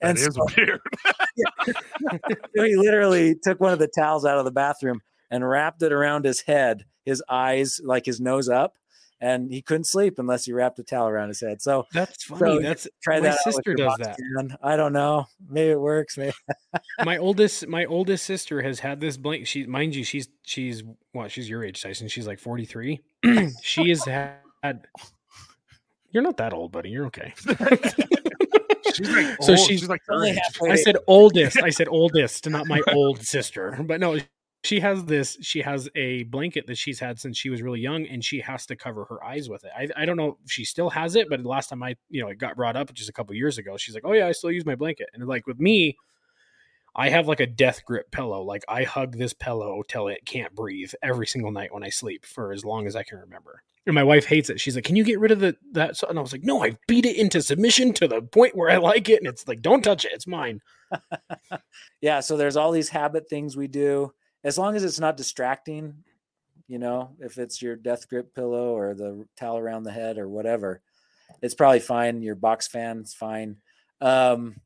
That 0.00 0.10
And 0.10 0.18
is 0.18 0.34
so 0.34 0.46
weird. 0.56 0.80
he 2.54 2.76
literally 2.76 3.34
took 3.42 3.60
one 3.60 3.72
of 3.72 3.78
the 3.78 3.88
towels 3.88 4.24
out 4.24 4.38
of 4.38 4.44
the 4.44 4.50
bathroom 4.50 5.00
and 5.30 5.48
wrapped 5.48 5.82
it 5.82 5.92
around 5.92 6.24
his 6.24 6.40
head, 6.40 6.84
his 7.04 7.22
eyes, 7.28 7.80
like 7.82 8.06
his 8.06 8.20
nose 8.20 8.48
up, 8.48 8.74
and 9.20 9.50
he 9.50 9.60
couldn't 9.60 9.84
sleep 9.84 10.18
unless 10.18 10.44
he 10.44 10.52
wrapped 10.52 10.78
a 10.78 10.84
towel 10.84 11.08
around 11.08 11.28
his 11.28 11.40
head. 11.40 11.60
So 11.60 11.86
That's 11.92 12.22
funny. 12.24 12.60
That's 12.62 12.86
try 13.02 13.16
My 13.16 13.28
that. 13.28 13.32
out 13.32 13.52
sister 13.52 13.74
does 13.74 13.96
that. 13.98 14.16
fan. 14.36 14.56
I 14.62 14.76
don't 14.76 14.92
know. 14.92 15.26
Maybe 15.48 15.70
it 15.70 15.80
works. 15.80 16.16
Maybe 16.16 16.32
my 17.04 17.18
oldest 17.18 17.66
my 17.66 17.84
oldest 17.86 18.24
sister 18.24 18.62
has 18.62 18.78
had 18.80 19.00
this 19.00 19.16
blank 19.16 19.46
she 19.46 19.66
mind 19.66 19.94
you 19.96 20.04
she's 20.04 20.28
she's 20.44 20.84
what 21.12 21.30
she's 21.32 21.48
your 21.50 21.64
age 21.64 21.82
tyson 21.82 22.06
she's 22.08 22.26
like 22.26 22.38
43 22.38 23.00
she 23.62 23.88
has 23.88 24.04
had 24.04 24.36
you're 26.10 26.22
not 26.22 26.36
that 26.38 26.52
old 26.52 26.70
buddy 26.72 26.90
you're 26.90 27.06
okay 27.06 27.34
She's 28.98 29.08
like, 29.10 29.36
So 29.42 29.52
old. 29.52 29.58
she's 29.60 29.80
she's 29.80 29.88
like, 29.88 30.02
only 30.10 30.30
30. 30.30 30.40
halfway. 30.42 30.70
i 30.70 30.76
said 30.76 30.96
oldest 31.06 31.62
i 31.62 31.70
said 31.70 31.88
oldest 31.88 32.48
not 32.48 32.66
my 32.66 32.80
old 32.92 33.22
sister 33.22 33.78
but 33.86 34.00
no 34.00 34.18
she 34.64 34.80
has 34.80 35.04
this 35.04 35.38
she 35.40 35.60
has 35.62 35.88
a 35.94 36.24
blanket 36.24 36.66
that 36.66 36.76
she's 36.76 36.98
had 36.98 37.18
since 37.18 37.38
she 37.38 37.48
was 37.48 37.62
really 37.62 37.80
young 37.80 38.04
and 38.06 38.24
she 38.24 38.40
has 38.40 38.66
to 38.66 38.74
cover 38.76 39.04
her 39.04 39.22
eyes 39.24 39.48
with 39.48 39.64
it 39.64 39.70
i, 39.76 39.86
I 40.02 40.04
don't 40.04 40.16
know 40.16 40.36
if 40.44 40.50
she 40.50 40.64
still 40.64 40.90
has 40.90 41.14
it 41.16 41.28
but 41.30 41.42
the 41.42 41.48
last 41.48 41.68
time 41.70 41.82
i 41.82 41.94
you 42.10 42.20
know 42.20 42.28
it 42.28 42.38
got 42.38 42.56
brought 42.56 42.76
up 42.76 42.92
just 42.92 43.08
a 43.08 43.12
couple 43.12 43.34
years 43.36 43.58
ago 43.58 43.76
she's 43.76 43.94
like 43.94 44.04
oh 44.04 44.12
yeah 44.12 44.26
i 44.26 44.32
still 44.32 44.50
use 44.50 44.66
my 44.66 44.74
blanket 44.74 45.08
and 45.14 45.26
like 45.26 45.46
with 45.46 45.60
me 45.60 45.96
I 46.98 47.08
have 47.08 47.28
like 47.28 47.40
a 47.40 47.46
death 47.46 47.84
grip 47.84 48.10
pillow. 48.10 48.42
Like 48.42 48.64
I 48.68 48.82
hug 48.82 49.16
this 49.16 49.32
pillow 49.32 49.82
till 49.88 50.08
it 50.08 50.26
can't 50.26 50.54
breathe 50.54 50.92
every 51.02 51.26
single 51.26 51.52
night 51.52 51.72
when 51.72 51.84
I 51.84 51.90
sleep 51.90 52.26
for 52.26 52.52
as 52.52 52.64
long 52.64 52.86
as 52.86 52.96
I 52.96 53.04
can 53.04 53.18
remember. 53.18 53.62
And 53.86 53.94
my 53.94 54.04
wife 54.04 54.26
hates 54.26 54.50
it. 54.50 54.60
She's 54.60 54.74
like, 54.74 54.84
"Can 54.84 54.96
you 54.96 55.04
get 55.04 55.18
rid 55.18 55.30
of 55.30 55.40
the 55.40 55.56
that?" 55.72 56.02
And 56.02 56.18
I 56.18 56.22
was 56.22 56.32
like, 56.32 56.44
"No, 56.44 56.62
I 56.62 56.76
beat 56.86 57.06
it 57.06 57.16
into 57.16 57.40
submission 57.40 57.94
to 57.94 58.08
the 58.08 58.20
point 58.20 58.54
where 58.54 58.68
I 58.68 58.76
like 58.76 59.08
it." 59.08 59.20
And 59.20 59.26
it's 59.26 59.48
like, 59.48 59.62
"Don't 59.62 59.82
touch 59.82 60.04
it. 60.04 60.12
It's 60.12 60.26
mine." 60.26 60.60
yeah 62.00 62.20
so 62.20 62.36
there's 62.36 62.56
all 62.56 62.72
these 62.72 62.88
habit 62.88 63.28
things 63.28 63.56
we 63.56 63.66
do 63.66 64.12
as 64.44 64.58
long 64.58 64.76
as 64.76 64.84
it's 64.84 65.00
not 65.00 65.16
distracting 65.16 65.94
you 66.66 66.78
know 66.78 67.10
if 67.20 67.38
it's 67.38 67.62
your 67.62 67.76
death 67.76 68.08
grip 68.08 68.34
pillow 68.34 68.76
or 68.76 68.94
the 68.94 69.26
towel 69.36 69.58
around 69.58 69.82
the 69.82 69.92
head 69.92 70.18
or 70.18 70.28
whatever 70.28 70.80
it's 71.42 71.54
probably 71.54 71.80
fine 71.80 72.22
your 72.22 72.34
box 72.34 72.66
fan's 72.68 73.14
fine 73.14 73.56
um 74.00 74.56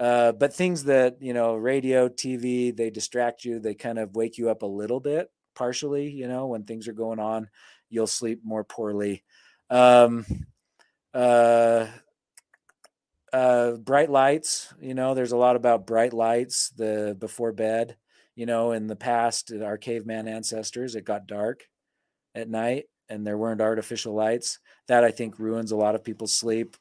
uh 0.00 0.32
but 0.32 0.54
things 0.54 0.84
that 0.84 1.20
you 1.20 1.34
know 1.34 1.54
radio 1.54 2.08
tv 2.08 2.74
they 2.76 2.90
distract 2.90 3.44
you 3.44 3.60
they 3.60 3.74
kind 3.74 3.98
of 3.98 4.16
wake 4.16 4.38
you 4.38 4.50
up 4.50 4.62
a 4.62 4.66
little 4.66 5.00
bit 5.00 5.30
partially 5.54 6.10
you 6.10 6.26
know 6.26 6.46
when 6.46 6.64
things 6.64 6.88
are 6.88 6.94
going 6.94 7.18
on 7.20 7.48
you'll 7.90 8.06
sleep 8.06 8.40
more 8.44 8.64
poorly. 8.64 9.24
Um 9.68 10.24
uh 11.14 11.86
uh 13.32 13.72
bright 13.72 14.10
lights 14.10 14.72
you 14.80 14.94
know 14.94 15.14
there's 15.14 15.32
a 15.32 15.36
lot 15.36 15.54
about 15.56 15.86
bright 15.86 16.12
lights 16.12 16.70
the 16.70 17.16
before 17.18 17.52
bed 17.52 17.96
you 18.34 18.46
know 18.46 18.72
in 18.72 18.86
the 18.88 18.96
past 18.96 19.52
our 19.62 19.76
caveman 19.78 20.26
ancestors 20.26 20.96
it 20.96 21.04
got 21.04 21.26
dark 21.28 21.64
at 22.34 22.48
night 22.48 22.86
and 23.08 23.26
there 23.26 23.36
weren't 23.38 23.60
artificial 23.60 24.14
lights. 24.14 24.58
That 24.88 25.04
i 25.04 25.10
think 25.12 25.38
ruins 25.38 25.72
a 25.72 25.76
lot 25.76 25.94
of 25.94 26.02
people's 26.04 26.32
sleep 26.32 26.76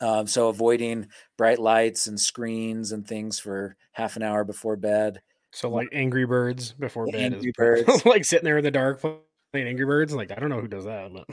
um, 0.00 0.26
so 0.26 0.48
avoiding 0.48 1.06
bright 1.36 1.58
lights 1.58 2.06
and 2.06 2.18
screens 2.18 2.92
and 2.92 3.06
things 3.06 3.38
for 3.38 3.76
half 3.92 4.16
an 4.16 4.22
hour 4.22 4.44
before 4.44 4.76
bed 4.76 5.20
So 5.52 5.68
like 5.70 5.88
Angry 5.92 6.24
Birds 6.26 6.72
before 6.72 7.06
bed 7.06 7.34
Angry 7.34 7.48
is 7.50 7.54
Birds. 7.58 8.06
like 8.06 8.24
sitting 8.24 8.44
there 8.44 8.58
in 8.58 8.64
the 8.64 8.70
dark 8.70 9.00
playing 9.00 9.66
Angry 9.66 9.84
Birds. 9.86 10.14
Like 10.14 10.30
I 10.32 10.36
don't 10.36 10.48
know 10.50 10.60
who 10.60 10.68
does 10.68 10.84
that, 10.84 11.12
but 11.12 11.24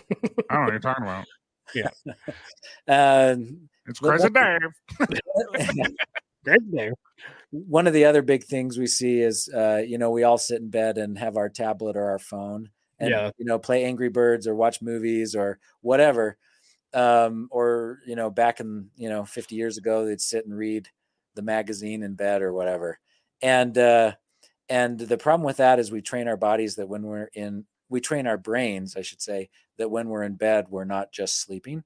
I 0.50 0.54
don't 0.54 0.62
know 0.62 0.62
what 0.64 0.72
you're 0.72 0.80
talking 0.80 1.04
about. 1.04 1.26
Yeah. 1.76 1.90
um, 2.88 3.68
It's 3.88 4.00
Crazy 4.00 4.30
that's- 4.30 4.60
Dave. 6.46 6.60
there. 6.72 6.94
one 7.52 7.88
of 7.88 7.94
the 7.94 8.06
other 8.06 8.22
big 8.22 8.44
things 8.46 8.78
we 8.78 8.88
see 8.88 9.20
is 9.20 9.50
uh, 9.54 9.82
you 9.86 9.98
know 9.98 10.10
we 10.12 10.24
all 10.24 10.38
sit 10.38 10.62
in 10.62 10.70
bed 10.70 10.98
and 10.98 11.18
have 11.18 11.36
our 11.36 11.50
tablet 11.50 11.98
or 11.98 12.10
our 12.12 12.20
phone 12.20 12.70
and 13.00 13.10
Yeah. 13.10 13.32
you 13.38 13.44
know 13.46 13.60
play 13.60 13.84
angry 13.84 14.08
birds 14.10 14.48
or 14.48 14.56
watch 14.56 14.82
movies 14.82 15.36
or 15.36 15.60
whatever 15.82 16.38
um, 16.98 17.48
or 17.52 18.00
you 18.08 18.16
know 18.16 18.32
back 18.32 18.60
in 18.60 18.90
you 18.98 19.08
know 19.08 19.24
50 19.24 19.56
years 19.56 19.78
ago 19.78 20.04
they'd 20.04 20.20
sit 20.20 20.46
and 20.46 20.58
read 20.58 20.90
the 21.36 21.44
magazine 21.44 22.02
in 22.02 22.16
bed 22.16 22.42
or 22.42 22.52
whatever. 22.52 23.00
And 23.42 23.78
uh, 23.78 24.14
and 24.68 25.00
the 25.00 25.18
problem 25.18 25.46
with 25.46 25.58
that 25.58 25.78
is 25.78 25.92
we 25.92 26.02
train 26.02 26.28
our 26.28 26.38
bodies 26.38 26.76
that 26.76 26.90
when 26.90 27.04
we're 27.04 27.30
in 27.36 27.66
we 27.90 28.02
train 28.02 28.28
our 28.28 28.38
brains 28.38 28.98
i 28.98 29.02
should 29.02 29.22
say 29.22 29.50
that 29.78 29.90
when 29.90 30.10
we're 30.10 30.24
in 30.24 30.36
bed 30.36 30.66
we're 30.70 30.86
not 30.86 31.12
just 31.12 31.40
sleeping. 31.40 31.84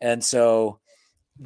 And 0.00 0.24
so 0.24 0.80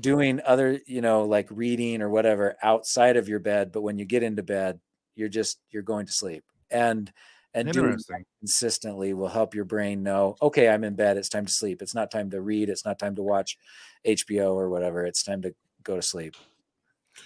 doing 0.01 0.41
other 0.47 0.79
you 0.87 1.01
know 1.01 1.25
like 1.25 1.49
reading 1.51 2.01
or 2.01 2.09
whatever 2.09 2.57
outside 2.63 3.17
of 3.17 3.29
your 3.29 3.39
bed 3.41 3.71
but 3.73 3.83
when 3.83 3.99
you 3.99 4.05
get 4.05 4.23
into 4.23 4.43
bed 4.43 4.81
you're 5.17 5.29
just 5.29 5.59
you're 5.71 5.83
going 5.83 6.07
to 6.07 6.13
sleep. 6.13 6.45
And 6.71 7.13
and 7.55 7.71
doing 7.73 7.97
consistently 8.41 9.15
will 9.15 9.29
help 9.29 9.55
your 9.55 9.65
brain 9.65 10.03
know 10.03 10.37
okay 10.43 10.69
i'm 10.69 10.85
in 10.85 10.95
bed 10.95 11.17
it's 11.17 11.29
time 11.29 11.47
to 11.47 11.53
sleep. 11.53 11.81
It's 11.83 11.95
not 11.95 12.11
time 12.11 12.31
to 12.31 12.41
read 12.41 12.69
it's 12.69 12.85
not 12.85 12.99
time 12.99 13.15
to 13.17 13.23
watch 13.23 13.59
hbo 14.07 14.55
or 14.55 14.69
whatever 14.69 15.07
it's 15.07 15.23
time 15.23 15.43
to 15.43 15.55
go 15.83 15.97
to 15.97 16.03
sleep 16.03 16.35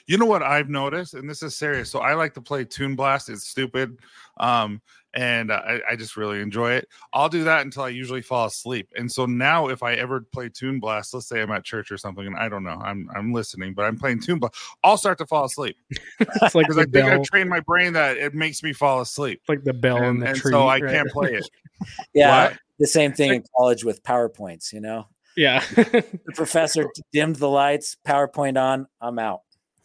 You 0.07 0.19
know 0.19 0.27
what 0.27 0.43
I've 0.43 0.69
noticed, 0.69 1.15
and 1.15 1.29
this 1.29 1.43
is 1.43 1.57
serious. 1.57 1.91
So 1.91 2.01
I 2.01 2.15
like 2.15 2.35
to 2.35 2.41
play 2.41 2.65
Toon 2.65 2.95
Blast. 2.97 3.29
It's 3.29 3.47
stupid, 3.47 3.99
um, 4.39 4.81
and 5.15 5.51
uh, 5.51 5.63
I, 5.67 5.81
I 5.91 5.97
just 5.97 6.17
really 6.17 6.41
enjoy 6.41 6.73
it. 6.73 6.89
I'll 7.13 7.29
do 7.29 7.45
that 7.45 7.63
until 7.65 7.83
I 7.85 7.89
usually 7.89 8.21
fall 8.23 8.47
asleep. 8.47 8.89
And 8.97 9.11
so 9.11 9.27
now, 9.27 9.69
if 9.69 9.83
I 9.83 9.95
ever 9.95 10.21
play 10.21 10.49
Toon 10.49 10.81
Blast, 10.81 11.15
let's 11.15 11.27
say 11.29 11.41
I'm 11.41 11.51
at 11.51 11.65
church 11.65 11.91
or 11.91 11.97
something, 11.97 12.27
and 12.27 12.37
I 12.37 12.49
don't 12.49 12.65
know, 12.65 12.79
I'm 12.83 13.09
I'm 13.15 13.33
listening, 13.33 13.75
but 13.75 13.83
I'm 13.85 13.99
playing 13.99 14.21
Toon 14.21 14.39
Blast, 14.39 14.55
I'll 14.85 14.97
start 14.99 15.19
to 15.19 15.27
fall 15.27 15.45
asleep 15.45 15.77
It's 16.21 16.55
like 16.55 16.67
because 16.69 16.77
the 16.77 16.83
I 16.83 16.85
think 16.87 17.07
I've 17.07 17.23
trained 17.25 17.49
my 17.51 17.61
brain 17.61 17.93
that 17.95 18.17
it 18.17 18.35
makes 18.35 18.63
me 18.63 18.73
fall 18.73 19.01
asleep, 19.01 19.41
like 19.49 19.65
the 19.65 19.73
bell 19.73 19.99
in 19.99 20.05
and, 20.05 20.23
the 20.23 20.29
and 20.29 20.37
tree. 20.39 20.53
so 20.53 20.67
I 20.69 20.81
right? 20.81 20.91
can't 20.93 21.09
play 21.11 21.35
it. 21.35 21.49
yeah 22.15 22.49
What? 22.51 22.59
the 22.79 22.87
same 22.87 23.13
thing 23.13 23.29
like- 23.31 23.37
in 23.41 23.45
college 23.57 23.85
with 23.85 24.03
powerpoints 24.03 24.73
you 24.73 24.81
know 24.81 25.07
Yeah, 25.37 25.61
the 25.77 26.33
professor 26.35 26.87
dimmed 27.13 27.37
the 27.37 27.49
lights 27.49 27.97
powerpoint 28.07 28.61
on 28.61 28.87
i'm 29.01 29.19
out 29.21 29.41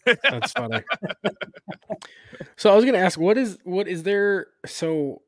that's 0.05 0.51
funny. 0.51 0.81
so 2.55 2.71
I 2.71 2.75
was 2.75 2.85
gonna 2.85 2.97
ask, 2.97 3.19
what 3.19 3.37
is 3.37 3.57
what 3.63 3.87
is 3.87 4.03
there? 4.03 4.47
So 4.65 5.21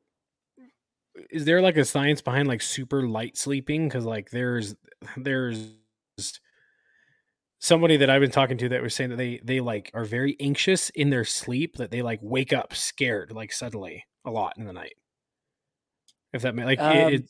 is 1.30 1.44
there 1.44 1.62
like 1.62 1.76
a 1.76 1.84
science 1.84 2.20
behind 2.20 2.48
like 2.48 2.62
super 2.62 3.06
light 3.06 3.36
sleeping? 3.36 3.88
Because 3.88 4.04
like 4.04 4.30
there's 4.30 4.74
there's 5.16 5.70
somebody 7.58 7.96
that 7.96 8.10
I've 8.10 8.20
been 8.20 8.30
talking 8.30 8.58
to 8.58 8.68
that 8.70 8.82
was 8.82 8.94
saying 8.94 9.10
that 9.10 9.16
they 9.16 9.40
they 9.42 9.60
like 9.60 9.90
are 9.94 10.04
very 10.04 10.36
anxious 10.40 10.90
in 10.90 11.10
their 11.10 11.24
sleep 11.24 11.76
that 11.76 11.90
they 11.90 12.02
like 12.02 12.20
wake 12.22 12.52
up 12.52 12.74
scared 12.74 13.32
like 13.32 13.52
suddenly 13.52 14.04
a 14.24 14.30
lot 14.30 14.54
in 14.58 14.64
the 14.64 14.72
night. 14.72 14.94
If 16.32 16.42
that 16.42 16.54
ma- 16.54 16.64
like 16.64 16.78
Um, 16.78 16.96
it, 16.96 17.14
it 17.14 17.28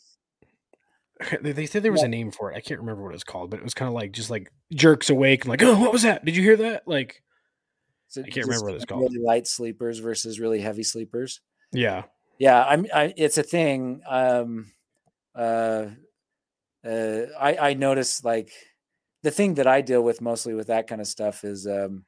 they, 1.42 1.52
they 1.52 1.66
said 1.66 1.82
there 1.82 1.92
was 1.92 2.02
yeah. 2.02 2.06
a 2.06 2.10
name 2.10 2.30
for 2.30 2.52
it. 2.52 2.56
I 2.56 2.60
can't 2.60 2.80
remember 2.80 3.02
what 3.02 3.10
it 3.10 3.14
was 3.14 3.24
called, 3.24 3.50
but 3.50 3.58
it 3.58 3.64
was 3.64 3.74
kind 3.74 3.88
of 3.88 3.94
like 3.94 4.12
just 4.12 4.30
like 4.30 4.50
jerks 4.74 5.08
awake 5.10 5.44
and 5.44 5.50
like, 5.50 5.62
oh, 5.62 5.78
what 5.78 5.92
was 5.92 6.02
that? 6.02 6.24
Did 6.24 6.36
you 6.36 6.42
hear 6.42 6.56
that? 6.56 6.86
Like, 6.86 7.22
So 8.08 8.22
I 8.22 8.28
can't 8.28 8.46
remember 8.46 8.66
what 8.66 8.74
it's 8.76 8.84
called. 8.84 9.02
really 9.02 9.18
light 9.18 9.46
sleepers 9.46 9.98
versus 9.98 10.40
really 10.40 10.60
heavy 10.60 10.82
sleepers 10.82 11.40
yeah, 11.72 12.04
yeah 12.38 12.64
i'm 12.64 12.86
I, 12.94 13.12
it's 13.16 13.38
a 13.38 13.42
thing 13.42 14.00
um 14.08 14.70
uh 15.34 15.86
uh 16.86 17.20
i 17.38 17.56
i 17.60 17.74
notice 17.74 18.24
like 18.24 18.50
the 19.22 19.30
thing 19.30 19.54
that 19.54 19.66
i 19.66 19.80
deal 19.80 20.02
with 20.02 20.20
mostly 20.20 20.54
with 20.54 20.68
that 20.68 20.86
kind 20.86 21.00
of 21.00 21.06
stuff 21.06 21.44
is 21.44 21.66
um 21.66 22.04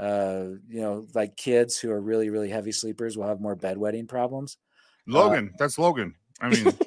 uh, 0.00 0.54
you 0.68 0.80
know, 0.80 1.06
like 1.14 1.36
kids 1.36 1.78
who 1.78 1.90
are 1.90 2.00
really, 2.00 2.30
really 2.30 2.48
heavy 2.48 2.72
sleepers 2.72 3.18
will 3.18 3.26
have 3.26 3.38
more 3.38 3.54
bedwetting 3.54 4.08
problems. 4.08 4.56
Logan, 5.06 5.50
uh, 5.52 5.56
that's 5.58 5.78
Logan. 5.78 6.14
I 6.40 6.48
mean, 6.48 6.72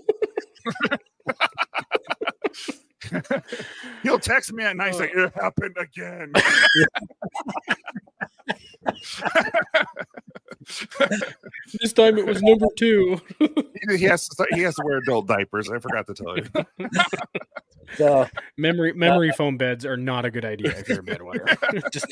he'll 4.04 4.18
text 4.18 4.52
me 4.52 4.64
at 4.64 4.76
night, 4.76 4.96
like, 4.96 5.12
it 5.14 5.32
happened 5.36 5.78
again. 5.78 6.34
this 11.80 11.94
time 11.94 12.18
it 12.18 12.26
was 12.26 12.42
number 12.42 12.66
two. 12.78 13.22
he 13.90 14.04
has 14.04 14.28
to, 14.28 14.46
he 14.52 14.62
has 14.62 14.76
to 14.76 14.84
wear 14.86 14.98
adult 14.98 15.28
diapers. 15.28 15.70
I 15.70 15.80
forgot 15.80 16.08
to 16.08 16.14
tell 16.14 16.38
you. 16.38 16.90
So 17.98 18.28
memory 18.58 18.94
memory 18.94 19.30
uh, 19.30 19.34
foam 19.34 19.58
beds 19.58 19.86
are 19.86 19.98
not 19.98 20.26
a 20.26 20.32
good 20.32 20.46
idea 20.46 20.72
if 20.72 20.88
you're 20.88 21.02
a 21.02 21.04
bedwetter. 21.04 21.92
Just 21.92 22.08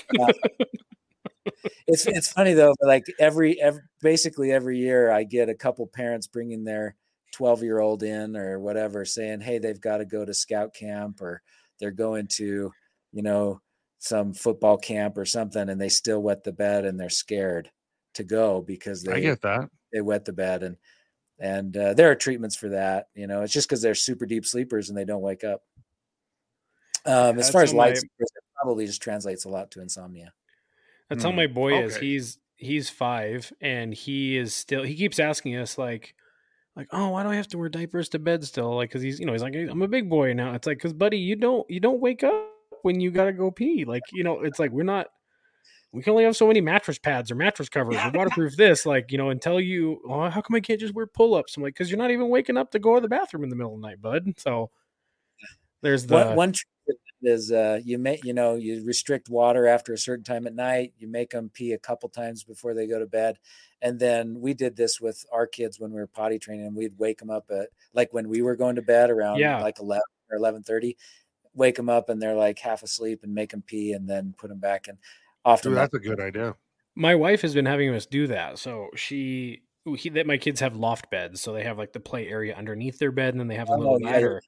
it's 1.88 2.08
it's 2.08 2.32
funny 2.32 2.54
though. 2.54 2.74
Like 2.82 3.06
every, 3.20 3.60
every 3.60 3.82
basically 4.02 4.52
every 4.52 4.78
year, 4.78 5.12
I 5.12 5.24
get 5.24 5.50
a 5.50 5.56
couple 5.56 5.88
parents 5.88 6.28
bringing 6.28 6.64
their 6.64 6.96
12 7.34 7.64
year 7.64 7.80
old 7.80 8.04
in 8.04 8.36
or 8.36 8.60
whatever, 8.60 9.06
saying, 9.06 9.42
"Hey, 9.42 9.58
they've 9.58 9.80
got 9.80 9.98
to 9.98 10.06
go 10.06 10.26
to 10.26 10.34
scout 10.34 10.74
camp 10.74 11.22
or 11.22 11.42
they're 11.80 11.92
going 11.92 12.28
to, 12.28 12.72
you 13.12 13.24
know, 13.24 13.62
some 14.02 14.34
football 14.34 14.78
camp 14.78 15.16
or 15.16 15.26
something, 15.26 15.70
and 15.70 15.80
they 15.80 15.88
still 15.88 16.22
wet 16.22 16.44
the 16.44 16.52
bed 16.52 16.86
and 16.86 17.00
they're 17.00 17.10
scared 17.10 17.70
to 18.16 18.24
go 18.24 18.62
because 18.62 19.04
they 19.04 19.14
I 19.14 19.20
get 19.20 19.42
that 19.44 19.70
they 19.94 20.02
wet 20.02 20.26
the 20.26 20.34
bed 20.34 20.64
and 20.64 20.76
and 21.40 21.76
uh, 21.76 21.94
there 21.94 22.12
are 22.12 22.16
treatments 22.16 22.56
for 22.56 22.70
that. 22.70 23.08
You 23.16 23.28
know, 23.28 23.42
it's 23.42 23.54
just 23.54 23.68
because 23.68 23.82
they're 23.82 23.96
super 23.96 24.26
deep 24.26 24.46
sleepers 24.46 24.90
and 24.90 24.98
they 24.98 25.06
don't 25.06 25.22
wake 25.22 25.44
up. 25.44 25.64
Um, 27.06 27.40
as 27.40 27.50
far 27.50 27.64
as 27.64 27.74
light, 27.74 27.98
my... 28.20 28.26
probably 28.62 28.86
just 28.86 29.02
translates 29.02 29.46
a 29.46 29.50
lot 29.50 29.72
to 29.72 29.82
insomnia. 29.82 30.34
That's 31.10 31.24
mm. 31.24 31.30
how 31.30 31.32
my 31.32 31.48
boy 31.48 31.74
okay. 31.74 31.84
is. 31.84 31.96
He's 31.98 32.40
he's 32.56 32.90
five 32.90 33.52
and 33.60 33.94
he 33.94 34.38
is 34.38 34.54
still 34.54 34.84
he 34.84 34.96
keeps 34.96 35.20
asking 35.20 35.56
us 35.56 35.80
like 35.80 36.14
like 36.76 36.88
oh 36.92 37.10
why 37.10 37.24
do 37.24 37.30
I 37.30 37.36
have 37.36 37.48
to 37.50 37.58
wear 37.58 37.70
diapers 37.70 38.10
to 38.10 38.20
bed 38.20 38.44
still 38.44 38.76
like 38.76 38.90
because 38.90 39.02
he's 39.02 39.20
you 39.20 39.26
know 39.26 39.32
he's 39.32 39.42
like 39.42 39.56
I'm 39.56 39.82
a 39.82 39.88
big 39.88 40.10
boy 40.10 40.34
now. 40.34 40.54
It's 40.54 40.68
like 40.68 40.78
because 40.78 40.94
buddy 40.94 41.18
you 41.18 41.36
don't 41.36 41.70
you 41.72 41.80
don't 41.80 42.00
wake 42.00 42.24
up 42.24 42.51
when 42.84 43.00
you 43.00 43.12
gotta 43.12 43.34
go 43.34 43.52
pee 43.52 43.86
like 43.86 44.04
you 44.12 44.24
know 44.24 44.42
it's 44.42 44.60
like 44.60 44.72
we're 44.72 44.84
not 44.84 45.08
we 45.94 46.02
can 46.02 46.12
only 46.12 46.24
have 46.24 46.38
so 46.38 46.48
many 46.48 46.62
mattress 46.62 46.98
pads 46.98 47.32
or 47.32 47.36
mattress 47.36 47.68
covers 47.68 47.98
or 47.98 48.12
waterproof 48.12 48.56
this, 48.56 48.86
like, 48.86 49.12
you 49.12 49.18
know, 49.18 49.30
until 49.30 49.60
you, 49.60 50.02
oh, 50.08 50.30
how 50.30 50.40
come 50.40 50.56
I 50.56 50.62
can't 50.62 50.80
just 50.80 50.94
wear 50.94 51.06
pull 51.06 51.36
ups? 51.36 51.58
I'm 51.58 51.64
like, 51.64 51.74
because 51.74 51.92
you're 51.92 51.98
not 51.98 52.12
even 52.12 52.30
waking 52.30 52.56
up 52.56 52.72
to 52.72 52.80
go 52.80 52.96
to 52.96 53.02
the 53.02 53.10
bathroom 53.10 53.44
in 53.44 53.50
the 53.50 53.58
middle 53.58 53.76
of 53.76 53.82
the 53.82 53.88
night, 53.88 54.02
bud. 54.02 54.34
So 54.38 54.70
there's 55.82 56.06
the 56.06 56.16
one, 56.16 56.36
one 56.36 56.54
is 57.24 57.52
uh, 57.52 57.80
you 57.84 57.98
may 57.98 58.20
you 58.24 58.34
know 58.34 58.56
you 58.56 58.84
restrict 58.84 59.30
water 59.30 59.68
after 59.68 59.94
a 59.94 59.98
certain 59.98 60.24
time 60.24 60.48
at 60.48 60.56
night. 60.56 60.94
You 60.98 61.08
make 61.08 61.32
them 61.32 61.52
pee 61.54 61.74
a 61.74 61.78
couple 61.78 62.10
times 62.10 62.44
before 62.44 62.74
they 62.74 62.88
go 62.88 63.00
to 63.00 63.06
bed, 63.06 63.38
and 63.82 64.00
then 64.00 64.40
we 64.40 64.54
did 64.54 64.76
this 64.76 65.00
with 65.00 65.24
our 65.32 65.46
kids 65.48 65.80
when 65.80 65.92
we 65.92 66.00
were 66.00 66.08
potty 66.08 66.40
training. 66.40 66.68
And 66.68 66.76
we'd 66.76 66.98
wake 66.98 67.20
them 67.20 67.30
up 67.30 67.46
at 67.52 67.70
like 67.94 68.14
when 68.14 68.30
we 68.30 68.42
were 68.42 68.56
going 68.56 68.76
to 68.76 68.82
bed 68.82 69.10
around 69.10 69.40
yeah. 69.40 69.62
like 69.62 69.80
eleven 69.80 70.02
or 70.30 70.38
eleven 70.38 70.64
thirty. 70.64 70.98
Wake 71.54 71.76
them 71.76 71.90
up 71.90 72.10
and 72.10 72.22
they're 72.22 72.36
like 72.36 72.60
half 72.60 72.84
asleep 72.84 73.22
and 73.24 73.34
make 73.34 73.52
them 73.52 73.64
pee 73.66 73.94
and 73.94 74.08
then 74.08 74.34
put 74.38 74.50
them 74.50 74.60
back. 74.60 74.88
And 74.88 74.98
often 75.44 75.72
Dude, 75.72 75.78
that's 75.78 75.94
a 75.94 76.00
good 76.00 76.20
idea. 76.20 76.56
My 76.96 77.16
wife 77.16 77.42
has 77.42 77.54
been 77.54 77.66
having 77.66 77.94
us 77.94 78.06
do 78.06 78.28
that. 78.28 78.60
So 78.60 78.90
she 78.96 79.64
he, 79.98 80.10
that 80.10 80.28
my 80.28 80.38
kids 80.38 80.60
have 80.60 80.76
loft 80.76 81.10
beds, 81.10 81.42
so 81.42 81.54
they 81.54 81.64
have 81.64 81.78
like 81.78 81.94
the 81.94 82.00
play 82.00 82.28
area 82.28 82.56
underneath 82.56 83.00
their 83.00 83.12
bed, 83.12 83.34
and 83.34 83.40
then 83.40 83.48
they 83.48 83.56
have 83.56 83.70
a 83.70 83.76
little 83.76 84.00
oh, 84.02 84.06
ladder. 84.06 84.42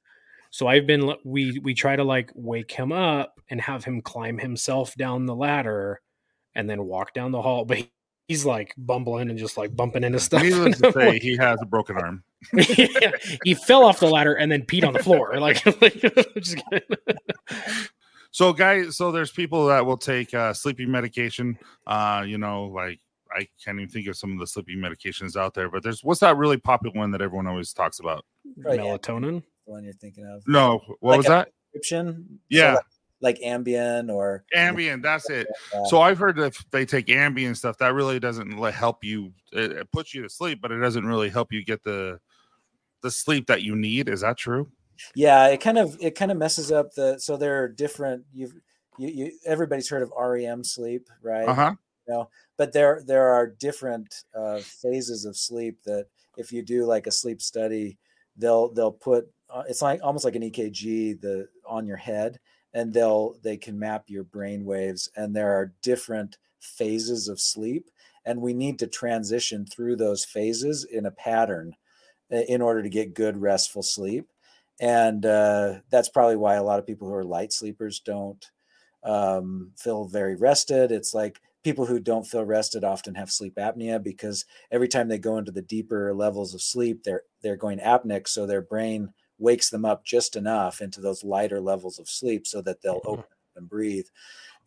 So 0.50 0.68
I've 0.68 0.86
been 0.86 1.12
we 1.24 1.58
we 1.62 1.74
try 1.74 1.96
to 1.96 2.04
like 2.04 2.30
wake 2.34 2.70
him 2.70 2.92
up 2.92 3.40
and 3.50 3.60
have 3.60 3.84
him 3.84 4.00
climb 4.00 4.38
himself 4.38 4.94
down 4.94 5.26
the 5.26 5.34
ladder, 5.34 6.00
and 6.54 6.70
then 6.70 6.84
walk 6.84 7.12
down 7.14 7.32
the 7.32 7.42
hall. 7.42 7.64
But 7.64 7.88
he's 8.28 8.44
like 8.44 8.74
bumbling 8.76 9.30
and 9.30 9.38
just 9.38 9.56
like 9.56 9.74
bumping 9.74 10.04
into 10.04 10.18
stuff. 10.18 10.42
Needless 10.42 10.80
to 10.80 10.92
say, 10.96 11.18
he 11.18 11.36
has 11.36 11.60
a 11.62 11.66
broken 11.66 11.96
arm. 11.96 12.24
yeah, 12.52 13.12
he 13.44 13.54
fell 13.54 13.84
off 13.84 14.00
the 14.00 14.06
ladder 14.06 14.34
and 14.34 14.50
then 14.50 14.62
peed 14.62 14.86
on 14.86 14.92
the 14.92 15.02
floor. 15.02 15.34
Like, 15.40 15.64
like 15.80 16.84
so 18.30 18.52
guys, 18.52 18.96
so 18.96 19.12
there's 19.12 19.30
people 19.30 19.66
that 19.66 19.84
will 19.84 19.96
take 19.96 20.32
uh, 20.34 20.52
sleeping 20.52 20.90
medication. 20.90 21.58
Uh, 21.86 22.24
you 22.26 22.38
know, 22.38 22.66
like 22.66 23.00
I 23.32 23.48
can't 23.64 23.78
even 23.78 23.88
think 23.88 24.06
of 24.08 24.16
some 24.16 24.32
of 24.32 24.38
the 24.38 24.46
sleeping 24.46 24.78
medications 24.78 25.36
out 25.36 25.54
there, 25.54 25.68
but 25.68 25.82
there's 25.82 26.02
what's 26.02 26.20
that 26.20 26.36
really 26.36 26.56
popular 26.56 26.96
one 26.96 27.10
that 27.12 27.20
everyone 27.20 27.46
always 27.46 27.72
talks 27.72 28.00
about? 28.00 28.24
Melatonin 28.58 29.42
the 29.66 29.72
one 29.72 29.84
you're 29.84 29.92
thinking 29.94 30.26
of. 30.26 30.46
No, 30.46 30.82
what 31.00 31.10
like 31.10 31.16
was 31.18 31.26
that? 31.26 31.48
Prescription. 31.72 32.40
Yeah. 32.48 32.74
So 32.74 32.76
like, 32.76 32.84
like, 33.20 33.38
Ambien 33.40 34.12
or 34.12 34.44
Ambien. 34.54 35.02
That's 35.02 35.30
it. 35.30 35.46
So 35.86 36.00
I've 36.00 36.18
heard 36.18 36.36
that 36.36 36.46
if 36.46 36.64
they 36.70 36.84
take 36.84 37.06
Ambien 37.06 37.56
stuff, 37.56 37.78
that 37.78 37.94
really 37.94 38.20
doesn't 38.20 38.52
help 38.72 39.04
you. 39.04 39.32
It, 39.52 39.72
it 39.72 39.92
puts 39.92 40.14
you 40.14 40.22
to 40.22 40.28
sleep, 40.28 40.60
but 40.60 40.72
it 40.72 40.78
doesn't 40.78 41.06
really 41.06 41.30
help 41.30 41.52
you 41.52 41.64
get 41.64 41.82
the 41.84 42.18
the 43.02 43.10
sleep 43.10 43.46
that 43.46 43.62
you 43.62 43.76
need. 43.76 44.08
Is 44.08 44.22
that 44.22 44.38
true? 44.38 44.68
Yeah, 45.14 45.48
it 45.48 45.60
kind 45.60 45.78
of 45.78 45.96
it 46.00 46.14
kind 46.14 46.30
of 46.30 46.38
messes 46.38 46.72
up 46.72 46.94
the. 46.94 47.18
So 47.18 47.36
there 47.36 47.62
are 47.62 47.68
different. 47.68 48.24
You've 48.32 48.54
you, 48.98 49.08
you 49.08 49.32
everybody's 49.44 49.88
heard 49.88 50.02
of 50.02 50.12
REM 50.18 50.64
sleep, 50.64 51.08
right? 51.22 51.48
Uh 51.48 51.54
huh. 51.54 51.74
You 52.06 52.14
know, 52.14 52.28
but 52.56 52.72
there 52.72 53.02
there 53.06 53.28
are 53.28 53.46
different 53.46 54.24
uh, 54.34 54.58
phases 54.58 55.24
of 55.24 55.36
sleep 55.36 55.78
that 55.84 56.06
if 56.36 56.52
you 56.52 56.62
do 56.62 56.84
like 56.84 57.06
a 57.06 57.12
sleep 57.12 57.40
study, 57.40 57.98
they'll 58.36 58.72
they'll 58.72 58.92
put 58.92 59.30
uh, 59.50 59.62
it's 59.68 59.82
like 59.82 60.00
almost 60.02 60.24
like 60.24 60.36
an 60.36 60.42
EKG 60.42 61.20
the 61.20 61.48
on 61.66 61.86
your 61.86 61.96
head, 61.96 62.38
and 62.74 62.92
they'll 62.92 63.36
they 63.42 63.56
can 63.56 63.78
map 63.78 64.04
your 64.08 64.24
brain 64.24 64.64
waves, 64.66 65.08
and 65.16 65.34
there 65.34 65.54
are 65.54 65.74
different 65.82 66.38
phases 66.60 67.28
of 67.28 67.40
sleep, 67.40 67.90
and 68.26 68.40
we 68.42 68.54
need 68.54 68.78
to 68.80 68.86
transition 68.88 69.66
through 69.66 69.96
those 69.96 70.24
phases 70.24 70.84
in 70.84 71.06
a 71.06 71.10
pattern 71.10 71.74
in 72.30 72.62
order 72.62 72.82
to 72.82 72.88
get 72.88 73.14
good 73.14 73.38
restful 73.40 73.82
sleep, 73.82 74.28
and 74.80 75.24
uh, 75.26 75.74
that's 75.90 76.08
probably 76.08 76.36
why 76.36 76.54
a 76.54 76.64
lot 76.64 76.78
of 76.78 76.86
people 76.86 77.08
who 77.08 77.14
are 77.14 77.24
light 77.24 77.52
sleepers 77.52 78.00
don't 78.00 78.50
um, 79.04 79.72
feel 79.76 80.06
very 80.06 80.34
rested. 80.36 80.90
It's 80.90 81.14
like 81.14 81.40
people 81.62 81.86
who 81.86 82.00
don't 82.00 82.26
feel 82.26 82.44
rested 82.44 82.84
often 82.84 83.14
have 83.14 83.30
sleep 83.30 83.56
apnea 83.56 84.02
because 84.02 84.44
every 84.70 84.88
time 84.88 85.08
they 85.08 85.18
go 85.18 85.38
into 85.38 85.52
the 85.52 85.62
deeper 85.62 86.14
levels 86.14 86.54
of 86.54 86.62
sleep, 86.62 87.04
they're 87.04 87.22
they're 87.42 87.56
going 87.56 87.78
apneic, 87.78 88.28
so 88.28 88.46
their 88.46 88.62
brain 88.62 89.10
wakes 89.38 89.70
them 89.70 89.84
up 89.84 90.04
just 90.04 90.36
enough 90.36 90.80
into 90.80 91.00
those 91.00 91.24
lighter 91.24 91.60
levels 91.60 91.98
of 91.98 92.08
sleep 92.08 92.46
so 92.46 92.60
that 92.62 92.82
they'll 92.82 93.00
mm-hmm. 93.00 93.10
open 93.10 93.24
and 93.56 93.68
breathe 93.68 94.06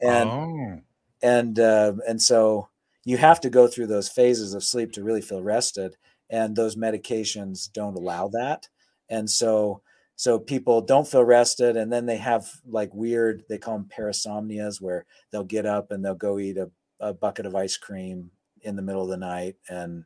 and 0.01 0.29
oh. 0.29 0.81
and 1.21 1.59
uh, 1.59 1.93
and 2.07 2.21
so 2.21 2.69
you 3.05 3.17
have 3.17 3.39
to 3.41 3.49
go 3.49 3.67
through 3.67 3.87
those 3.87 4.09
phases 4.09 4.53
of 4.53 4.63
sleep 4.63 4.91
to 4.91 5.03
really 5.03 5.21
feel 5.21 5.41
rested 5.41 5.95
and 6.29 6.55
those 6.55 6.75
medications 6.75 7.71
don't 7.71 7.95
allow 7.95 8.27
that 8.27 8.67
and 9.09 9.29
so 9.29 9.81
so 10.15 10.39
people 10.39 10.81
don't 10.81 11.07
feel 11.07 11.23
rested 11.23 11.77
and 11.77 11.91
then 11.91 12.05
they 12.05 12.17
have 12.17 12.49
like 12.67 12.93
weird 12.93 13.43
they 13.49 13.57
call 13.57 13.77
them 13.77 13.89
parasomnias 13.95 14.81
where 14.81 15.05
they'll 15.31 15.43
get 15.43 15.65
up 15.65 15.91
and 15.91 16.03
they'll 16.03 16.15
go 16.15 16.39
eat 16.39 16.57
a, 16.57 16.69
a 16.99 17.13
bucket 17.13 17.45
of 17.45 17.55
ice 17.55 17.77
cream 17.77 18.29
in 18.61 18.75
the 18.75 18.81
middle 18.81 19.03
of 19.03 19.09
the 19.09 19.17
night 19.17 19.55
and 19.69 20.03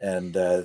and 0.00 0.36
uh, 0.36 0.62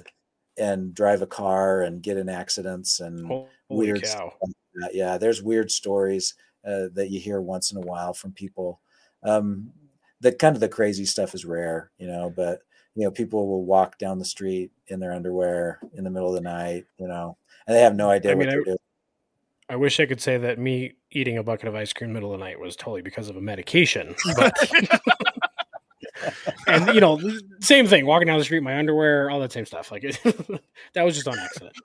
and 0.60 0.94
drive 0.94 1.22
a 1.22 1.28
car 1.28 1.82
and 1.82 2.04
get 2.04 2.18
in 2.18 2.30
accidents 2.30 3.00
and 3.00 3.26
Holy 3.26 3.48
weird 3.70 4.04
cow. 4.04 4.34
Like 4.82 4.92
yeah 4.94 5.18
there's 5.18 5.42
weird 5.42 5.72
stories 5.72 6.36
uh, 6.66 6.88
that 6.94 7.10
you 7.10 7.20
hear 7.20 7.42
once 7.42 7.72
in 7.72 7.78
a 7.78 7.86
while 7.86 8.14
from 8.14 8.32
people. 8.32 8.82
Um, 9.24 9.72
the 10.22 10.32
kind 10.34 10.56
of 10.56 10.60
the 10.60 10.70
crazy 10.70 11.06
stuff 11.06 11.34
is 11.34 11.46
rare 11.46 11.92
you 11.98 12.08
know 12.08 12.32
but 12.36 12.60
you 12.96 13.04
know 13.04 13.12
people 13.12 13.48
will 13.48 13.64
walk 13.64 13.98
down 13.98 14.20
the 14.20 14.26
street 14.26 14.72
in 14.88 15.00
their 15.00 15.14
underwear 15.14 15.80
in 15.94 16.04
the 16.04 16.10
middle 16.10 16.30
of 16.30 16.36
the 16.36 16.42
night 16.42 16.86
you 16.98 17.08
know 17.08 17.38
and 17.68 17.76
they 17.76 17.82
have 17.82 17.96
no 17.96 18.10
idea 18.10 18.32
I 18.32 18.36
what 18.36 18.40
mean, 18.42 18.50
they're 18.50 18.62
I, 18.62 18.66
doing 18.66 18.78
I 19.70 19.76
wish 19.76 20.00
I 20.00 20.08
could 20.08 20.20
say 20.20 20.38
that 20.40 20.58
me 20.58 20.94
eating 21.12 21.38
a 21.38 21.44
bucket 21.44 21.68
of 21.68 21.76
ice 21.76 21.94
cream 21.94 22.12
middle 22.12 22.34
of 22.34 22.40
the 22.40 22.46
night 22.46 22.60
was 22.60 22.76
totally 22.76 23.04
because 23.04 23.30
of 23.30 23.38
a 23.38 23.42
medication, 23.42 24.16
but 24.36 24.52
and 26.70 26.94
you 26.94 27.02
know, 27.02 27.20
same 27.60 27.88
thing. 27.88 28.06
Walking 28.06 28.28
down 28.28 28.38
the 28.38 28.44
street, 28.44 28.64
my 28.64 28.78
underwear, 28.78 29.30
all 29.30 29.40
that 29.40 29.52
same 29.52 29.66
stuff. 29.66 29.92
Like 29.92 30.02
that 30.94 31.04
was 31.04 31.16
just 31.16 31.28
on 31.28 31.38
accident. 31.38 31.76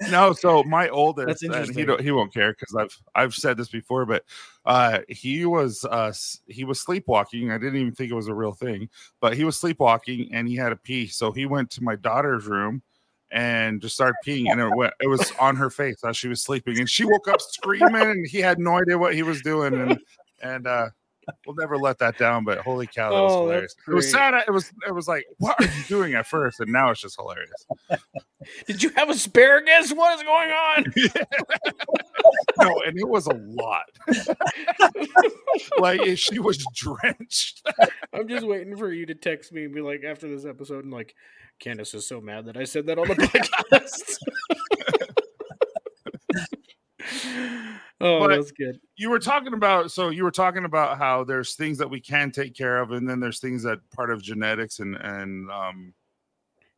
no, 0.10 0.32
so 0.32 0.62
my 0.64 0.88
oldest, 0.88 1.42
and 1.42 1.74
he 1.74 1.84
don't, 1.84 2.00
he 2.00 2.10
won't 2.10 2.32
care 2.32 2.52
because 2.52 2.74
I've 2.74 3.02
I've 3.14 3.34
said 3.34 3.56
this 3.56 3.68
before, 3.68 4.06
but 4.06 4.24
uh, 4.64 5.00
he 5.08 5.46
was 5.46 5.84
uh, 5.84 6.12
he 6.46 6.64
was 6.64 6.80
sleepwalking. 6.80 7.50
I 7.50 7.58
didn't 7.58 7.80
even 7.80 7.94
think 7.94 8.10
it 8.10 8.14
was 8.14 8.28
a 8.28 8.34
real 8.34 8.52
thing, 8.52 8.88
but 9.20 9.36
he 9.36 9.44
was 9.44 9.56
sleepwalking 9.56 10.30
and 10.32 10.48
he 10.48 10.56
had 10.56 10.72
a 10.72 10.76
pee. 10.76 11.06
So 11.06 11.32
he 11.32 11.46
went 11.46 11.70
to 11.72 11.82
my 11.82 11.96
daughter's 11.96 12.46
room 12.46 12.82
and 13.30 13.80
just 13.80 13.94
started 13.94 14.16
peeing, 14.26 14.50
and 14.50 14.60
it 14.60 14.76
went, 14.76 14.92
it 15.00 15.06
was 15.06 15.32
on 15.40 15.56
her 15.56 15.70
face 15.70 16.04
as 16.04 16.16
she 16.16 16.28
was 16.28 16.42
sleeping, 16.42 16.78
and 16.78 16.88
she 16.88 17.04
woke 17.04 17.28
up 17.28 17.40
screaming, 17.40 17.94
and 17.94 18.26
he 18.26 18.38
had 18.38 18.58
no 18.58 18.78
idea 18.78 18.98
what 18.98 19.14
he 19.14 19.22
was 19.22 19.40
doing, 19.40 19.74
and 19.74 19.98
and 20.42 20.66
uh, 20.66 20.88
we'll 21.46 21.56
never 21.56 21.78
let 21.78 21.98
that 21.98 22.18
down. 22.18 22.44
But 22.44 22.58
holy 22.58 22.86
cow, 22.86 23.10
that 23.10 23.22
was 23.22 23.32
oh, 23.32 23.42
hilarious. 23.42 23.74
It 23.86 23.94
was 23.94 24.10
sad. 24.10 24.34
It 24.46 24.50
was 24.50 24.72
it 24.86 24.94
was 24.94 25.08
like, 25.08 25.24
what 25.38 25.60
are 25.60 25.64
you 25.64 25.84
doing 25.88 26.14
at 26.14 26.26
first? 26.26 26.60
And 26.60 26.72
now 26.72 26.90
it's 26.90 27.00
just 27.00 27.16
hilarious. 27.16 27.66
Did 28.66 28.82
you 28.82 28.90
have 28.90 29.08
asparagus? 29.08 29.92
What 29.92 30.18
is 30.18 30.22
going 30.24 30.50
on? 30.50 30.84
no, 32.60 32.82
and 32.86 32.98
it 32.98 33.08
was 33.08 33.26
a 33.26 33.34
lot. 33.34 33.84
like 35.78 36.18
she 36.18 36.38
was 36.38 36.64
drenched. 36.74 37.66
I'm 38.12 38.28
just 38.28 38.46
waiting 38.46 38.76
for 38.76 38.92
you 38.92 39.06
to 39.06 39.14
text 39.14 39.52
me 39.52 39.64
and 39.64 39.74
be 39.74 39.80
like, 39.80 40.02
after 40.04 40.28
this 40.28 40.44
episode, 40.44 40.84
and 40.84 40.92
like, 40.92 41.14
Candace 41.60 41.94
is 41.94 42.06
so 42.06 42.20
mad 42.20 42.46
that 42.46 42.56
I 42.56 42.64
said 42.64 42.86
that 42.86 42.98
on 42.98 43.08
the 43.08 43.14
podcast. 43.14 44.18
Oh, 48.02 48.18
But- 48.20 48.28
that's 48.36 48.50
good. 48.52 48.78
you 48.96 49.08
were 49.08 49.18
talking 49.18 49.54
about 49.54 49.90
so 49.90 50.10
you 50.10 50.24
were 50.24 50.30
talking 50.30 50.64
about 50.66 50.98
how 50.98 51.24
there's 51.24 51.54
things 51.54 51.78
that 51.78 51.88
we 51.88 52.00
can 52.00 52.30
take 52.30 52.54
care 52.54 52.78
of 52.82 52.92
and 52.92 53.08
then 53.08 53.20
there's 53.20 53.40
things 53.40 53.62
that 53.62 53.78
part 53.90 54.10
of 54.10 54.22
genetics 54.22 54.80
and 54.80 54.96
and 54.96 55.50
um 55.50 55.94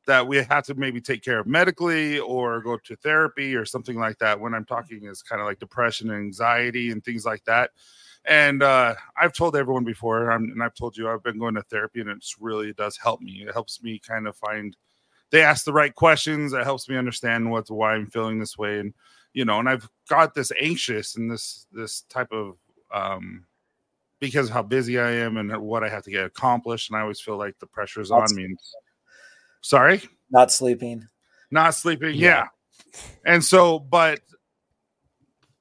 that 0.07 0.27
we 0.29 0.37
have 0.37 0.64
to 0.64 0.75
maybe 0.75 1.01
take 1.01 1.22
care 1.22 1.39
of 1.41 1.47
medically 1.47 2.18
or 2.18 2.61
go 2.61 2.77
to 2.77 2.95
therapy 2.97 3.57
or 3.57 3.64
something 3.64 3.99
like 3.99 4.18
that 4.18 4.39
when 4.39 4.53
i'm 4.55 4.64
talking 4.66 5.05
is 5.07 5.22
kind 5.22 5.41
of 5.41 5.47
like 5.47 5.59
depression 5.59 6.11
and 6.11 6.18
anxiety 6.20 6.91
and 6.91 7.03
things 7.05 7.25
like 7.25 7.43
that. 7.45 7.70
And 8.27 8.62
uh 8.62 8.95
i've 9.20 9.33
told 9.33 9.57
everyone 9.57 9.85
before 9.85 10.31
I'm, 10.31 10.45
and 10.45 10.62
i've 10.62 10.75
told 10.75 10.97
you 10.97 11.09
i've 11.11 11.22
been 11.22 11.39
going 11.39 11.55
to 11.55 11.62
therapy 11.62 12.01
and 12.01 12.11
it's 12.11 12.37
really 12.41 12.72
does 12.75 12.97
help 12.99 13.20
me. 13.22 13.45
It 13.47 13.53
helps 13.53 13.83
me 13.83 13.99
kind 13.99 14.27
of 14.29 14.37
find 14.37 14.77
they 15.31 15.43
ask 15.43 15.64
the 15.64 15.72
right 15.72 15.95
questions. 15.95 16.53
It 16.53 16.62
helps 16.64 16.89
me 16.89 16.97
understand 16.97 17.51
what's 17.51 17.70
why 17.70 17.95
i'm 17.95 18.07
feeling 18.11 18.39
this 18.39 18.57
way 18.59 18.81
and 18.81 18.93
you 19.35 19.45
know 19.45 19.59
and 19.59 19.68
i've 19.68 19.89
got 20.09 20.35
this 20.35 20.51
anxious 20.61 21.16
and 21.16 21.30
this 21.30 21.66
this 21.72 22.03
type 22.03 22.32
of 22.32 22.57
um 22.95 23.45
because 24.20 24.47
of 24.49 24.53
how 24.55 24.62
busy 24.62 24.99
i 24.99 25.11
am 25.11 25.37
and 25.37 25.55
what 25.61 25.85
i 25.85 25.89
have 25.89 26.03
to 26.05 26.11
get 26.11 26.24
accomplished 26.24 26.89
and 26.91 26.97
i 26.97 27.03
always 27.03 27.20
feel 27.20 27.37
like 27.37 27.59
the 27.59 27.66
pressure 27.66 28.01
is 28.01 28.11
on 28.11 28.20
That's- 28.20 28.32
me 28.35 28.55
sorry 29.61 30.01
Not 30.30 30.51
sleeping. 30.53 31.07
not 31.51 31.74
sleeping 31.74 32.14
Yeah. 32.14 32.47
yeah. 32.95 33.01
and 33.26 33.45
so 33.45 33.78
but 33.78 34.20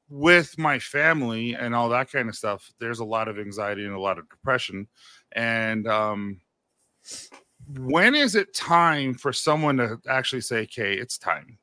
with 0.10 0.58
my 0.60 0.78
family 0.78 1.56
and 1.56 1.74
all 1.74 1.90
that 1.90 2.12
kind 2.12 2.30
of 2.30 2.36
stuff 2.36 2.72
there's 2.80 3.00
a 3.00 3.06
lot 3.06 3.28
of 3.28 3.40
anxiety 3.40 3.84
and 3.86 3.96
a 3.96 4.00
lot 4.00 4.20
of 4.20 4.30
depression 4.30 4.88
and 5.32 5.88
um 5.88 6.40
when 7.80 8.14
is 8.14 8.36
it 8.36 8.54
time 8.54 9.14
for 9.16 9.34
someone 9.34 9.78
to 9.78 9.98
actually 10.08 10.42
say 10.42 10.58
okay 10.64 10.94
it's 10.94 11.18
time 11.18 11.58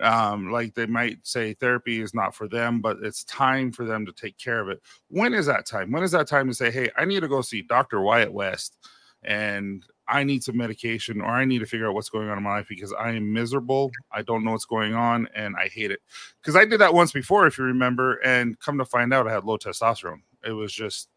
um 0.00 0.50
like 0.50 0.74
they 0.74 0.86
might 0.86 1.18
say 1.26 1.54
therapy 1.54 2.00
is 2.00 2.14
not 2.14 2.34
for 2.34 2.48
them 2.48 2.80
but 2.80 2.98
it's 3.02 3.24
time 3.24 3.70
for 3.70 3.84
them 3.84 4.06
to 4.06 4.12
take 4.12 4.36
care 4.38 4.60
of 4.60 4.68
it 4.68 4.80
when 5.08 5.34
is 5.34 5.46
that 5.46 5.66
time 5.66 5.90
when 5.92 6.02
is 6.02 6.12
that 6.12 6.26
time 6.26 6.48
to 6.48 6.54
say 6.54 6.70
hey 6.70 6.90
i 6.96 7.04
need 7.04 7.20
to 7.20 7.28
go 7.28 7.40
see 7.40 7.62
dr 7.62 8.00
wyatt 8.00 8.32
west 8.32 8.76
and 9.22 9.84
I 10.08 10.24
need 10.24 10.42
some 10.42 10.56
medication 10.56 11.20
or 11.20 11.28
I 11.28 11.44
need 11.44 11.60
to 11.60 11.66
figure 11.66 11.88
out 11.88 11.94
what's 11.94 12.08
going 12.08 12.28
on 12.28 12.36
in 12.36 12.42
my 12.42 12.56
life 12.56 12.66
because 12.68 12.92
I 12.92 13.10
am 13.10 13.32
miserable. 13.32 13.92
I 14.10 14.22
don't 14.22 14.44
know 14.44 14.52
what's 14.52 14.64
going 14.64 14.94
on 14.94 15.28
and 15.34 15.54
I 15.56 15.68
hate 15.68 15.92
it. 15.92 16.00
Because 16.40 16.56
I 16.56 16.64
did 16.64 16.80
that 16.80 16.94
once 16.94 17.12
before, 17.12 17.46
if 17.46 17.58
you 17.58 17.64
remember, 17.64 18.14
and 18.24 18.58
come 18.58 18.78
to 18.78 18.84
find 18.84 19.14
out 19.14 19.28
I 19.28 19.32
had 19.32 19.44
low 19.44 19.56
testosterone. 19.56 20.22
It 20.44 20.52
was 20.52 20.72
just 20.72 21.08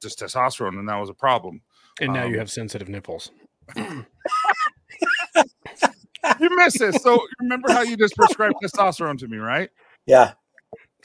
just 0.00 0.18
testosterone, 0.20 0.78
and 0.78 0.88
that 0.88 0.96
was 0.96 1.10
a 1.10 1.14
problem. 1.14 1.62
And 2.00 2.12
now 2.12 2.24
Um, 2.24 2.32
you 2.32 2.38
have 2.38 2.50
sensitive 2.50 2.88
nipples. 2.88 3.30
You 6.40 6.56
missed 6.56 6.80
it. 6.80 7.00
So 7.00 7.20
remember 7.40 7.72
how 7.72 7.82
you 7.82 7.96
just 7.96 8.14
prescribed 8.16 8.56
testosterone 8.62 9.18
to 9.18 9.28
me, 9.28 9.38
right? 9.38 9.70
Yeah. 10.06 10.32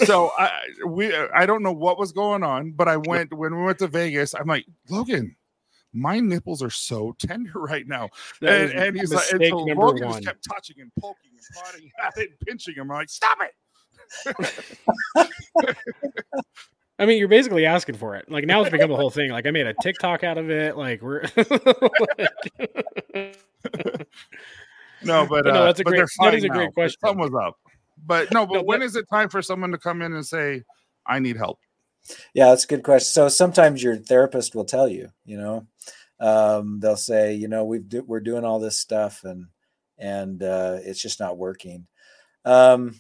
So 0.05 0.31
I 0.37 0.51
we 0.85 1.15
I 1.15 1.45
don't 1.45 1.63
know 1.63 1.71
what 1.71 1.97
was 1.97 2.11
going 2.11 2.43
on, 2.43 2.71
but 2.71 2.87
I 2.87 2.97
went 2.97 3.33
when 3.33 3.55
we 3.55 3.63
went 3.63 3.79
to 3.79 3.87
Vegas. 3.87 4.35
I'm 4.35 4.47
like 4.47 4.65
Logan. 4.89 5.35
My 5.93 6.19
nipples 6.19 6.61
are 6.61 6.69
so 6.69 7.15
tender 7.17 7.53
right 7.55 7.87
now. 7.87 8.09
And, 8.41 8.71
and 8.71 8.95
he's 8.95 9.11
like, 9.11 9.31
and 9.31 9.43
so 9.47 9.57
Logan 9.57 9.77
one. 9.77 9.97
just 9.97 10.25
kept 10.25 10.47
touching 10.47 10.75
and 10.79 10.91
poking 10.99 11.31
and 11.31 11.41
prodding 11.55 11.91
at 12.05 12.17
it 12.17 12.29
and 12.29 12.39
pinching 12.41 12.75
him. 12.75 12.91
I'm 12.91 12.97
like, 12.97 13.09
stop 13.09 13.39
it. 13.41 13.53
I 16.99 17.05
mean, 17.05 17.19
you're 17.19 17.27
basically 17.27 17.65
asking 17.65 17.95
for 17.95 18.15
it. 18.15 18.29
Like 18.29 18.45
now 18.45 18.61
it's 18.61 18.69
become 18.71 18.91
a 18.91 18.95
whole 18.95 19.09
thing. 19.09 19.31
Like 19.31 19.45
I 19.47 19.51
made 19.51 19.67
a 19.67 19.73
TikTok 19.81 20.23
out 20.23 20.37
of 20.37 20.49
it. 20.49 20.77
Like 20.77 21.01
we're 21.01 21.23
No, 25.07 25.25
but, 25.29 25.45
But 25.45 25.53
no, 25.53 25.61
uh, 25.61 25.65
that's 25.65 25.79
a 25.79 25.83
but 25.83 25.89
great- 25.91 26.07
that 26.21 26.33
is 26.35 26.43
a 26.43 26.49
great 26.49 26.65
now. 26.65 26.71
Question. 26.71 26.99
sun 27.05 27.17
was 27.17 27.31
up. 27.33 27.55
But 28.05 28.31
no, 28.31 28.45
but 28.45 28.53
No, 28.55 28.63
when 28.63 28.79
but- 28.79 28.85
is 28.85 28.95
it 28.95 29.05
time 29.09 29.29
for 29.29 29.41
someone 29.41 29.71
to 29.71 29.77
come 29.77 30.01
in 30.01 30.13
and 30.13 30.25
say, 30.25 30.63
I 31.05 31.19
need 31.19 31.37
help? 31.37 31.59
Yeah, 32.33 32.49
that's 32.49 32.63
a 32.63 32.67
good 32.67 32.83
question. 32.83 33.07
So 33.11 33.27
sometimes 33.27 33.83
your 33.83 33.97
therapist 33.97 34.55
will 34.55 34.63
tell 34.65 34.87
you, 34.87 35.09
you 35.25 35.37
know, 35.37 35.67
um, 36.19 36.79
they'll 36.79 36.95
say, 36.95 37.33
you 37.33 37.47
know, 37.49 37.65
we've 37.65 37.87
do, 37.87 38.01
we're 38.03 38.21
doing 38.21 38.45
all 38.45 38.59
this 38.59 38.77
stuff 38.79 39.23
and 39.23 39.47
and 39.97 40.41
uh, 40.43 40.77
it's 40.83 41.01
just 41.01 41.19
not 41.19 41.37
working. 41.37 41.87
Um, 42.45 42.95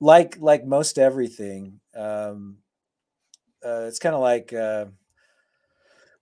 like 0.00 0.38
like 0.40 0.64
most 0.64 0.98
everything, 0.98 1.80
um, 1.94 2.58
uh, 3.64 3.84
it's 3.88 3.98
kind 3.98 4.14
of 4.14 4.20
like 4.22 4.52
uh, 4.54 4.86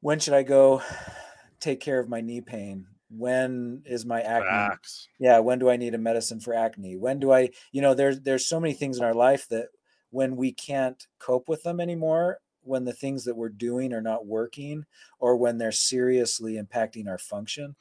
when 0.00 0.18
should 0.18 0.34
I 0.34 0.42
go 0.42 0.82
take 1.60 1.80
care 1.80 2.00
of 2.00 2.08
my 2.08 2.20
knee 2.20 2.40
pain? 2.40 2.86
When 3.10 3.82
is 3.86 4.04
my 4.06 4.20
acne 4.20 4.74
Facts. 4.74 5.08
yeah 5.18 5.38
when 5.38 5.58
do 5.58 5.68
i 5.70 5.76
need 5.76 5.94
a 5.94 5.98
medicine 5.98 6.40
for 6.40 6.54
acne 6.54 6.96
when 6.96 7.18
do 7.18 7.32
i 7.32 7.50
you 7.72 7.80
know 7.82 7.94
there's 7.94 8.20
there's 8.20 8.46
so 8.46 8.60
many 8.60 8.74
things 8.74 8.98
in 8.98 9.04
our 9.04 9.14
life 9.14 9.48
that 9.48 9.68
when 10.10 10.36
we 10.36 10.52
can't 10.52 11.06
cope 11.18 11.48
with 11.48 11.62
them 11.62 11.80
anymore 11.80 12.40
when 12.62 12.84
the 12.84 12.92
things 12.92 13.24
that 13.24 13.36
we're 13.36 13.48
doing 13.48 13.92
are 13.94 14.02
not 14.02 14.26
working 14.26 14.84
or 15.18 15.36
when 15.36 15.58
they're 15.58 15.72
seriously 15.72 16.54
impacting 16.54 17.08
our 17.08 17.18
function 17.18 17.74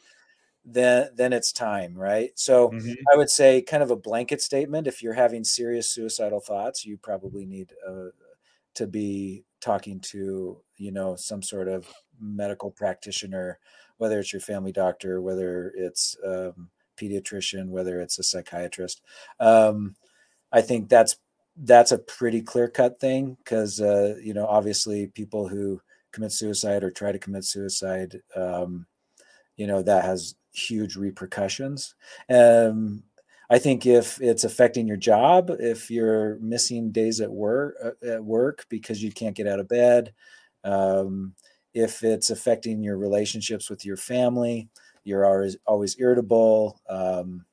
then 0.66 1.10
then 1.16 1.32
it's 1.34 1.52
time 1.54 1.96
right 1.98 2.38
so 2.38 2.76
Mhm. 2.76 3.08
i 3.14 3.18
would 3.18 3.30
say 3.30 3.62
kind 3.62 3.84
of 3.84 3.92
a 3.92 3.96
blanket 3.96 4.42
statement 4.42 4.88
if 4.88 5.02
you're 5.02 5.14
having 5.14 5.44
serious 5.44 5.90
suicidal 5.90 6.40
thoughts 6.42 6.86
you 6.86 6.98
probably 6.98 7.46
need 7.46 7.74
uh, 7.88 8.08
to 8.74 8.88
be 8.88 9.46
talking 9.62 10.00
to 10.00 10.62
you 10.78 10.92
know 10.92 11.16
some 11.16 11.42
sort 11.44 11.68
of 11.68 11.94
medical 12.20 12.72
practitioner 12.72 13.60
whether 13.98 14.20
it's 14.20 14.34
your 14.34 14.39
family 14.39 14.72
doctor 14.72 15.22
whether 15.22 15.72
it's 15.76 16.16
um, 16.26 16.70
pediatrician 16.98 17.70
whether 17.70 18.02
it's 18.02 18.20
a 18.20 18.24
psychiatrist 18.24 19.02
um, 19.39 19.95
i 20.52 20.62
think 20.62 20.89
that's 20.89 21.18
that's 21.64 21.91
a 21.91 21.98
pretty 21.98 22.41
clear 22.41 22.68
cut 22.68 23.00
thing 23.00 23.36
because 23.43 23.82
uh, 23.82 24.16
you 24.22 24.34
know 24.34 24.45
obviously 24.45 25.08
people 25.08 25.48
who 25.48 25.82
commit 26.12 26.32
suicide 26.32 26.84
or 26.84 26.91
try 26.91 27.12
to 27.12 27.20
commit 27.20 27.43
suicide 27.43 28.22
um, 28.36 28.86
you 29.56 29.68
know 29.68 29.82
that 29.82 30.06
has 30.06 30.36
huge 30.54 30.95
repercussions. 30.95 31.95
Um, 32.30 33.04
i 33.50 33.60
think 33.60 33.86
if 33.86 34.20
it's 34.22 34.43
affecting 34.43 34.88
your 34.88 34.98
job 34.98 35.52
if 35.60 35.89
you're 35.89 36.38
missing 36.39 36.91
days 36.91 37.22
at 37.22 37.32
work 37.32 37.76
uh, 37.84 38.08
at 38.08 38.24
work 38.24 38.66
because 38.70 39.02
you 39.02 39.12
can't 39.12 39.36
get 39.36 39.48
out 39.48 39.60
of 39.60 39.68
bed 39.68 40.14
um, 40.64 41.34
if 41.78 42.04
it's 42.04 42.30
affecting 42.30 42.84
your 42.84 42.98
relationships 42.98 43.70
with 43.70 43.86
your 43.86 43.98
family 43.98 44.68
you're 45.04 45.26
always 45.26 45.58
always 45.66 45.96
irritable 46.00 46.80
um, 46.90 47.46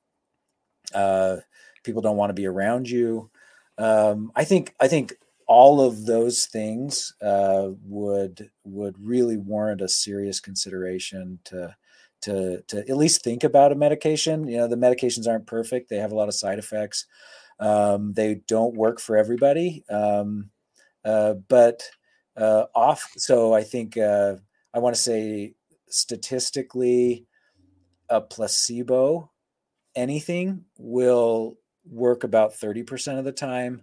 uh, 0.94 1.36
people 1.82 2.02
don't 2.02 2.16
want 2.16 2.30
to 2.30 2.34
be 2.34 2.46
around 2.46 2.88
you. 2.88 3.30
Um, 3.76 4.30
i 4.36 4.44
think 4.44 4.72
i 4.80 4.86
think 4.86 5.14
all 5.46 5.80
of 5.80 6.06
those 6.06 6.46
things 6.46 7.12
uh, 7.20 7.68
would 7.84 8.50
would 8.64 8.96
really 8.98 9.36
warrant 9.36 9.80
a 9.80 9.88
serious 9.88 10.40
consideration 10.40 11.38
to 11.44 11.74
to 12.22 12.62
to 12.62 12.78
at 12.88 12.96
least 12.96 13.22
think 13.22 13.44
about 13.44 13.72
a 13.72 13.74
medication. 13.74 14.48
You 14.48 14.58
know 14.58 14.68
the 14.68 14.76
medications 14.76 15.28
aren't 15.28 15.46
perfect 15.46 15.88
they 15.90 15.96
have 15.98 16.12
a 16.12 16.14
lot 16.14 16.28
of 16.28 16.34
side 16.34 16.58
effects. 16.58 17.06
Um, 17.60 18.12
they 18.14 18.36
don't 18.48 18.74
work 18.74 19.00
for 19.00 19.16
everybody 19.16 19.84
um, 19.90 20.50
uh, 21.04 21.34
but 21.48 21.82
uh, 22.36 22.64
off 22.74 23.08
so 23.16 23.52
i 23.54 23.62
think 23.62 23.96
uh, 23.96 24.34
i 24.74 24.78
want 24.78 24.94
to 24.94 25.00
say 25.00 25.54
statistically 25.88 27.26
a 28.10 28.20
placebo 28.20 29.30
anything 29.94 30.64
will 30.78 31.56
work 31.84 32.24
about 32.24 32.52
30% 32.52 33.18
of 33.18 33.24
the 33.24 33.32
time. 33.32 33.82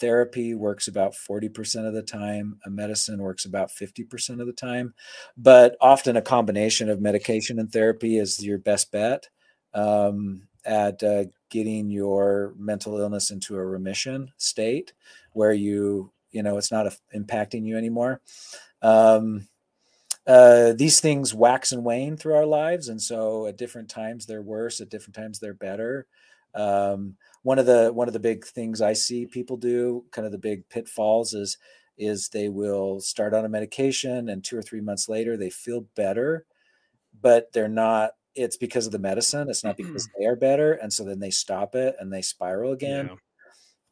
Therapy 0.00 0.54
works 0.54 0.88
about 0.88 1.12
40% 1.12 1.86
of 1.86 1.92
the 1.92 2.02
time. 2.02 2.58
A 2.64 2.70
medicine 2.70 3.20
works 3.20 3.44
about 3.44 3.70
50% 3.70 4.40
of 4.40 4.46
the 4.46 4.52
time. 4.52 4.94
But 5.36 5.76
often 5.80 6.16
a 6.16 6.22
combination 6.22 6.88
of 6.88 7.00
medication 7.00 7.58
and 7.58 7.70
therapy 7.70 8.18
is 8.18 8.44
your 8.44 8.58
best 8.58 8.90
bet 8.90 9.28
um, 9.74 10.42
at 10.64 11.02
uh, 11.02 11.24
getting 11.50 11.90
your 11.90 12.54
mental 12.56 12.98
illness 12.98 13.30
into 13.30 13.56
a 13.56 13.64
remission 13.64 14.32
state 14.38 14.94
where 15.32 15.52
you 15.52 16.10
you 16.32 16.42
know 16.42 16.58
it's 16.58 16.72
not 16.72 16.86
a, 16.86 16.96
impacting 17.14 17.64
you 17.64 17.76
anymore 17.76 18.20
um, 18.82 19.46
uh, 20.26 20.72
these 20.72 21.00
things 21.00 21.34
wax 21.34 21.72
and 21.72 21.84
wane 21.84 22.16
through 22.16 22.34
our 22.34 22.46
lives 22.46 22.88
and 22.88 23.00
so 23.00 23.46
at 23.46 23.56
different 23.56 23.88
times 23.88 24.26
they're 24.26 24.42
worse 24.42 24.80
at 24.80 24.88
different 24.88 25.14
times 25.14 25.38
they're 25.38 25.54
better 25.54 26.06
um, 26.54 27.16
one 27.42 27.58
of 27.58 27.66
the 27.66 27.90
one 27.92 28.08
of 28.08 28.14
the 28.14 28.20
big 28.20 28.44
things 28.44 28.80
i 28.80 28.92
see 28.92 29.26
people 29.26 29.56
do 29.56 30.04
kind 30.10 30.26
of 30.26 30.32
the 30.32 30.38
big 30.38 30.68
pitfalls 30.68 31.34
is 31.34 31.58
is 31.98 32.28
they 32.28 32.48
will 32.48 33.00
start 33.00 33.34
on 33.34 33.44
a 33.44 33.48
medication 33.48 34.28
and 34.28 34.44
two 34.44 34.56
or 34.56 34.62
three 34.62 34.80
months 34.80 35.08
later 35.08 35.36
they 35.36 35.50
feel 35.50 35.86
better 35.94 36.46
but 37.20 37.52
they're 37.52 37.68
not 37.68 38.12
it's 38.34 38.56
because 38.56 38.86
of 38.86 38.92
the 38.92 38.98
medicine. 38.98 39.48
It's 39.48 39.64
not 39.64 39.76
because 39.76 40.08
they 40.18 40.26
are 40.26 40.36
better, 40.36 40.72
and 40.72 40.92
so 40.92 41.04
then 41.04 41.20
they 41.20 41.30
stop 41.30 41.74
it 41.74 41.96
and 41.98 42.12
they 42.12 42.22
spiral 42.22 42.72
again. 42.72 43.10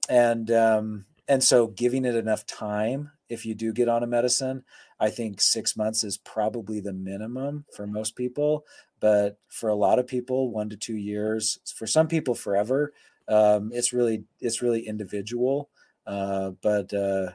Yeah. 0.08 0.30
And 0.32 0.50
um, 0.50 1.06
and 1.30 1.44
so 1.44 1.68
giving 1.68 2.04
it 2.04 2.16
enough 2.16 2.44
time, 2.44 3.12
if 3.28 3.46
you 3.46 3.54
do 3.54 3.72
get 3.72 3.88
on 3.88 4.02
a 4.02 4.06
medicine, 4.08 4.64
I 4.98 5.10
think 5.10 5.40
six 5.40 5.76
months 5.76 6.02
is 6.02 6.18
probably 6.18 6.80
the 6.80 6.92
minimum 6.92 7.66
for 7.72 7.86
most 7.86 8.16
people. 8.16 8.66
But 8.98 9.38
for 9.48 9.70
a 9.70 9.76
lot 9.76 10.00
of 10.00 10.08
people, 10.08 10.50
one 10.50 10.68
to 10.70 10.76
two 10.76 10.96
years. 10.96 11.60
For 11.76 11.86
some 11.86 12.08
people, 12.08 12.34
forever. 12.34 12.92
Um, 13.28 13.70
it's 13.72 13.92
really 13.92 14.24
it's 14.40 14.60
really 14.60 14.88
individual. 14.88 15.70
Uh, 16.04 16.50
but 16.62 16.92
uh, 16.92 17.30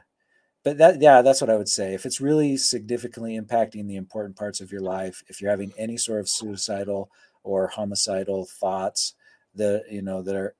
but 0.62 0.76
that 0.76 1.00
yeah 1.00 1.22
that's 1.22 1.40
what 1.40 1.48
i 1.48 1.56
would 1.56 1.68
say 1.68 1.94
if 1.94 2.04
it's 2.04 2.20
really 2.20 2.56
significantly 2.56 3.38
impacting 3.40 3.86
the 3.86 3.94
important 3.94 4.34
parts 4.34 4.60
of 4.60 4.72
your 4.72 4.80
life 4.80 5.22
if 5.28 5.40
you're 5.40 5.50
having 5.50 5.72
any 5.78 5.96
sort 5.96 6.18
of 6.18 6.28
suicidal 6.28 7.08
or 7.44 7.68
homicidal 7.68 8.44
thoughts 8.46 9.14
that 9.54 9.84
you 9.88 10.02
know 10.02 10.22
that 10.22 10.34
are 10.34 10.56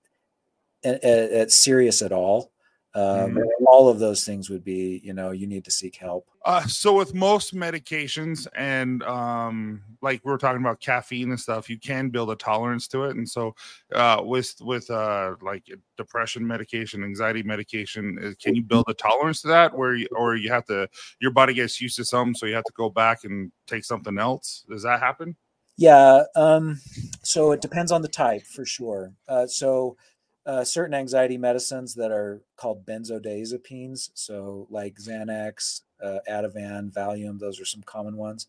at, 0.84 1.02
at 1.04 1.50
serious 1.50 2.02
at 2.02 2.12
all 2.12 2.52
um, 2.96 3.32
mm-hmm. 3.32 3.64
all 3.66 3.90
of 3.90 3.98
those 3.98 4.24
things 4.24 4.48
would 4.48 4.64
be 4.64 5.02
you 5.04 5.12
know 5.12 5.30
you 5.30 5.46
need 5.46 5.66
to 5.66 5.70
seek 5.70 5.96
help. 5.96 6.26
Uh, 6.46 6.66
so 6.66 6.96
with 6.96 7.12
most 7.12 7.54
medications 7.54 8.46
and 8.56 9.02
um, 9.02 9.82
like 10.00 10.24
we 10.24 10.32
are 10.32 10.38
talking 10.38 10.62
about 10.62 10.80
caffeine 10.80 11.28
and 11.28 11.38
stuff 11.38 11.68
you 11.68 11.78
can 11.78 12.08
build 12.08 12.30
a 12.30 12.36
tolerance 12.36 12.88
to 12.88 13.04
it. 13.04 13.16
And 13.16 13.28
so 13.28 13.54
uh, 13.94 14.22
with 14.24 14.54
with 14.62 14.90
uh, 14.90 15.34
like 15.42 15.64
depression 15.98 16.46
medication 16.46 17.04
anxiety 17.04 17.42
medication 17.42 18.18
uh, 18.18 18.32
can 18.42 18.54
you 18.54 18.62
build 18.62 18.86
a 18.88 18.94
tolerance 18.94 19.42
to 19.42 19.48
that 19.48 19.76
where 19.76 19.94
you, 19.94 20.08
or 20.12 20.36
you 20.36 20.50
have 20.50 20.64
to 20.66 20.88
your 21.20 21.32
body 21.32 21.52
gets 21.52 21.78
used 21.78 21.96
to 21.96 22.04
something 22.04 22.34
so 22.34 22.46
you 22.46 22.54
have 22.54 22.64
to 22.64 22.72
go 22.74 22.88
back 22.88 23.24
and 23.24 23.52
take 23.66 23.84
something 23.84 24.16
else? 24.18 24.64
Does 24.70 24.84
that 24.84 25.00
happen? 25.00 25.36
Yeah 25.76 26.22
um, 26.34 26.80
so 27.22 27.52
it 27.52 27.60
depends 27.60 27.92
on 27.92 28.00
the 28.00 28.08
type 28.08 28.44
for 28.44 28.64
sure. 28.64 29.12
Uh, 29.28 29.46
so 29.46 29.98
uh, 30.46 30.64
certain 30.64 30.94
anxiety 30.94 31.36
medicines 31.36 31.94
that 31.94 32.12
are 32.12 32.40
called 32.56 32.86
benzodiazepines. 32.86 34.10
So, 34.14 34.66
like 34.70 34.94
Xanax, 34.94 35.82
uh, 36.02 36.20
Ativan, 36.28 36.92
Valium, 36.92 37.38
those 37.38 37.60
are 37.60 37.64
some 37.64 37.82
common 37.82 38.16
ones. 38.16 38.46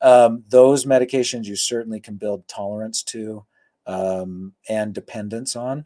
Um, 0.00 0.44
those 0.48 0.86
medications 0.86 1.44
you 1.44 1.56
certainly 1.56 2.00
can 2.00 2.16
build 2.16 2.48
tolerance 2.48 3.02
to 3.04 3.44
um, 3.86 4.54
and 4.68 4.94
dependence 4.94 5.54
on. 5.54 5.84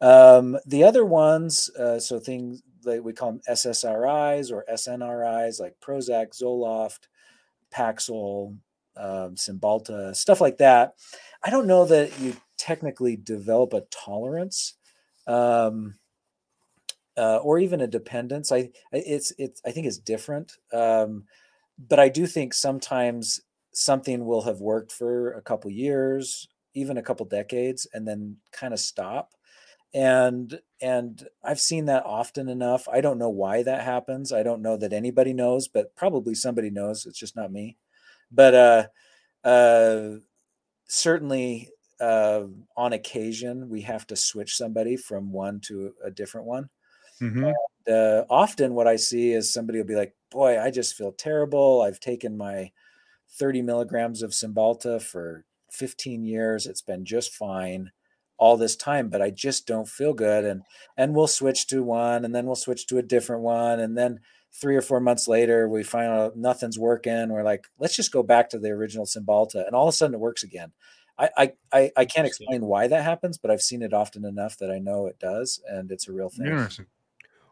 Um, 0.00 0.58
the 0.66 0.84
other 0.84 1.04
ones, 1.04 1.70
uh, 1.78 1.98
so 1.98 2.18
things 2.18 2.62
like 2.84 3.02
we 3.02 3.14
call 3.14 3.32
them 3.32 3.40
SSRIs 3.48 4.52
or 4.52 4.64
SNRIs, 4.70 5.60
like 5.60 5.76
Prozac, 5.80 6.38
Zoloft, 6.38 7.08
Paxil, 7.72 8.56
um, 8.96 9.34
Cymbalta, 9.36 10.14
stuff 10.14 10.40
like 10.40 10.58
that. 10.58 10.94
I 11.44 11.50
don't 11.50 11.66
know 11.66 11.84
that 11.86 12.18
you 12.20 12.36
technically 12.58 13.16
develop 13.16 13.72
a 13.72 13.82
tolerance 13.90 14.74
um, 15.26 15.96
uh, 17.16 17.36
or 17.38 17.58
even 17.58 17.80
a 17.80 17.86
dependence. 17.86 18.50
I 18.52 18.70
it's 18.92 19.32
it's 19.38 19.60
I 19.64 19.70
think 19.70 19.86
it's 19.86 19.98
different, 19.98 20.52
um, 20.72 21.24
but 21.78 22.00
I 22.00 22.08
do 22.08 22.26
think 22.26 22.54
sometimes 22.54 23.40
something 23.72 24.26
will 24.26 24.42
have 24.42 24.60
worked 24.60 24.92
for 24.92 25.32
a 25.32 25.42
couple 25.42 25.70
years, 25.70 26.48
even 26.74 26.98
a 26.98 27.02
couple 27.02 27.26
decades, 27.26 27.86
and 27.94 28.06
then 28.06 28.38
kind 28.52 28.74
of 28.74 28.80
stop. 28.80 29.32
And 29.94 30.60
and 30.82 31.26
I've 31.44 31.60
seen 31.60 31.86
that 31.86 32.04
often 32.06 32.48
enough. 32.48 32.88
I 32.88 33.00
don't 33.00 33.18
know 33.18 33.30
why 33.30 33.62
that 33.64 33.84
happens. 33.84 34.32
I 34.32 34.42
don't 34.42 34.62
know 34.62 34.76
that 34.78 34.92
anybody 34.92 35.32
knows, 35.34 35.68
but 35.68 35.96
probably 35.96 36.34
somebody 36.34 36.70
knows. 36.70 37.06
It's 37.06 37.18
just 37.18 37.36
not 37.36 37.52
me. 37.52 37.78
But 38.34 38.54
uh, 38.54 39.48
uh, 39.48 40.16
certainly 40.88 41.70
uh, 42.00 42.44
on 42.76 42.92
occasion 42.92 43.68
we 43.68 43.82
have 43.82 44.06
to 44.08 44.16
switch 44.16 44.56
somebody 44.56 44.96
from 44.96 45.32
one 45.32 45.60
to 45.66 45.92
a 46.04 46.10
different 46.10 46.46
one. 46.46 46.68
Mm-hmm. 47.20 47.44
And, 47.44 47.54
uh, 47.86 48.24
often, 48.28 48.74
what 48.74 48.88
I 48.88 48.96
see 48.96 49.32
is 49.32 49.52
somebody 49.52 49.78
will 49.78 49.86
be 49.86 49.94
like, 49.94 50.14
"Boy, 50.30 50.60
I 50.60 50.70
just 50.70 50.94
feel 50.96 51.12
terrible. 51.12 51.82
I've 51.82 52.00
taken 52.00 52.36
my 52.36 52.72
30 53.38 53.62
milligrams 53.62 54.22
of 54.22 54.30
Cymbalta 54.32 55.00
for 55.00 55.44
15 55.70 56.24
years. 56.24 56.66
It's 56.66 56.82
been 56.82 57.04
just 57.04 57.32
fine." 57.32 57.92
all 58.36 58.56
this 58.56 58.76
time 58.76 59.08
but 59.08 59.22
i 59.22 59.30
just 59.30 59.66
don't 59.66 59.88
feel 59.88 60.12
good 60.12 60.44
and 60.44 60.62
and 60.96 61.14
we'll 61.14 61.26
switch 61.26 61.66
to 61.66 61.82
one 61.82 62.24
and 62.24 62.34
then 62.34 62.46
we'll 62.46 62.56
switch 62.56 62.86
to 62.86 62.98
a 62.98 63.02
different 63.02 63.42
one 63.42 63.80
and 63.80 63.96
then 63.96 64.18
three 64.60 64.76
or 64.76 64.82
four 64.82 65.00
months 65.00 65.26
later 65.28 65.68
we 65.68 65.82
find 65.82 66.06
out 66.06 66.36
nothing's 66.36 66.78
working 66.78 67.28
we're 67.30 67.42
like 67.42 67.66
let's 67.78 67.96
just 67.96 68.12
go 68.12 68.22
back 68.22 68.48
to 68.50 68.58
the 68.58 68.70
original 68.70 69.06
Cymbalta 69.06 69.66
and 69.66 69.74
all 69.74 69.88
of 69.88 69.92
a 69.92 69.96
sudden 69.96 70.14
it 70.14 70.20
works 70.20 70.42
again 70.42 70.72
I, 71.16 71.52
I, 71.72 71.92
I 71.96 72.04
can't 72.06 72.26
explain 72.26 72.64
why 72.64 72.88
that 72.88 73.04
happens, 73.04 73.38
but 73.38 73.50
I've 73.50 73.62
seen 73.62 73.82
it 73.82 73.92
often 73.92 74.24
enough 74.24 74.58
that 74.58 74.70
I 74.70 74.78
know 74.78 75.06
it 75.06 75.18
does, 75.20 75.60
and 75.68 75.90
it's 75.92 76.08
a 76.08 76.12
real 76.12 76.28
thing. 76.28 76.46
Interesting. 76.46 76.86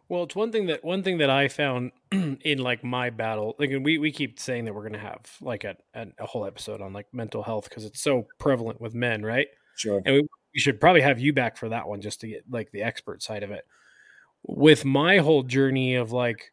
Well, 0.08 0.24
it's 0.24 0.36
one 0.36 0.52
thing 0.52 0.66
that 0.66 0.84
one 0.84 1.02
thing 1.02 1.18
that 1.18 1.30
I 1.30 1.48
found 1.48 1.92
in 2.10 2.58
like 2.58 2.84
my 2.84 3.10
battle. 3.10 3.54
Like 3.58 3.70
we 3.82 3.98
we 3.98 4.12
keep 4.12 4.38
saying 4.38 4.64
that 4.64 4.74
we're 4.74 4.82
gonna 4.82 4.98
have 4.98 5.20
like 5.40 5.64
a 5.64 5.76
a 5.94 6.26
whole 6.26 6.44
episode 6.44 6.82
on 6.82 6.92
like 6.92 7.06
mental 7.12 7.42
health 7.42 7.68
because 7.68 7.84
it's 7.84 8.02
so 8.02 8.26
prevalent 8.38 8.80
with 8.80 8.94
men, 8.94 9.22
right? 9.22 9.46
Sure. 9.76 10.02
And 10.04 10.16
we, 10.16 10.20
we 10.20 10.60
should 10.60 10.80
probably 10.80 11.00
have 11.00 11.20
you 11.20 11.32
back 11.32 11.56
for 11.56 11.68
that 11.70 11.88
one 11.88 12.00
just 12.00 12.20
to 12.20 12.28
get 12.28 12.44
like 12.50 12.72
the 12.72 12.82
expert 12.82 13.22
side 13.22 13.42
of 13.42 13.52
it. 13.52 13.64
With 14.42 14.84
my 14.84 15.18
whole 15.18 15.44
journey 15.44 15.94
of 15.94 16.12
like 16.12 16.52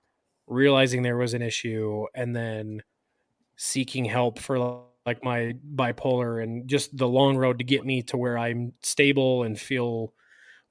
realizing 0.50 1.02
there 1.02 1.18
was 1.18 1.34
an 1.34 1.42
issue 1.42 2.06
and 2.14 2.36
then 2.36 2.84
seeking 3.56 4.06
help 4.06 4.40
for 4.40 4.84
like 5.06 5.24
my 5.24 5.54
bipolar 5.76 6.44
and 6.44 6.68
just 6.68 6.96
the 6.98 7.08
long 7.08 7.38
road 7.38 7.60
to 7.60 7.64
get 7.64 7.86
me 7.86 8.02
to 8.04 8.18
where 8.18 8.38
I'm 8.38 8.74
stable 8.82 9.44
and 9.44 9.60
feel 9.60 10.14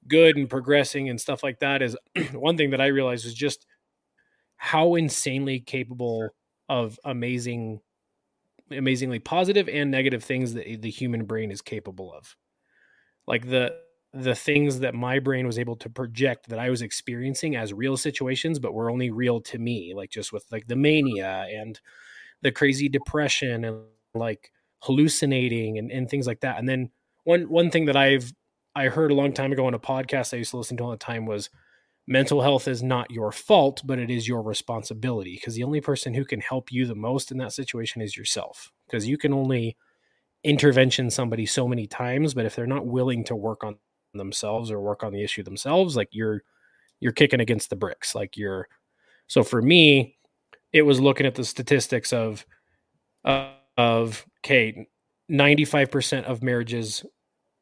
good 0.07 0.37
and 0.37 0.49
progressing 0.49 1.09
and 1.09 1.19
stuff 1.19 1.43
like 1.43 1.59
that 1.59 1.81
is 1.81 1.97
one 2.33 2.57
thing 2.57 2.71
that 2.71 2.81
I 2.81 2.87
realized 2.87 3.25
is 3.25 3.33
just 3.33 3.65
how 4.57 4.95
insanely 4.95 5.59
capable 5.59 6.29
of 6.67 6.99
amazing 7.03 7.79
amazingly 8.71 9.19
positive 9.19 9.67
and 9.67 9.89
negative 9.89 10.23
things 10.23 10.53
that 10.53 10.81
the 10.81 10.91
human 10.91 11.25
brain 11.25 11.51
is 11.51 11.61
capable 11.61 12.13
of. 12.13 12.35
Like 13.25 13.49
the 13.49 13.75
the 14.13 14.35
things 14.35 14.79
that 14.79 14.95
my 14.95 15.19
brain 15.19 15.45
was 15.45 15.59
able 15.59 15.75
to 15.77 15.89
project 15.89 16.49
that 16.49 16.59
I 16.59 16.69
was 16.69 16.81
experiencing 16.81 17.55
as 17.55 17.73
real 17.73 17.95
situations, 17.95 18.57
but 18.57 18.73
were 18.73 18.89
only 18.89 19.11
real 19.11 19.39
to 19.41 19.59
me, 19.59 19.93
like 19.95 20.09
just 20.09 20.33
with 20.33 20.45
like 20.51 20.67
the 20.67 20.75
mania 20.75 21.45
and 21.51 21.79
the 22.41 22.51
crazy 22.51 22.89
depression 22.89 23.63
and 23.63 23.83
like 24.15 24.51
hallucinating 24.79 25.77
and, 25.77 25.91
and 25.91 26.09
things 26.09 26.25
like 26.25 26.39
that. 26.39 26.57
And 26.57 26.67
then 26.67 26.89
one 27.23 27.49
one 27.49 27.69
thing 27.69 27.85
that 27.85 27.95
I've 27.95 28.33
I 28.75 28.87
heard 28.87 29.11
a 29.11 29.15
long 29.15 29.33
time 29.33 29.51
ago 29.51 29.65
on 29.65 29.73
a 29.73 29.79
podcast 29.79 30.33
I 30.33 30.37
used 30.37 30.51
to 30.51 30.57
listen 30.57 30.77
to 30.77 30.83
all 30.83 30.91
the 30.91 30.97
time 30.97 31.25
was 31.25 31.49
mental 32.07 32.41
health 32.41 32.67
is 32.67 32.81
not 32.81 33.11
your 33.11 33.31
fault, 33.31 33.81
but 33.85 33.99
it 33.99 34.09
is 34.09 34.27
your 34.27 34.41
responsibility 34.41 35.35
because 35.35 35.53
the 35.53 35.63
only 35.63 35.81
person 35.81 36.15
who 36.15 36.25
can 36.25 36.41
help 36.41 36.71
you 36.71 36.87
the 36.87 36.95
most 36.95 37.31
in 37.31 37.37
that 37.37 37.53
situation 37.53 38.01
is 38.01 38.17
yourself. 38.17 38.71
Because 38.87 39.07
you 39.07 39.19
can 39.19 39.33
only 39.33 39.77
intervention 40.43 41.11
somebody 41.11 41.45
so 41.45 41.67
many 41.67 41.85
times, 41.85 42.33
but 42.33 42.45
if 42.45 42.55
they're 42.55 42.65
not 42.65 42.87
willing 42.87 43.23
to 43.25 43.35
work 43.35 43.63
on 43.63 43.77
themselves 44.13 44.71
or 44.71 44.79
work 44.79 45.03
on 45.03 45.13
the 45.13 45.23
issue 45.23 45.43
themselves, 45.43 45.95
like 45.95 46.09
you're 46.11 46.43
you're 46.99 47.11
kicking 47.11 47.39
against 47.39 47.69
the 47.69 47.75
bricks. 47.75 48.15
Like 48.15 48.37
you're 48.37 48.67
so 49.27 49.43
for 49.43 49.61
me, 49.61 50.17
it 50.73 50.81
was 50.81 50.99
looking 50.99 51.25
at 51.25 51.35
the 51.35 51.45
statistics 51.45 52.13
of 52.13 52.45
uh, 53.25 53.51
of 53.77 54.25
okay, 54.43 54.87
95% 55.31 56.23
of 56.23 56.43
marriages 56.43 57.05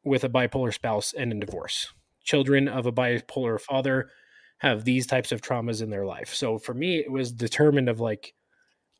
with 0.04 0.24
a 0.24 0.28
bipolar 0.28 0.72
spouse 0.72 1.14
end 1.16 1.32
in 1.32 1.40
divorce. 1.40 1.92
Children 2.24 2.68
of 2.68 2.86
a 2.86 2.92
bipolar 2.92 3.60
father 3.60 4.10
have 4.58 4.84
these 4.84 5.06
types 5.06 5.32
of 5.32 5.40
traumas 5.40 5.82
in 5.82 5.90
their 5.90 6.04
life. 6.04 6.34
So 6.34 6.58
for 6.58 6.74
me, 6.74 6.98
it 6.98 7.10
was 7.10 7.32
determined 7.32 7.88
of 7.88 8.00
like, 8.00 8.34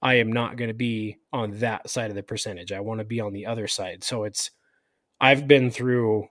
I 0.01 0.15
am 0.15 0.33
not 0.33 0.57
going 0.57 0.69
to 0.69 0.75
be 0.75 1.17
on 1.33 1.59
that 1.59 1.91
side 1.91 2.11
of 2.11 2.17
the 2.17 2.23
percentage. 2.23 2.71
I 2.71 2.81
want 2.81 3.01
to 3.01 3.05
be 3.05 3.21
on 3.21 3.33
the 3.33 3.47
other 3.47 3.67
side. 3.67 4.05
So 4.05 4.25
it's, 4.25 4.51
I've 5.21 5.49
been 5.49 5.71
through, 5.71 6.29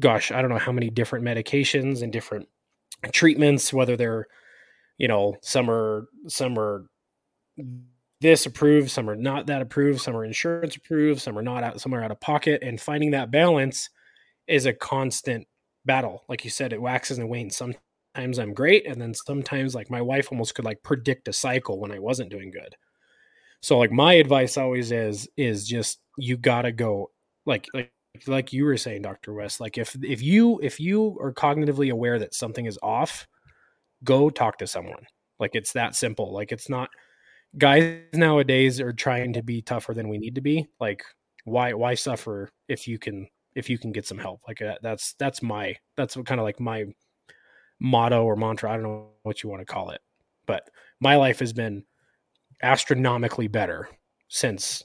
gosh, 0.00 0.32
I 0.32 0.40
don't 0.40 0.50
know 0.50 0.58
how 0.58 0.72
many 0.72 0.90
different 0.90 1.24
medications 1.24 2.02
and 2.02 2.12
different 2.12 2.48
treatments, 3.12 3.72
whether 3.72 3.96
they're, 3.96 4.26
you 4.98 5.08
know, 5.08 5.36
some 5.42 5.70
are, 5.70 6.08
some 6.28 6.58
are 6.58 6.86
this 8.20 8.46
approved, 8.46 8.90
some 8.90 9.08
are 9.08 9.16
not 9.16 9.46
that 9.46 9.62
approved, 9.62 10.00
some 10.00 10.16
are 10.16 10.24
insurance 10.24 10.76
approved, 10.76 11.20
some 11.20 11.38
are 11.38 11.42
not 11.42 11.62
out, 11.62 11.80
some 11.80 11.94
are 11.94 12.02
out 12.02 12.10
of 12.10 12.20
pocket, 12.20 12.62
and 12.62 12.80
finding 12.80 13.10
that 13.10 13.30
balance 13.30 13.90
is 14.46 14.66
a 14.66 14.72
constant 14.72 15.46
battle. 15.84 16.24
Like 16.28 16.44
you 16.44 16.50
said, 16.50 16.72
it 16.72 16.80
waxes 16.80 17.18
and 17.18 17.28
wanes. 17.28 17.56
Sometimes 17.56 18.38
I'm 18.38 18.54
great, 18.54 18.86
and 18.86 19.00
then 19.00 19.14
sometimes 19.14 19.74
like 19.74 19.90
my 19.90 20.00
wife 20.00 20.28
almost 20.30 20.54
could 20.54 20.64
like 20.64 20.82
predict 20.82 21.28
a 21.28 21.32
cycle 21.32 21.78
when 21.78 21.92
I 21.92 21.98
wasn't 21.98 22.30
doing 22.30 22.50
good. 22.50 22.74
So 23.60 23.78
like 23.78 23.92
my 23.92 24.14
advice 24.14 24.56
always 24.56 24.92
is 24.92 25.28
is 25.36 25.66
just 25.66 26.00
you 26.18 26.36
gotta 26.36 26.72
go 26.72 27.10
like 27.46 27.66
like 27.74 27.92
like 28.26 28.52
you 28.52 28.64
were 28.64 28.76
saying, 28.76 29.02
Dr. 29.02 29.32
West. 29.32 29.60
Like 29.60 29.78
if 29.78 29.96
if 30.02 30.22
you 30.22 30.60
if 30.62 30.80
you 30.80 31.18
are 31.20 31.32
cognitively 31.32 31.90
aware 31.90 32.18
that 32.18 32.34
something 32.34 32.66
is 32.66 32.78
off, 32.82 33.26
go 34.02 34.30
talk 34.30 34.58
to 34.58 34.66
someone. 34.66 35.04
Like 35.38 35.50
it's 35.54 35.72
that 35.72 35.94
simple. 35.94 36.32
Like 36.32 36.52
it's 36.52 36.68
not 36.68 36.90
guys 37.58 38.00
nowadays 38.12 38.80
are 38.80 38.92
trying 38.92 39.32
to 39.34 39.42
be 39.42 39.62
tougher 39.62 39.94
than 39.94 40.08
we 40.08 40.18
need 40.18 40.34
to 40.36 40.40
be. 40.40 40.66
Like 40.80 41.02
why 41.44 41.72
why 41.74 41.94
suffer 41.94 42.50
if 42.68 42.88
you 42.88 42.98
can 42.98 43.28
if 43.54 43.70
you 43.70 43.78
can 43.78 43.92
get 43.92 44.06
some 44.06 44.18
help 44.18 44.40
like 44.48 44.60
that's 44.82 45.14
that's 45.18 45.42
my 45.42 45.76
that's 45.96 46.14
kind 46.24 46.40
of 46.40 46.44
like 46.44 46.58
my 46.58 46.84
motto 47.80 48.24
or 48.24 48.34
mantra 48.34 48.70
i 48.70 48.74
don't 48.74 48.82
know 48.82 49.08
what 49.22 49.42
you 49.42 49.48
want 49.48 49.60
to 49.60 49.66
call 49.66 49.90
it 49.90 50.00
but 50.46 50.68
my 51.00 51.16
life 51.16 51.38
has 51.38 51.52
been 51.52 51.84
astronomically 52.62 53.46
better 53.46 53.88
since 54.28 54.82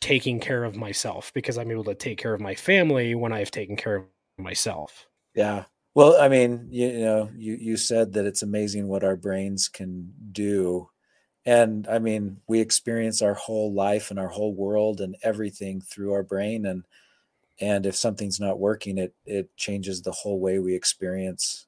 taking 0.00 0.38
care 0.38 0.62
of 0.64 0.76
myself 0.76 1.32
because 1.34 1.56
i'm 1.58 1.70
able 1.70 1.84
to 1.84 1.94
take 1.94 2.18
care 2.18 2.34
of 2.34 2.40
my 2.40 2.54
family 2.54 3.14
when 3.14 3.32
i've 3.32 3.50
taken 3.50 3.76
care 3.76 3.96
of 3.96 4.04
myself. 4.38 5.06
Yeah. 5.34 5.64
Well 5.94 6.16
i 6.20 6.28
mean 6.28 6.68
you, 6.70 6.88
you 6.88 7.00
know 7.04 7.30
you 7.34 7.54
you 7.54 7.76
said 7.76 8.12
that 8.12 8.26
it's 8.26 8.42
amazing 8.42 8.86
what 8.88 9.04
our 9.04 9.16
brains 9.16 9.68
can 9.68 10.12
do. 10.32 10.88
And 11.46 11.86
i 11.88 11.98
mean 11.98 12.38
we 12.46 12.60
experience 12.60 13.22
our 13.22 13.34
whole 13.34 13.72
life 13.72 14.10
and 14.10 14.18
our 14.20 14.28
whole 14.28 14.54
world 14.54 15.00
and 15.00 15.16
everything 15.22 15.80
through 15.80 16.12
our 16.12 16.22
brain. 16.22 16.66
And 16.66 16.84
and 17.58 17.86
if 17.86 17.96
something's 17.96 18.38
not 18.38 18.58
working 18.58 18.98
it 18.98 19.14
it 19.24 19.56
changes 19.56 20.02
the 20.02 20.12
whole 20.12 20.38
way 20.40 20.58
we 20.58 20.74
experience 20.74 21.66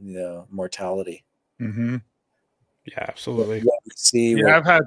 you 0.00 0.18
know 0.18 0.46
mortality. 0.50 1.24
Mm-hmm. 1.60 1.96
yeah 2.86 3.04
absolutely. 3.08 3.62
See 3.94 4.30
Yeah, 4.34 4.44
what- 4.44 4.54
I've 4.54 4.64
had. 4.64 4.82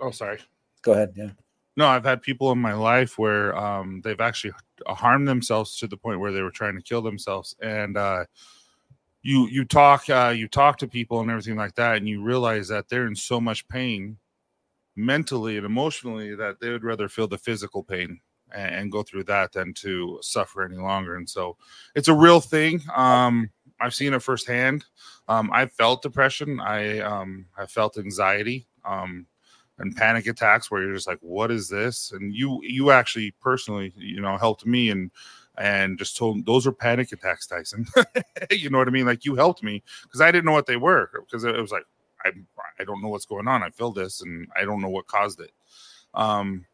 Oh, 0.00 0.10
sorry. 0.10 0.40
go 0.82 0.92
ahead. 0.92 1.12
Yeah 1.14 1.30
No, 1.76 1.88
I've 1.88 2.04
had 2.04 2.22
people 2.22 2.52
in 2.52 2.58
my 2.58 2.74
life 2.74 3.18
where 3.18 3.56
um, 3.56 4.00
they've 4.04 4.20
actually 4.20 4.52
harmed 4.86 5.26
themselves 5.26 5.76
to 5.78 5.86
the 5.88 5.96
point 5.96 6.20
where 6.20 6.30
they 6.32 6.42
were 6.42 6.50
trying 6.52 6.76
to 6.76 6.82
kill 6.82 7.02
themselves, 7.02 7.56
and 7.60 7.96
uh, 7.96 8.24
you 9.22 9.48
you 9.48 9.64
talk 9.64 10.08
uh, 10.10 10.32
you 10.36 10.48
talk 10.48 10.78
to 10.78 10.88
people 10.88 11.20
and 11.20 11.30
everything 11.30 11.56
like 11.56 11.74
that, 11.76 11.96
and 11.96 12.08
you 12.08 12.22
realize 12.22 12.68
that 12.68 12.88
they're 12.88 13.06
in 13.06 13.16
so 13.16 13.40
much 13.40 13.66
pain, 13.68 14.18
mentally 14.96 15.56
and 15.56 15.66
emotionally, 15.66 16.34
that 16.36 16.60
they 16.60 16.70
would 16.70 16.84
rather 16.84 17.08
feel 17.08 17.28
the 17.28 17.38
physical 17.38 17.82
pain 17.82 18.20
and, 18.52 18.74
and 18.74 18.92
go 18.92 19.02
through 19.02 19.24
that 19.24 19.52
than 19.52 19.74
to 19.74 20.18
suffer 20.22 20.64
any 20.64 20.76
longer. 20.76 21.16
And 21.16 21.28
so, 21.28 21.56
it's 21.96 22.08
a 22.08 22.14
real 22.14 22.40
thing. 22.40 22.82
Um, 22.94 23.50
I've 23.80 23.94
seen 23.94 24.14
it 24.14 24.22
firsthand. 24.22 24.84
Um, 25.28 25.50
I've 25.52 25.72
felt 25.72 26.02
depression. 26.02 26.60
I 26.60 27.00
um, 27.00 27.46
I 27.58 27.66
felt 27.66 27.98
anxiety. 27.98 28.68
Um, 28.84 29.26
and 29.78 29.96
panic 29.96 30.26
attacks 30.26 30.70
where 30.70 30.82
you're 30.82 30.94
just 30.94 31.06
like 31.06 31.18
what 31.20 31.50
is 31.50 31.68
this? 31.68 32.12
And 32.12 32.34
you 32.34 32.60
you 32.62 32.90
actually 32.90 33.32
personally 33.40 33.92
you 33.96 34.20
know 34.20 34.36
helped 34.36 34.66
me 34.66 34.90
and 34.90 35.10
and 35.56 35.98
just 35.98 36.16
told 36.16 36.44
those 36.46 36.66
are 36.66 36.72
panic 36.72 37.12
attacks 37.12 37.46
tyson. 37.46 37.86
You 38.50 38.70
know 38.70 38.78
what 38.78 38.88
i 38.88 38.90
mean? 38.90 39.06
Like 39.06 39.24
you 39.24 39.34
helped 39.34 39.62
me 39.62 39.82
because 40.02 40.20
i 40.20 40.30
didn't 40.30 40.44
know 40.44 40.52
what 40.52 40.66
they 40.66 40.76
were 40.76 41.10
because 41.20 41.44
it 41.44 41.56
was 41.56 41.72
like 41.72 41.84
i 42.24 42.30
i 42.78 42.84
don't 42.84 43.02
know 43.02 43.08
what's 43.08 43.26
going 43.26 43.48
on. 43.48 43.62
I 43.62 43.70
feel 43.70 43.92
this 43.92 44.20
and 44.22 44.48
i 44.56 44.64
don't 44.64 44.80
know 44.80 44.88
what 44.88 45.06
caused 45.06 45.40
it. 45.40 45.50
Um 46.14 46.66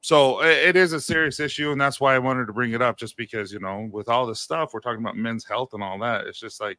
so 0.00 0.42
it, 0.42 0.68
it 0.68 0.76
is 0.76 0.92
a 0.92 1.00
serious 1.00 1.40
issue 1.40 1.72
and 1.72 1.80
that's 1.80 1.98
why 1.98 2.14
i 2.14 2.18
wanted 2.18 2.46
to 2.46 2.52
bring 2.52 2.72
it 2.72 2.82
up 2.82 2.98
just 2.98 3.16
because 3.16 3.50
you 3.50 3.58
know 3.58 3.88
with 3.90 4.06
all 4.06 4.26
this 4.26 4.40
stuff 4.40 4.74
we're 4.74 4.80
talking 4.80 5.00
about 5.00 5.16
men's 5.16 5.46
health 5.46 5.72
and 5.72 5.82
all 5.82 5.98
that 5.98 6.26
it's 6.26 6.38
just 6.38 6.60
like 6.60 6.78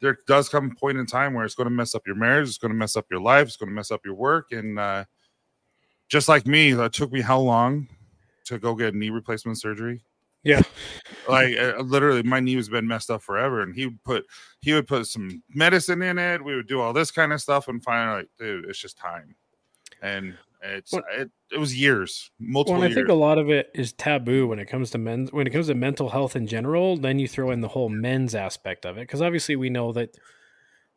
there 0.00 0.18
does 0.26 0.48
come 0.48 0.70
a 0.70 0.74
point 0.74 0.98
in 0.98 1.06
time 1.06 1.34
where 1.34 1.44
it's 1.44 1.54
going 1.54 1.66
to 1.68 1.74
mess 1.74 1.94
up 1.94 2.06
your 2.06 2.16
marriage, 2.16 2.48
it's 2.48 2.58
going 2.58 2.72
to 2.72 2.76
mess 2.76 2.96
up 2.96 3.06
your 3.10 3.20
life, 3.20 3.46
it's 3.46 3.56
going 3.56 3.68
to 3.68 3.74
mess 3.74 3.90
up 3.90 4.04
your 4.04 4.14
work. 4.14 4.52
And 4.52 4.78
uh, 4.78 5.04
just 6.08 6.28
like 6.28 6.46
me, 6.46 6.72
that 6.72 6.92
took 6.92 7.12
me 7.12 7.20
how 7.20 7.38
long 7.38 7.88
to 8.46 8.58
go 8.58 8.74
get 8.74 8.94
knee 8.94 9.10
replacement 9.10 9.58
surgery? 9.58 10.02
Yeah. 10.42 10.62
Like 11.28 11.56
uh, 11.56 11.78
literally, 11.80 12.22
my 12.22 12.38
knee 12.38 12.54
has 12.54 12.68
been 12.68 12.86
messed 12.86 13.10
up 13.10 13.20
forever. 13.20 13.62
And 13.62 13.74
he 13.74 13.86
would 13.86 14.04
put 14.04 14.26
he 14.60 14.72
would 14.72 14.86
put 14.86 15.06
some 15.08 15.42
medicine 15.54 16.02
in 16.02 16.18
it. 16.18 16.44
We 16.44 16.54
would 16.54 16.68
do 16.68 16.80
all 16.80 16.92
this 16.92 17.10
kind 17.10 17.32
of 17.32 17.40
stuff, 17.40 17.66
and 17.66 17.82
finally, 17.82 18.18
like, 18.18 18.28
dude, 18.38 18.66
it's 18.66 18.78
just 18.78 18.96
time. 18.96 19.34
And 20.02 20.36
it's 20.74 20.92
Well- 20.92 21.04
it, 21.16 21.30
it 21.52 21.58
was 21.58 21.78
years, 21.78 22.30
multiple 22.38 22.74
Well, 22.74 22.82
and 22.82 22.84
I 22.84 22.88
years. 22.88 22.96
think 22.96 23.08
a 23.08 23.14
lot 23.14 23.38
of 23.38 23.50
it 23.50 23.70
is 23.74 23.92
taboo 23.92 24.48
when 24.48 24.58
it 24.58 24.66
comes 24.66 24.90
to 24.90 24.98
men. 24.98 25.28
When 25.30 25.46
it 25.46 25.50
comes 25.50 25.68
to 25.68 25.74
mental 25.74 26.08
health 26.10 26.34
in 26.36 26.46
general, 26.46 26.96
then 26.96 27.18
you 27.18 27.28
throw 27.28 27.50
in 27.50 27.60
the 27.60 27.68
whole 27.68 27.88
men's 27.88 28.34
aspect 28.34 28.84
of 28.84 28.96
it 28.98 29.02
because 29.02 29.22
obviously 29.22 29.56
we 29.56 29.70
know 29.70 29.92
that 29.92 30.10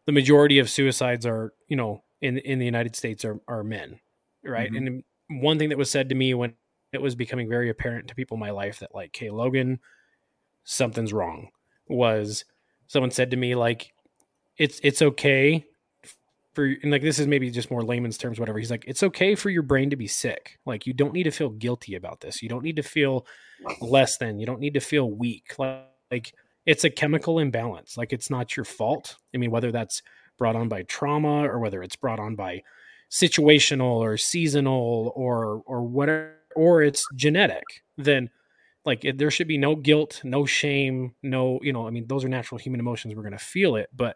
the 0.05 0.11
majority 0.11 0.59
of 0.59 0.69
suicides 0.69 1.25
are, 1.25 1.53
you 1.67 1.75
know, 1.75 2.03
in 2.21 2.37
in 2.39 2.59
the 2.59 2.65
United 2.65 2.95
States 2.95 3.23
are 3.23 3.39
are 3.47 3.63
men, 3.63 3.99
right? 4.43 4.71
Mhm. 4.71 5.03
And 5.29 5.41
one 5.41 5.59
thing 5.59 5.69
that 5.69 5.77
was 5.77 5.91
said 5.91 6.09
to 6.09 6.15
me 6.15 6.33
when 6.33 6.53
it 6.91 7.01
was 7.01 7.13
becoming 7.15 7.47
very 7.47 7.69
apparent 7.69 8.07
to 8.07 8.15
people 8.15 8.35
in 8.35 8.39
my 8.39 8.49
life 8.49 8.79
that 8.79 8.95
like, 8.95 9.15
"Hey, 9.15 9.29
Logan, 9.29 9.79
something's 10.63 11.13
wrong," 11.13 11.49
was 11.87 12.45
someone 12.87 13.11
said 13.11 13.29
to 13.31 13.37
me 13.37 13.53
like, 13.55 13.93
"It's 14.57 14.79
it's 14.83 15.01
okay." 15.01 15.65
For, 16.53 16.65
and 16.65 16.91
like 16.91 17.01
this 17.01 17.19
is 17.19 17.27
maybe 17.27 17.51
just 17.51 17.69
more 17.69 17.83
layman's 17.83 18.17
terms 18.17 18.39
whatever. 18.39 18.57
He's 18.57 18.71
like 18.71 18.85
it's 18.87 19.03
okay 19.03 19.35
for 19.35 19.49
your 19.49 19.61
brain 19.61 19.89
to 19.91 19.95
be 19.95 20.07
sick. 20.07 20.59
Like 20.65 20.87
you 20.87 20.93
don't 20.93 21.13
need 21.13 21.23
to 21.23 21.31
feel 21.31 21.49
guilty 21.49 21.95
about 21.95 22.21
this. 22.21 22.41
You 22.41 22.49
don't 22.49 22.63
need 22.63 22.75
to 22.77 22.83
feel 22.83 23.25
less 23.81 24.17
than. 24.17 24.39
You 24.39 24.45
don't 24.45 24.59
need 24.59 24.73
to 24.73 24.79
feel 24.79 25.11
weak. 25.11 25.53
Like, 25.59 25.85
like 26.09 26.33
it's 26.65 26.83
a 26.83 26.89
chemical 26.89 27.39
imbalance. 27.39 27.97
Like 27.97 28.13
it's 28.13 28.29
not 28.29 28.57
your 28.57 28.65
fault. 28.65 29.17
I 29.33 29.37
mean 29.37 29.51
whether 29.51 29.71
that's 29.71 30.01
brought 30.37 30.55
on 30.55 30.69
by 30.69 30.83
trauma 30.83 31.47
or 31.47 31.59
whether 31.59 31.83
it's 31.83 31.95
brought 31.95 32.19
on 32.19 32.35
by 32.35 32.63
situational 33.11 33.97
or 33.97 34.17
seasonal 34.17 35.13
or 35.15 35.61
or 35.65 35.83
whatever 35.83 36.35
or 36.55 36.81
it's 36.81 37.05
genetic 37.15 37.63
then 37.97 38.29
like 38.85 39.05
it, 39.05 39.17
there 39.17 39.31
should 39.31 39.47
be 39.47 39.57
no 39.57 39.75
guilt 39.75 40.21
no 40.23 40.45
shame 40.45 41.13
no 41.21 41.59
you 41.61 41.73
know 41.73 41.87
i 41.87 41.89
mean 41.89 42.05
those 42.07 42.23
are 42.23 42.29
natural 42.29 42.57
human 42.57 42.79
emotions. 42.79 43.13
We're 43.15 43.23
going 43.23 43.31
to 43.31 43.37
feel 43.37 43.75
it. 43.75 43.89
But 43.95 44.15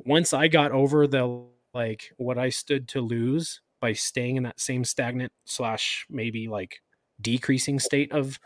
once 0.00 0.32
i 0.32 0.48
got 0.48 0.72
over 0.72 1.06
the 1.06 1.44
like 1.78 2.12
what 2.16 2.38
i 2.38 2.48
stood 2.48 2.88
to 2.88 3.00
lose 3.00 3.60
by 3.80 3.92
staying 3.92 4.34
in 4.34 4.42
that 4.42 4.58
same 4.58 4.84
stagnant 4.84 5.32
slash 5.44 6.04
maybe 6.10 6.48
like 6.48 6.80
decreasing 7.20 7.78
state 7.78 8.10
of 8.10 8.40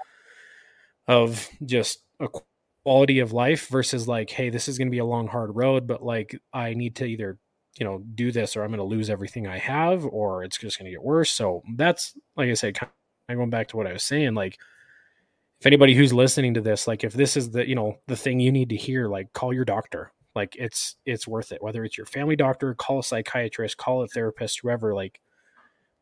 of 1.08 1.48
just 1.64 2.00
a 2.20 2.28
quality 2.84 3.20
of 3.20 3.32
life 3.32 3.68
versus 3.68 4.06
like 4.06 4.28
hey 4.28 4.50
this 4.50 4.68
is 4.68 4.76
going 4.76 4.86
to 4.86 4.92
be 4.92 4.98
a 4.98 5.04
long 5.04 5.26
hard 5.26 5.56
road 5.56 5.86
but 5.86 6.04
like 6.04 6.38
i 6.52 6.74
need 6.74 6.94
to 6.94 7.06
either 7.06 7.38
you 7.78 7.86
know 7.86 8.02
do 8.14 8.30
this 8.30 8.54
or 8.54 8.62
i'm 8.62 8.70
going 8.70 8.76
to 8.76 8.84
lose 8.84 9.08
everything 9.08 9.46
i 9.46 9.56
have 9.56 10.04
or 10.04 10.44
it's 10.44 10.58
just 10.58 10.78
going 10.78 10.84
to 10.84 10.90
get 10.90 11.02
worse. 11.02 11.30
So 11.30 11.62
that's 11.76 12.12
like 12.36 12.50
i 12.50 12.54
said 12.54 12.74
kind 12.74 12.92
of 13.30 13.36
going 13.36 13.48
back 13.48 13.68
to 13.68 13.78
what 13.78 13.86
i 13.86 13.94
was 13.94 14.02
saying 14.02 14.34
like 14.34 14.58
if 15.58 15.66
anybody 15.66 15.94
who's 15.94 16.12
listening 16.12 16.52
to 16.52 16.60
this 16.60 16.86
like 16.86 17.02
if 17.02 17.14
this 17.14 17.34
is 17.34 17.50
the 17.50 17.66
you 17.66 17.74
know 17.74 17.96
the 18.08 18.16
thing 18.16 18.40
you 18.40 18.52
need 18.52 18.68
to 18.68 18.76
hear 18.76 19.08
like 19.08 19.32
call 19.32 19.54
your 19.54 19.64
doctor 19.64 20.12
like 20.34 20.56
it's 20.56 20.96
it's 21.04 21.28
worth 21.28 21.52
it 21.52 21.62
whether 21.62 21.84
it's 21.84 21.96
your 21.96 22.06
family 22.06 22.36
doctor 22.36 22.74
call 22.74 23.00
a 23.00 23.04
psychiatrist 23.04 23.76
call 23.76 24.02
a 24.02 24.08
therapist 24.08 24.60
whoever 24.62 24.94
like 24.94 25.20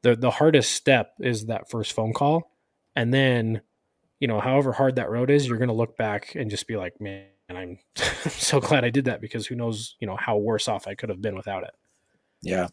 the 0.03 0.15
the 0.17 0.31
hardest 0.31 0.73
step 0.73 1.13
is 1.21 1.47
that 1.47 1.71
first 1.71 1.93
phone 1.93 2.13
call 2.13 2.57
and 2.97 3.13
then 3.13 3.61
you 4.21 4.29
know 4.29 4.41
however 4.41 4.73
hard 4.73 4.97
that 4.97 5.11
road 5.11 5.31
is 5.31 5.47
you're 5.47 5.59
going 5.59 5.69
to 5.69 5.75
look 5.75 5.97
back 5.97 6.35
and 6.35 6.51
just 6.51 6.67
be 6.67 6.77
like 6.77 7.01
man 7.01 7.27
i'm 7.51 7.79
so 8.29 8.61
glad 8.61 8.85
i 8.85 8.91
did 8.91 9.05
that 9.05 9.21
because 9.21 9.47
who 9.47 9.55
knows 9.55 9.97
you 10.01 10.07
know 10.07 10.17
how 10.17 10.37
worse 10.37 10.69
off 10.69 10.87
i 10.87 10.95
could 10.95 11.09
have 11.09 11.21
been 11.21 11.35
without 11.37 11.65
it 11.65 11.75
Yeah, 12.43 12.69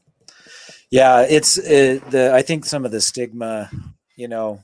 yeah. 0.90 1.22
It's 1.22 1.58
uh 1.58 2.00
the. 2.10 2.32
I 2.34 2.42
think 2.42 2.66
some 2.66 2.86
of 2.86 2.92
the 2.92 3.02
stigma, 3.02 3.70
you 4.16 4.28
know, 4.28 4.64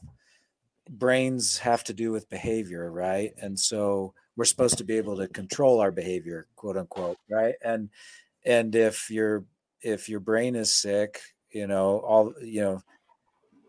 brains 0.90 1.58
have 1.60 1.84
to 1.86 1.94
do 1.94 2.12
with 2.12 2.30
behavior, 2.30 2.92
right? 2.92 3.34
And 3.42 3.60
so 3.60 4.14
we're 4.36 4.46
supposed 4.46 4.78
to 4.80 4.84
be 4.84 4.98
able 4.98 5.18
to 5.18 5.28
control 5.28 5.80
our 5.80 5.92
behavior, 5.92 6.48
quote 6.56 6.78
unquote, 6.78 7.18
right? 7.30 7.56
And 7.64 7.90
and 8.46 8.76
if 8.76 9.10
your 9.10 9.46
if 9.82 10.10
your 10.10 10.20
brain 10.20 10.56
is 10.56 10.74
sick, 10.74 11.22
you 11.52 11.68
know, 11.68 12.00
all 12.00 12.34
you 12.42 12.62
know, 12.62 12.82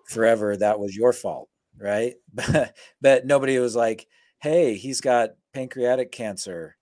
forever 0.09 0.57
that 0.57 0.79
was 0.79 0.97
your 0.97 1.13
fault, 1.13 1.49
right? 1.79 2.15
But 2.35 2.77
but 3.01 3.27
nobody 3.27 3.59
was 3.59 3.77
like, 3.77 4.07
hey, 4.41 4.75
he's 4.75 5.01
got 5.01 5.31
pancreatic 5.53 6.13
cancer. 6.13 6.77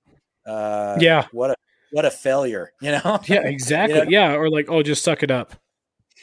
Uh, 0.46 0.96
Yeah. 1.00 1.26
What 1.32 1.50
a 1.50 1.54
what 1.92 2.04
a 2.04 2.10
failure, 2.10 2.72
you 2.80 2.92
know? 2.92 3.20
yeah 3.26 3.42
exactly 3.46 3.98
know? 4.00 4.06
yeah 4.08 4.34
or 4.34 4.48
like 4.50 4.70
oh 4.70 4.82
just 4.82 5.04
suck 5.04 5.22
it 5.22 5.30
up 5.30 5.54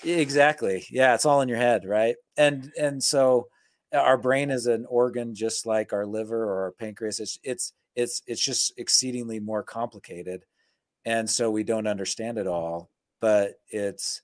exactly 0.03 0.85
yeah 0.89 1.13
it's 1.13 1.25
all 1.25 1.41
in 1.41 1.49
your 1.49 1.57
head 1.57 1.83
right 1.85 2.15
and 2.37 2.71
and 2.79 3.03
so 3.03 3.47
our 3.93 4.17
brain 4.17 4.49
is 4.51 4.67
an 4.67 4.85
organ 4.87 5.33
just 5.33 5.65
like 5.65 5.93
our 5.93 6.05
liver 6.05 6.43
or 6.43 6.63
our 6.63 6.71
pancreas 6.73 7.19
it's 7.19 7.39
it's 7.43 7.73
it's 7.95 8.21
it's 8.27 8.41
just 8.41 8.73
exceedingly 8.77 9.39
more 9.39 9.63
complicated 9.63 10.45
and 11.05 11.29
so 11.29 11.49
we 11.49 11.63
don't 11.63 11.87
understand 11.87 12.37
it 12.37 12.47
all 12.47 12.89
but 13.19 13.55
it's 13.69 14.21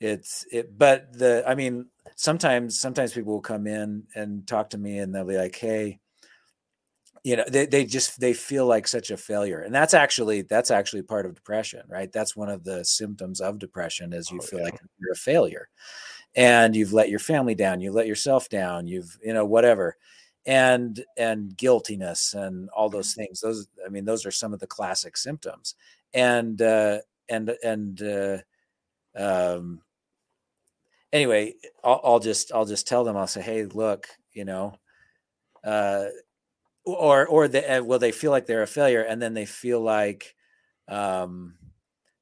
it's 0.00 0.46
it 0.50 0.78
but 0.78 1.12
the 1.12 1.44
i 1.46 1.54
mean 1.54 1.86
sometimes 2.16 2.78
sometimes 2.78 3.12
people 3.12 3.32
will 3.34 3.40
come 3.40 3.66
in 3.66 4.02
and 4.14 4.46
talk 4.46 4.70
to 4.70 4.78
me 4.78 4.98
and 4.98 5.14
they'll 5.14 5.24
be 5.24 5.36
like 5.36 5.56
hey 5.56 6.00
you 7.22 7.36
know 7.36 7.44
they, 7.48 7.66
they 7.66 7.84
just 7.84 8.18
they 8.18 8.32
feel 8.32 8.66
like 8.66 8.88
such 8.88 9.10
a 9.10 9.16
failure 9.16 9.60
and 9.60 9.74
that's 9.74 9.92
actually 9.92 10.40
that's 10.42 10.70
actually 10.70 11.02
part 11.02 11.26
of 11.26 11.34
depression 11.34 11.82
right 11.88 12.10
that's 12.12 12.34
one 12.34 12.48
of 12.48 12.64
the 12.64 12.82
symptoms 12.84 13.40
of 13.42 13.58
depression 13.58 14.12
is 14.14 14.30
you 14.30 14.38
Oh, 14.42 14.46
feel 14.46 14.58
yeah. 14.60 14.64
like 14.66 14.80
you're 14.98 15.12
a 15.12 15.16
failure 15.16 15.68
and 16.36 16.76
you've 16.76 16.92
let 16.92 17.10
your 17.10 17.18
family 17.18 17.54
down 17.54 17.80
you 17.80 17.92
let 17.92 18.06
yourself 18.06 18.48
down 18.48 18.86
you've 18.86 19.18
you 19.24 19.32
know 19.34 19.44
whatever 19.44 19.96
and 20.46 21.04
and 21.18 21.56
guiltiness 21.56 22.34
and 22.34 22.68
all 22.70 22.88
those 22.88 23.14
things 23.14 23.40
those 23.40 23.68
i 23.86 23.88
mean 23.88 24.04
those 24.04 24.24
are 24.24 24.30
some 24.30 24.52
of 24.54 24.60
the 24.60 24.66
classic 24.66 25.16
symptoms 25.16 25.74
and 26.14 26.62
uh 26.62 26.98
and 27.28 27.50
and 27.62 28.02
uh 28.02 28.38
um 29.16 29.82
anyway, 31.12 31.54
I'll, 31.84 32.00
I'll 32.04 32.18
just 32.20 32.52
I'll 32.52 32.64
just 32.66 32.86
tell 32.86 33.04
them. 33.04 33.16
I'll 33.16 33.26
say, 33.26 33.42
hey, 33.42 33.64
look, 33.64 34.08
you 34.32 34.44
know, 34.44 34.74
uh, 35.64 36.06
or 36.84 37.26
or 37.28 37.48
they 37.48 37.66
uh, 37.66 37.84
will 37.84 37.98
they 38.00 38.12
feel 38.12 38.30
like 38.30 38.46
they're 38.46 38.62
a 38.62 38.66
failure, 38.68 39.02
and 39.02 39.20
then 39.22 39.34
they 39.34 39.46
feel 39.46 39.80
like, 39.80 40.34
um, 40.88 41.54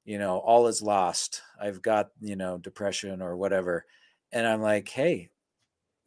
you 0.04 0.18
know, 0.18 0.38
all 0.38 0.66
is 0.68 0.82
lost. 0.82 1.42
I've 1.60 1.82
got 1.82 2.10
you 2.20 2.36
know 2.36 2.58
depression 2.58 3.22
or 3.22 3.36
whatever, 3.36 3.86
and 4.32 4.46
I'm 4.46 4.62
like, 4.62 4.88
hey, 4.88 5.30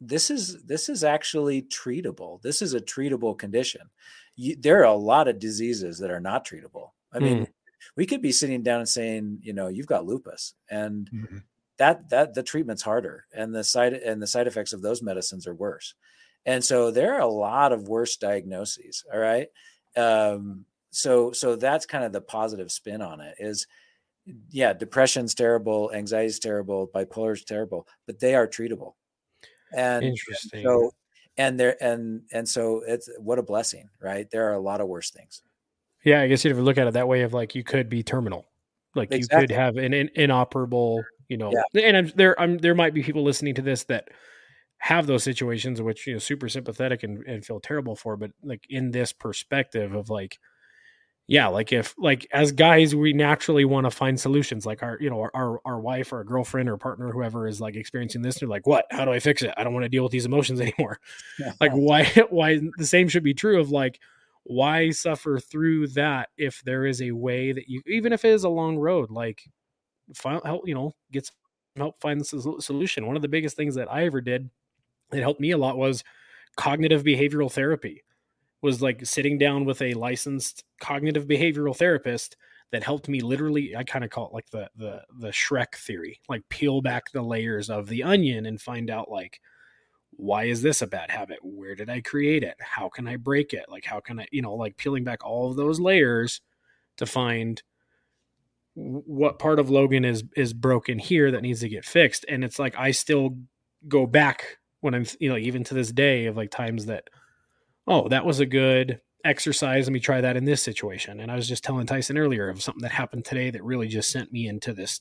this 0.00 0.30
is 0.30 0.62
this 0.64 0.88
is 0.88 1.04
actually 1.04 1.62
treatable. 1.62 2.42
This 2.42 2.62
is 2.62 2.74
a 2.74 2.80
treatable 2.80 3.38
condition. 3.38 3.82
You, 4.36 4.56
there 4.56 4.80
are 4.80 4.84
a 4.84 4.94
lot 4.94 5.28
of 5.28 5.38
diseases 5.38 5.98
that 5.98 6.10
are 6.10 6.20
not 6.20 6.46
treatable. 6.46 6.90
I 7.12 7.18
mean, 7.18 7.40
mm. 7.40 7.48
we 7.96 8.06
could 8.06 8.22
be 8.22 8.32
sitting 8.32 8.62
down 8.62 8.80
and 8.80 8.88
saying, 8.88 9.38
you 9.42 9.52
know, 9.52 9.68
you've 9.68 9.86
got 9.86 10.06
lupus, 10.06 10.54
and 10.70 11.08
mm-hmm. 11.12 11.38
that 11.78 12.08
that 12.10 12.34
the 12.34 12.42
treatment's 12.42 12.82
harder, 12.82 13.26
and 13.34 13.54
the 13.54 13.64
side 13.64 13.92
and 13.92 14.20
the 14.20 14.26
side 14.26 14.46
effects 14.46 14.72
of 14.72 14.82
those 14.82 15.02
medicines 15.02 15.46
are 15.46 15.54
worse. 15.54 15.94
And 16.44 16.64
so 16.64 16.90
there 16.90 17.14
are 17.14 17.20
a 17.20 17.26
lot 17.28 17.72
of 17.72 17.88
worse 17.88 18.16
diagnoses. 18.16 19.04
All 19.12 19.20
right. 19.20 19.48
Um, 19.96 20.64
so 20.90 21.32
so 21.32 21.56
that's 21.56 21.86
kind 21.86 22.04
of 22.04 22.12
the 22.12 22.20
positive 22.20 22.72
spin 22.72 23.02
on 23.02 23.20
it 23.20 23.36
is 23.38 23.66
yeah, 24.50 24.72
depression's 24.72 25.34
terrible, 25.34 25.90
anxiety's 25.94 26.38
terrible, 26.38 26.88
bipolar's 26.94 27.44
terrible, 27.44 27.86
but 28.06 28.20
they 28.20 28.34
are 28.34 28.46
treatable. 28.46 28.94
And 29.74 30.04
interesting. 30.04 30.64
So 30.64 30.92
and 31.36 31.58
there 31.58 31.82
and 31.82 32.22
and 32.32 32.48
so 32.48 32.82
it's 32.86 33.08
what 33.18 33.38
a 33.38 33.42
blessing, 33.42 33.88
right? 34.00 34.30
There 34.30 34.48
are 34.50 34.54
a 34.54 34.60
lot 34.60 34.80
of 34.80 34.88
worse 34.88 35.10
things. 35.10 35.42
Yeah, 36.04 36.20
I 36.20 36.28
guess 36.28 36.44
you'd 36.44 36.56
look 36.56 36.78
at 36.78 36.86
it 36.86 36.94
that 36.94 37.08
way 37.08 37.22
of 37.22 37.32
like 37.32 37.54
you 37.54 37.64
could 37.64 37.88
be 37.88 38.02
terminal. 38.02 38.46
Like 38.94 39.12
exactly. 39.12 39.42
you 39.42 39.48
could 39.48 39.56
have 39.56 39.76
an, 39.76 39.94
an 39.94 40.10
inoperable, 40.14 41.02
you 41.28 41.38
know, 41.38 41.50
yeah. 41.72 41.82
and 41.82 41.96
I'm, 41.96 42.12
there 42.14 42.38
I'm 42.38 42.58
there 42.58 42.74
might 42.74 42.92
be 42.92 43.02
people 43.02 43.22
listening 43.22 43.54
to 43.54 43.62
this 43.62 43.84
that 43.84 44.08
have 44.78 45.06
those 45.06 45.22
situations 45.22 45.80
which 45.80 46.08
you 46.08 46.12
know 46.12 46.18
super 46.18 46.48
sympathetic 46.48 47.04
and, 47.04 47.24
and 47.24 47.46
feel 47.46 47.60
terrible 47.60 47.94
for 47.94 48.16
but 48.16 48.32
like 48.42 48.64
in 48.68 48.90
this 48.90 49.12
perspective 49.12 49.94
of 49.94 50.10
like 50.10 50.40
yeah 51.32 51.46
like 51.46 51.72
if 51.72 51.94
like 51.96 52.26
as 52.30 52.52
guys 52.52 52.94
we 52.94 53.14
naturally 53.14 53.64
want 53.64 53.86
to 53.86 53.90
find 53.90 54.20
solutions 54.20 54.66
like 54.66 54.82
our 54.82 54.98
you 55.00 55.08
know 55.08 55.30
our, 55.32 55.60
our 55.64 55.80
wife 55.80 56.12
or 56.12 56.20
a 56.20 56.26
girlfriend 56.26 56.68
or 56.68 56.76
partner 56.76 57.10
whoever 57.10 57.46
is 57.46 57.58
like 57.58 57.74
experiencing 57.74 58.20
this 58.20 58.38
they're 58.38 58.48
like 58.48 58.66
what? 58.66 58.84
How 58.90 59.06
do 59.06 59.12
i 59.12 59.18
fix 59.18 59.40
it? 59.40 59.54
I 59.56 59.64
don't 59.64 59.72
want 59.72 59.84
to 59.84 59.88
deal 59.88 60.02
with 60.02 60.12
these 60.12 60.26
emotions 60.26 60.60
anymore. 60.66 61.00
Yeah. 61.38 61.52
like 61.58 61.72
why 61.72 62.04
why 62.30 62.60
the 62.76 62.84
same 62.84 63.08
should 63.08 63.24
be 63.24 63.32
true 63.32 63.58
of 63.58 63.70
like 63.70 63.98
why 64.44 64.90
suffer 64.90 65.38
through 65.38 65.88
that 65.88 66.28
if 66.36 66.60
there 66.66 66.84
is 66.84 67.00
a 67.00 67.12
way 67.12 67.52
that 67.52 67.66
you 67.66 67.80
even 67.86 68.12
if 68.12 68.26
it 68.26 68.32
is 68.32 68.44
a 68.44 68.50
long 68.50 68.76
road 68.76 69.10
like 69.10 69.42
find 70.14 70.42
help 70.44 70.68
you 70.68 70.74
know 70.74 70.92
get 71.12 71.30
help 71.76 71.98
find 72.02 72.20
the 72.20 72.58
solution. 72.60 73.06
One 73.06 73.16
of 73.16 73.22
the 73.22 73.28
biggest 73.28 73.56
things 73.56 73.74
that 73.76 73.90
i 73.90 74.04
ever 74.04 74.20
did 74.20 74.50
that 75.10 75.22
helped 75.22 75.40
me 75.40 75.52
a 75.52 75.56
lot 75.56 75.78
was 75.78 76.04
cognitive 76.58 77.02
behavioral 77.02 77.50
therapy 77.50 78.02
was 78.62 78.80
like 78.80 79.04
sitting 79.04 79.38
down 79.38 79.64
with 79.64 79.82
a 79.82 79.94
licensed 79.94 80.64
cognitive 80.80 81.26
behavioral 81.26 81.76
therapist 81.76 82.36
that 82.70 82.82
helped 82.84 83.08
me 83.08 83.20
literally 83.20 83.76
i 83.76 83.84
kind 83.84 84.04
of 84.04 84.10
call 84.10 84.26
it 84.28 84.32
like 84.32 84.48
the 84.50 84.68
the 84.76 85.02
the 85.18 85.28
shrek 85.28 85.74
theory 85.74 86.18
like 86.28 86.48
peel 86.48 86.80
back 86.80 87.10
the 87.12 87.20
layers 87.20 87.68
of 87.68 87.88
the 87.88 88.02
onion 88.02 88.46
and 88.46 88.60
find 88.60 88.88
out 88.88 89.10
like 89.10 89.40
why 90.16 90.44
is 90.44 90.60
this 90.60 90.82
a 90.82 90.86
bad 90.86 91.10
habit? 91.10 91.38
Where 91.42 91.74
did 91.74 91.88
i 91.88 92.00
create 92.00 92.42
it? 92.42 92.54
How 92.60 92.90
can 92.90 93.08
i 93.08 93.16
break 93.16 93.54
it? 93.54 93.64
Like 93.68 93.84
how 93.84 93.98
can 94.00 94.20
i 94.20 94.26
you 94.30 94.42
know 94.42 94.54
like 94.54 94.76
peeling 94.76 95.04
back 95.04 95.24
all 95.24 95.50
of 95.50 95.56
those 95.56 95.80
layers 95.80 96.40
to 96.98 97.06
find 97.06 97.62
what 98.74 99.38
part 99.38 99.58
of 99.58 99.70
logan 99.70 100.04
is 100.04 100.22
is 100.36 100.52
broken 100.52 100.98
here 100.98 101.30
that 101.30 101.42
needs 101.42 101.60
to 101.60 101.68
get 101.68 101.84
fixed. 101.84 102.24
And 102.28 102.44
it's 102.44 102.58
like 102.58 102.78
i 102.78 102.90
still 102.90 103.38
go 103.88 104.06
back 104.06 104.58
when 104.80 104.94
I'm, 104.94 105.06
you 105.20 105.28
know, 105.28 105.36
even 105.36 105.64
to 105.64 105.74
this 105.74 105.92
day 105.92 106.26
of 106.26 106.36
like 106.36 106.50
times 106.50 106.86
that, 106.86 107.08
oh, 107.86 108.08
that 108.08 108.24
was 108.24 108.40
a 108.40 108.46
good 108.46 109.00
exercise. 109.24 109.86
Let 109.86 109.92
me 109.92 110.00
try 110.00 110.20
that 110.20 110.36
in 110.36 110.44
this 110.44 110.62
situation. 110.62 111.20
And 111.20 111.30
I 111.30 111.36
was 111.36 111.48
just 111.48 111.64
telling 111.64 111.86
Tyson 111.86 112.18
earlier 112.18 112.48
of 112.48 112.62
something 112.62 112.82
that 112.82 112.92
happened 112.92 113.24
today 113.24 113.50
that 113.50 113.64
really 113.64 113.88
just 113.88 114.10
sent 114.10 114.32
me 114.32 114.48
into 114.48 114.72
this 114.72 115.00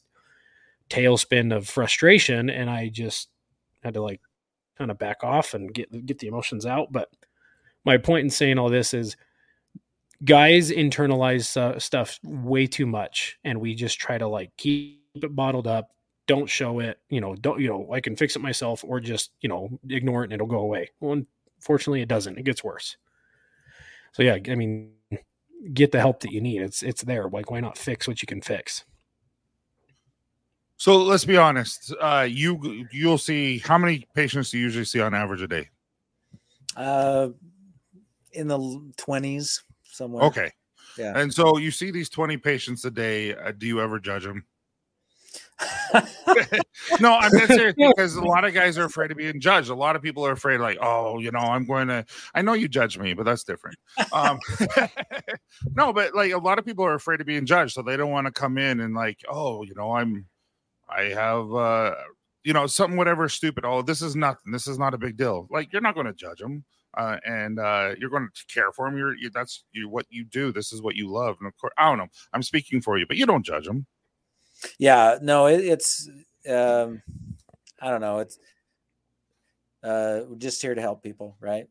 tailspin 0.90 1.56
of 1.56 1.68
frustration. 1.68 2.50
And 2.50 2.70
I 2.70 2.90
just 2.90 3.30
had 3.84 3.94
to 3.96 4.02
like 4.02 4.22
kind 4.78 4.92
of 4.92 5.00
back 5.00 5.24
off 5.24 5.54
and 5.54 5.74
get, 5.74 6.06
get 6.06 6.20
the 6.20 6.28
emotions 6.28 6.66
out. 6.66 6.92
But 6.92 7.10
my 7.86 7.98
point 7.98 8.24
in 8.24 8.30
saying 8.30 8.60
all 8.60 8.70
this 8.70 8.94
is 8.94 9.16
guys 10.24 10.70
internalize 10.70 11.58
uh, 11.58 11.80
stuff 11.80 12.20
way 12.24 12.68
too 12.68 12.86
much. 12.86 13.40
And 13.44 13.60
we 13.60 13.74
just 13.76 14.00
try 14.00 14.18
to 14.18 14.28
like 14.28 14.52
keep 14.58 15.02
it 15.16 15.36
bottled 15.36 15.68
up, 15.68 15.90
don't 16.28 16.50
show 16.50 16.80
it, 16.80 17.00
you 17.10 17.22
know, 17.22 17.36
don't, 17.36 17.60
you 17.60 17.70
know, 17.70 17.92
I 17.92 18.02
can 18.02 18.16
fix 18.16 18.36
it 18.36 18.42
myself 18.42 18.84
or 18.88 19.00
just, 19.00 19.32
you 19.42 19.50
know, 19.50 19.80
ignore 19.90 20.24
it 20.24 20.26
and 20.26 20.34
it'll 20.34 20.48
go 20.48 20.60
away. 20.60 20.92
Well, 21.00 21.24
unfortunately, 21.62 22.02
it 22.02 22.10
doesn't. 22.10 22.40
It 22.40 22.44
gets 22.44 22.64
worse. 22.64 22.98
So, 24.14 24.24
yeah, 24.24 24.40
I 24.50 24.56
mean, 24.56 24.94
get 25.74 25.92
the 25.92 26.00
help 26.00 26.20
that 26.22 26.32
you 26.32 26.42
need. 26.42 26.62
It's, 26.62 26.82
it's 26.82 27.04
there. 27.04 27.30
Like, 27.30 27.52
why 27.52 27.60
not 27.60 27.78
fix 27.78 28.08
what 28.08 28.22
you 28.24 28.26
can 28.26 28.42
fix? 28.42 28.84
So 30.78 30.98
let's 30.98 31.26
be 31.26 31.38
honest. 31.38 31.94
Uh, 32.02 32.28
you 32.28 32.88
you'll 32.92 33.20
see 33.20 33.60
how 33.60 33.78
many 33.78 34.08
patients 34.16 34.50
do 34.50 34.58
you 34.58 34.64
usually 34.64 34.86
see 34.86 35.00
on 35.00 35.14
average 35.14 35.44
a 35.44 35.48
day? 35.48 35.70
Uh, 36.76 37.30
in 38.34 38.48
the 38.48 38.92
twenties 38.98 39.64
somewhere. 39.84 40.24
Okay. 40.24 40.52
Yeah. 40.98 41.16
And 41.16 41.32
so 41.32 41.60
you 41.60 41.70
see 41.70 41.92
these 41.92 42.10
twenty 42.10 42.36
patients 42.36 42.84
a 42.84 42.90
day. 42.90 43.36
Uh, 43.36 43.52
do 43.56 43.68
you 43.68 43.80
ever 43.80 44.00
judge 44.00 44.24
them? 44.24 44.44
no, 47.00 47.14
I'm 47.18 47.32
not 47.34 47.48
serious 47.48 47.76
because 47.78 48.16
a 48.16 48.24
lot 48.24 48.46
of 48.46 48.54
guys 48.54 48.78
are 48.78 48.86
afraid 48.86 49.12
of 49.12 49.18
being 49.18 49.40
judged. 49.40 49.70
A 49.70 49.76
lot 49.76 49.96
of 49.96 50.02
people 50.02 50.26
are 50.26 50.32
afraid, 50.32 50.60
like, 50.60 50.78
oh, 50.82 51.20
you 51.20 51.32
know, 51.32 51.40
I'm 51.40 51.66
going 51.66 51.88
to. 51.88 52.06
I 52.34 52.42
know 52.42 52.54
you 52.54 52.68
judge 52.68 52.98
me, 52.98 53.14
but 53.14 53.26
that's 53.26 53.44
different. 53.44 53.78
Um, 54.12 54.40
no, 55.76 55.94
but 55.94 56.16
like 56.16 56.32
a 56.32 56.38
lot 56.38 56.60
of 56.60 56.66
people 56.66 56.86
are 56.86 56.94
afraid 56.94 57.22
of 57.22 57.28
being 57.28 57.46
judged, 57.46 57.74
so 57.74 57.82
they 57.82 57.98
don't 57.98 58.12
want 58.12 58.28
to 58.28 58.32
come 58.32 58.58
in 58.58 58.80
and 58.80 58.94
like, 58.94 59.20
oh, 59.30 59.64
you 59.64 59.74
know, 59.76 59.92
I'm, 59.92 60.26
I 60.90 61.04
have, 61.04 61.54
uh, 61.54 61.96
you 62.44 62.54
know, 62.54 62.68
something 62.68 62.98
whatever 62.98 63.28
stupid. 63.30 63.66
Oh, 63.66 63.82
this 63.82 64.02
is 64.02 64.16
nothing. 64.16 64.52
This 64.52 64.68
is 64.68 64.80
not 64.80 64.94
a 64.94 64.98
big 64.98 65.18
deal. 65.18 65.48
Like 65.50 65.72
you're 65.72 65.82
not 65.82 65.96
going 65.96 66.08
to 66.08 66.14
judge 66.14 66.40
them. 66.40 66.66
Uh, 66.98 67.16
and 67.26 67.58
uh, 67.58 67.92
you're 67.98 68.10
going 68.10 68.28
to 68.34 68.54
care 68.54 68.70
for 68.74 68.86
them. 68.86 68.98
You're 68.98 69.16
you, 69.16 69.30
that's 69.34 69.64
you, 69.72 69.88
what 69.88 70.06
you 70.10 70.26
do. 70.26 70.52
This 70.52 70.74
is 70.74 70.82
what 70.82 70.98
you 70.98 71.10
love. 71.10 71.38
And 71.40 71.48
of 71.48 71.58
course, 71.58 71.72
I 71.78 71.88
don't 71.88 71.98
know. 71.98 72.08
I'm 72.34 72.44
speaking 72.44 72.82
for 72.82 72.98
you, 72.98 73.08
but 73.08 73.16
you 73.16 73.26
don't 73.26 73.46
judge 73.46 73.66
them 73.66 73.86
yeah 74.80 75.18
no 75.22 75.48
it, 75.48 75.62
it's 75.62 76.10
um 76.50 77.02
i 77.82 77.90
don't 77.90 78.02
know 78.02 78.20
it's 78.20 78.38
uh 79.84 80.22
we're 80.28 80.38
just 80.38 80.62
here 80.62 80.76
to 80.76 80.82
help 80.82 81.02
people 81.02 81.36
right? 81.40 81.68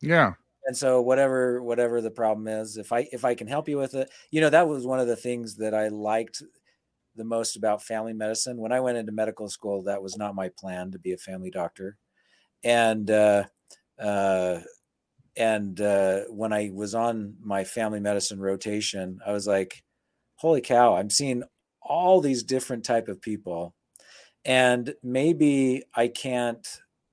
Yeah. 0.00 0.34
And 0.66 0.76
so 0.76 1.00
whatever 1.00 1.62
whatever 1.62 2.00
the 2.00 2.10
problem 2.10 2.48
is 2.48 2.76
if 2.76 2.92
i 2.92 3.08
if 3.12 3.24
i 3.24 3.34
can 3.34 3.46
help 3.46 3.68
you 3.68 3.78
with 3.78 3.94
it 3.94 4.10
you 4.30 4.40
know 4.40 4.50
that 4.50 4.68
was 4.68 4.84
one 4.86 4.98
of 4.98 5.06
the 5.06 5.16
things 5.16 5.56
that 5.56 5.74
i 5.74 5.88
liked 5.88 6.42
the 7.14 7.24
most 7.24 7.56
about 7.56 7.82
family 7.82 8.12
medicine. 8.12 8.58
When 8.58 8.72
i 8.72 8.80
went 8.80 8.98
into 8.98 9.12
medical 9.12 9.48
school 9.48 9.82
that 9.84 10.02
was 10.02 10.16
not 10.16 10.34
my 10.34 10.50
plan 10.50 10.90
to 10.90 10.98
be 10.98 11.12
a 11.12 11.18
family 11.18 11.50
doctor. 11.50 11.96
And 12.64 13.10
uh 13.10 13.44
uh 13.98 14.60
and 15.36 15.80
uh 15.80 16.22
when 16.28 16.52
i 16.52 16.70
was 16.72 16.94
on 16.94 17.34
my 17.40 17.64
family 17.64 18.00
medicine 18.00 18.40
rotation 18.40 19.20
i 19.26 19.32
was 19.32 19.46
like 19.46 19.82
holy 20.34 20.60
cow 20.60 20.96
i'm 20.96 21.10
seeing 21.10 21.42
all 21.88 22.20
these 22.20 22.42
different 22.42 22.84
type 22.84 23.08
of 23.08 23.20
people. 23.20 23.74
And 24.44 24.94
maybe 25.02 25.82
i 25.94 26.08
can't 26.08 26.66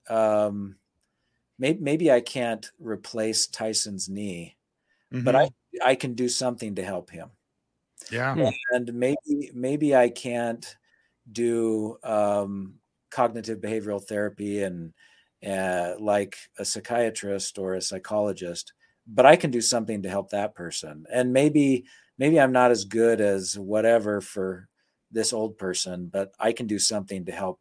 um 0.10 0.76
maybe, 1.58 1.80
maybe 1.82 2.12
i 2.12 2.22
can't 2.22 2.70
replace 2.80 3.48
tyson's 3.48 4.08
knee 4.08 4.56
mm-hmm. 5.12 5.24
but 5.24 5.36
i 5.36 5.50
i 5.84 5.96
can 5.96 6.14
do 6.14 6.30
something 6.30 6.76
to 6.76 6.84
help 6.84 7.10
him. 7.10 7.30
Yeah. 8.12 8.52
And 8.72 8.94
maybe 8.94 9.52
maybe 9.54 9.96
i 9.96 10.10
can't 10.10 10.76
do 11.32 11.98
um 12.04 12.76
cognitive 13.10 13.60
behavioral 13.60 14.04
therapy 14.04 14.64
and 14.64 14.94
uh, 15.46 15.94
like 16.00 16.38
a 16.58 16.66
psychiatrist 16.66 17.58
or 17.58 17.76
a 17.76 17.82
psychologist 17.82 18.74
but 19.08 19.26
i 19.26 19.36
can 19.36 19.52
do 19.52 19.62
something 19.62 20.04
to 20.04 20.10
help 20.10 20.30
that 20.30 20.56
person. 20.56 21.06
And 21.12 21.34
maybe 21.34 21.86
maybe 22.18 22.40
I'm 22.40 22.52
not 22.52 22.72
as 22.72 22.86
good 22.86 23.22
as 23.22 23.58
whatever 23.58 24.22
for 24.22 24.68
this 25.12 25.34
old 25.34 25.58
person, 25.58 26.10
but 26.12 26.32
I 26.40 26.52
can 26.52 26.68
do 26.68 26.80
something 26.80 27.26
to 27.26 27.32
help 27.32 27.60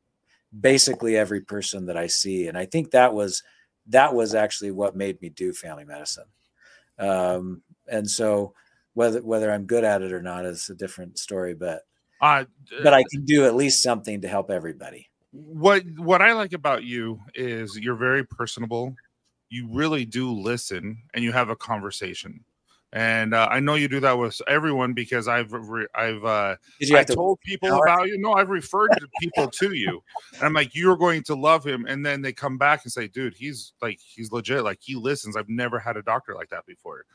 basically 0.59 1.17
every 1.17 1.41
person 1.41 1.87
that 1.87 1.97
I 1.97 2.07
see. 2.07 2.49
And 2.49 2.57
I 2.57 2.67
think 2.67 2.91
that 2.91 3.15
was 3.15 3.43
that 3.89 4.15
was 4.15 4.35
actually 4.35 4.71
what 4.71 4.97
made 4.97 5.21
me 5.21 5.29
do 5.29 5.53
family 5.53 5.85
medicine. 5.85 6.27
Um, 6.99 7.63
and 7.89 8.09
so 8.09 8.55
whether 8.95 9.23
whether 9.23 9.51
I'm 9.51 9.67
good 9.67 9.85
at 9.85 10.03
it 10.03 10.13
or 10.13 10.23
not 10.23 10.45
is 10.45 10.69
a 10.71 10.75
different 10.75 11.19
story, 11.19 11.55
but 11.55 11.83
uh, 12.73 12.83
but 12.83 12.95
I 12.95 13.03
can 13.11 13.25
do 13.25 13.47
at 13.47 13.57
least 13.57 13.83
something 13.83 14.21
to 14.21 14.29
help 14.29 14.51
everybody. 14.51 15.09
What 15.33 15.83
what 15.97 16.23
I 16.23 16.33
like 16.33 16.53
about 16.53 16.85
you 16.85 17.21
is 17.35 17.79
you're 17.79 17.97
very 17.97 18.25
personable. 18.25 18.95
You 19.49 19.69
really 19.71 20.05
do 20.05 20.31
listen 20.31 20.99
and 21.15 21.25
you 21.25 21.33
have 21.33 21.51
a 21.51 21.57
conversation 21.57 22.45
And 22.95 23.33
uh, 23.33 23.49
I 23.51 23.61
know 23.61 23.75
you 23.75 23.89
do 23.89 24.01
that 24.01 24.19
with 24.19 24.41
everyone 24.47 24.93
because 24.93 25.27
I've 25.27 25.51
re- 25.51 25.87
I've 25.95 26.23
uh, 26.25 26.57
I 26.93 27.05
to? 27.05 27.15
told 27.15 27.41
people 27.41 27.71
power? 27.71 27.87
about 27.87 28.09
you. 28.09 28.19
No, 28.19 28.35
I've 28.35 28.51
referred 28.51 28.91
to 28.99 29.09
people 29.19 29.49
to 29.49 29.73
you, 29.73 30.03
and 30.35 30.43
I'm 30.43 30.53
like, 30.53 30.75
you're 30.75 30.99
going 30.99 31.23
to 31.25 31.35
love 31.35 31.67
him. 31.67 31.87
And 31.89 32.05
then 32.05 32.21
they 32.21 32.35
come 32.35 32.59
back 32.59 32.85
and 32.85 32.93
say, 32.93 33.09
dude, 33.09 33.35
he's 33.35 33.73
like, 33.81 33.99
he's 33.99 34.31
legit. 34.31 34.63
Like 34.63 34.79
he 34.83 34.95
listens. 34.95 35.39
I've 35.39 35.49
never 35.49 35.79
had 35.79 35.97
a 35.97 36.03
doctor 36.03 36.35
like 36.35 36.51
that 36.51 36.67
before, 36.67 37.07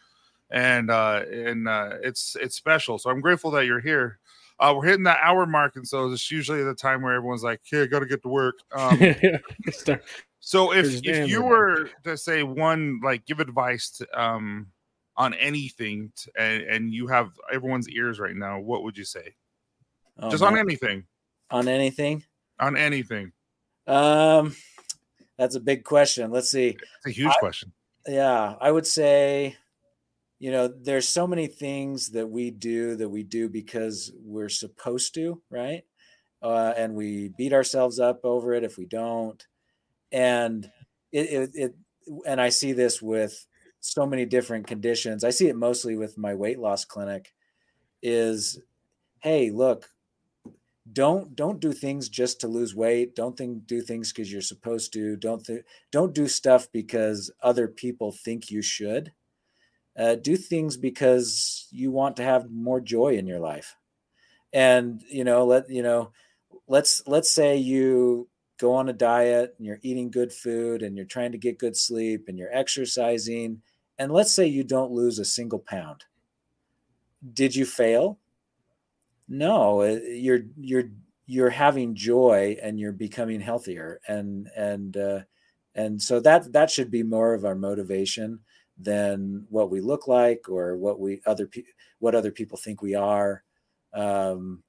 and 0.49 0.89
uh, 0.89 1.21
and 1.31 1.67
uh, 1.67 1.97
it's 2.01 2.35
it's 2.41 2.55
special. 2.55 2.97
So 2.97 3.11
I'm 3.11 3.21
grateful 3.21 3.51
that 3.51 3.67
you're 3.67 3.79
here. 3.79 4.17
Uh, 4.59 4.73
we're 4.75 4.85
hitting 4.85 5.03
that 5.03 5.19
hour 5.21 5.45
mark, 5.45 5.75
and 5.75 5.87
so 5.87 6.11
it's 6.11 6.31
usually 6.31 6.63
the 6.63 6.73
time 6.73 7.03
where 7.03 7.13
everyone's 7.13 7.43
like, 7.43 7.61
"Okay, 7.71 7.83
I 7.83 7.85
got 7.85 7.99
to 7.99 8.07
get 8.07 8.23
to 8.23 8.29
work." 8.29 8.55
Um, 8.75 8.99
so 10.39 10.73
if 10.73 11.05
if 11.05 11.29
you 11.29 11.43
were 11.43 11.91
to 12.03 12.17
say 12.17 12.41
one, 12.41 12.99
like, 13.03 13.27
give 13.27 13.39
advice 13.39 13.91
to, 13.91 14.19
um, 14.19 14.71
on 15.17 15.33
anything, 15.33 16.11
t- 16.15 16.31
and, 16.37 16.63
and 16.63 16.93
you 16.93 17.07
have 17.07 17.31
everyone's 17.51 17.89
ears 17.89 18.19
right 18.19 18.35
now, 18.35 18.59
what 18.59 18.83
would 18.83 18.97
you 18.97 19.03
say? 19.03 19.33
Oh, 20.19 20.29
Just 20.29 20.43
on 20.43 20.57
anything, 20.57 21.05
on 21.49 21.67
anything. 21.67 22.23
on 22.59 22.77
anything. 22.77 23.31
Um, 23.87 24.55
that's 25.37 25.55
a 25.55 25.59
big 25.59 25.83
question. 25.83 26.31
Let's 26.31 26.49
see. 26.51 26.69
It's 26.69 27.05
a 27.07 27.11
huge 27.11 27.31
I- 27.31 27.39
question. 27.39 27.71
Yeah, 28.07 28.55
I 28.61 28.71
would 28.71 28.87
say, 28.87 29.57
you 30.39 30.51
know, 30.51 30.67
there's 30.69 31.07
so 31.07 31.27
many 31.27 31.47
things 31.47 32.09
that 32.11 32.27
we 32.29 32.51
do 32.51 32.95
that 32.95 33.09
we 33.09 33.23
do 33.23 33.49
because 33.49 34.13
we're 34.23 34.47
supposed 34.49 35.13
to, 35.15 35.41
right? 35.49 35.83
Uh, 36.41 36.73
and 36.77 36.95
we 36.95 37.33
beat 37.37 37.51
ourselves 37.51 37.99
up 37.99 38.21
over 38.23 38.53
it 38.53 38.63
if 38.63 38.77
we 38.77 38.85
don't. 38.85 39.45
And 40.11 40.69
it, 41.11 41.25
it, 41.25 41.49
it, 41.53 41.75
and 42.25 42.39
I 42.39 42.47
see 42.49 42.71
this 42.71 43.01
with 43.01 43.45
so 43.79 44.05
many 44.05 44.25
different 44.25 44.67
conditions. 44.67 45.23
I 45.23 45.29
see 45.29 45.47
it 45.47 45.55
mostly 45.55 45.95
with 45.95 46.17
my 46.17 46.33
weight 46.33 46.59
loss 46.59 46.85
clinic. 46.85 47.33
Is, 48.03 48.59
hey, 49.19 49.49
look, 49.49 49.89
don't 50.91 51.35
don't 51.35 51.59
do 51.59 51.73
things 51.73 52.07
just 52.07 52.39
to 52.39 52.47
lose 52.47 52.73
weight 52.73 53.15
don't 53.15 53.37
think 53.37 53.67
do 53.67 53.81
things 53.81 54.11
because 54.11 54.31
you're 54.31 54.41
supposed 54.41 54.93
to 54.93 55.17
don't 55.17 55.45
th- 55.45 55.65
don't 55.91 56.13
do 56.13 56.27
stuff 56.27 56.67
because 56.71 57.31
other 57.41 57.67
people 57.67 58.11
think 58.11 58.49
you 58.49 58.61
should 58.61 59.11
uh, 59.97 60.15
do 60.15 60.37
things 60.37 60.77
because 60.77 61.67
you 61.71 61.91
want 61.91 62.15
to 62.15 62.23
have 62.23 62.49
more 62.51 62.79
joy 62.79 63.09
in 63.15 63.27
your 63.27 63.39
life 63.39 63.75
and 64.53 65.01
you 65.09 65.23
know 65.23 65.45
let 65.45 65.69
you 65.69 65.83
know 65.83 66.11
let's 66.67 67.01
let's 67.05 67.33
say 67.33 67.57
you 67.57 68.29
go 68.57 68.73
on 68.73 68.89
a 68.89 68.93
diet 68.93 69.55
and 69.57 69.65
you're 69.65 69.79
eating 69.81 70.09
good 70.09 70.33
food 70.33 70.81
and 70.81 70.95
you're 70.95 71.05
trying 71.05 71.31
to 71.31 71.37
get 71.37 71.59
good 71.59 71.75
sleep 71.75 72.25
and 72.27 72.37
you're 72.37 72.53
exercising 72.53 73.61
and 73.99 74.11
let's 74.11 74.31
say 74.31 74.45
you 74.45 74.63
don't 74.63 74.91
lose 74.91 75.19
a 75.19 75.25
single 75.25 75.59
pound. 75.59 76.05
Did 77.33 77.55
you 77.55 77.65
fail? 77.65 78.19
No 79.27 79.81
uh, 79.81 79.99
you're 80.07 80.41
you're 80.55 80.89
you're 81.25 81.49
having 81.49 81.95
joy 81.95 82.57
and 82.61 82.79
you're 82.79 82.93
becoming 82.93 83.41
healthier. 83.41 83.99
And 84.07 84.47
and 84.55 84.95
uh, 84.95 85.19
and 85.75 86.01
so 86.01 86.19
that 86.21 86.51
that 86.53 86.71
should 86.71 86.91
be 86.91 87.03
more 87.03 87.33
of 87.33 87.43
our 87.43 87.55
motivation 87.55 88.39
than 88.79 89.45
what 89.49 89.71
we 89.71 89.81
look 89.81 90.07
like 90.07 90.47
or 90.47 90.77
what 90.77 90.99
we 90.99 91.21
other 91.25 91.47
pe- 91.47 91.63
what 91.99 92.15
other 92.15 92.31
people 92.31 92.57
think 92.57 92.81
we 92.81 92.95
are. 92.95 93.43
Um 93.93 94.63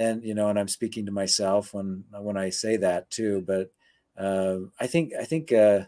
and 0.00 0.24
you 0.24 0.34
know 0.34 0.48
and 0.48 0.58
i'm 0.58 0.66
speaking 0.68 1.06
to 1.06 1.12
myself 1.12 1.72
when 1.74 2.02
when 2.20 2.36
i 2.36 2.50
say 2.50 2.76
that 2.76 3.08
too 3.10 3.44
but 3.46 3.70
uh, 4.18 4.58
i 4.80 4.86
think 4.86 5.12
i 5.20 5.24
think 5.24 5.52
uh 5.52 5.80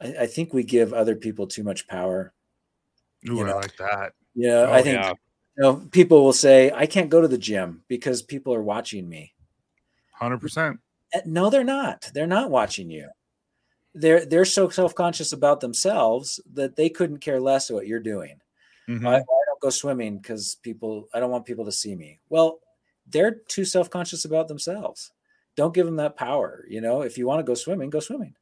I, 0.00 0.14
I 0.22 0.26
think 0.26 0.52
we 0.52 0.62
give 0.62 0.92
other 0.92 1.16
people 1.16 1.46
too 1.46 1.64
much 1.64 1.88
power 1.88 2.32
Ooh, 3.28 3.36
you 3.36 3.44
I 3.44 3.50
know, 3.50 3.56
like 3.56 3.76
that. 3.78 4.12
yeah 4.34 4.66
Oh, 4.68 4.72
i 4.72 4.82
think 4.82 4.98
yeah. 5.02 5.10
you 5.56 5.62
know, 5.62 5.76
people 5.90 6.22
will 6.22 6.34
say, 6.34 6.70
I 6.74 6.84
can't 6.84 7.08
go 7.08 7.22
to 7.22 7.28
the 7.28 7.38
gym 7.38 7.82
because 7.88 8.20
people 8.20 8.52
are 8.52 8.62
watching 8.62 9.08
me. 9.08 9.32
Hundred 10.12 10.40
percent. 10.42 10.78
Uh, 11.14 11.20
No, 11.24 11.48
they're 11.48 11.64
not. 11.64 12.10
They're 12.12 12.26
not 12.26 12.50
watching 12.50 12.90
you. 12.90 13.08
They're 13.94 14.26
they're 14.26 14.44
so 14.44 14.68
self-conscious 14.68 15.32
about 15.32 15.60
themselves 15.60 16.38
that 16.52 16.76
they 16.76 16.90
couldn't 16.90 17.20
care 17.24 17.40
less 17.40 17.70
what 17.70 17.86
you're 17.86 18.00
doing. 18.14 18.36
Mm-hmm. 18.86 19.06
I, 19.06 19.14
I 19.16 19.42
don't 19.48 19.60
go 19.62 19.70
swimming 19.70 20.18
because 20.18 20.56
people 20.62 21.08
I 21.14 21.20
don't 21.20 21.30
want 21.30 21.46
people 21.46 21.64
to 21.64 21.72
see 21.72 21.94
me. 21.96 22.20
Well, 22.28 22.60
they're 23.08 23.36
too 23.48 23.64
self-conscious 23.64 24.24
about 24.24 24.48
themselves. 24.48 25.12
Don't 25.56 25.74
give 25.74 25.86
them 25.86 25.96
that 25.96 26.16
power. 26.16 26.64
You 26.68 26.80
know, 26.80 27.02
if 27.02 27.16
you 27.16 27.26
want 27.26 27.40
to 27.40 27.44
go 27.44 27.54
swimming, 27.54 27.90
go 27.90 28.00
swimming. 28.00 28.34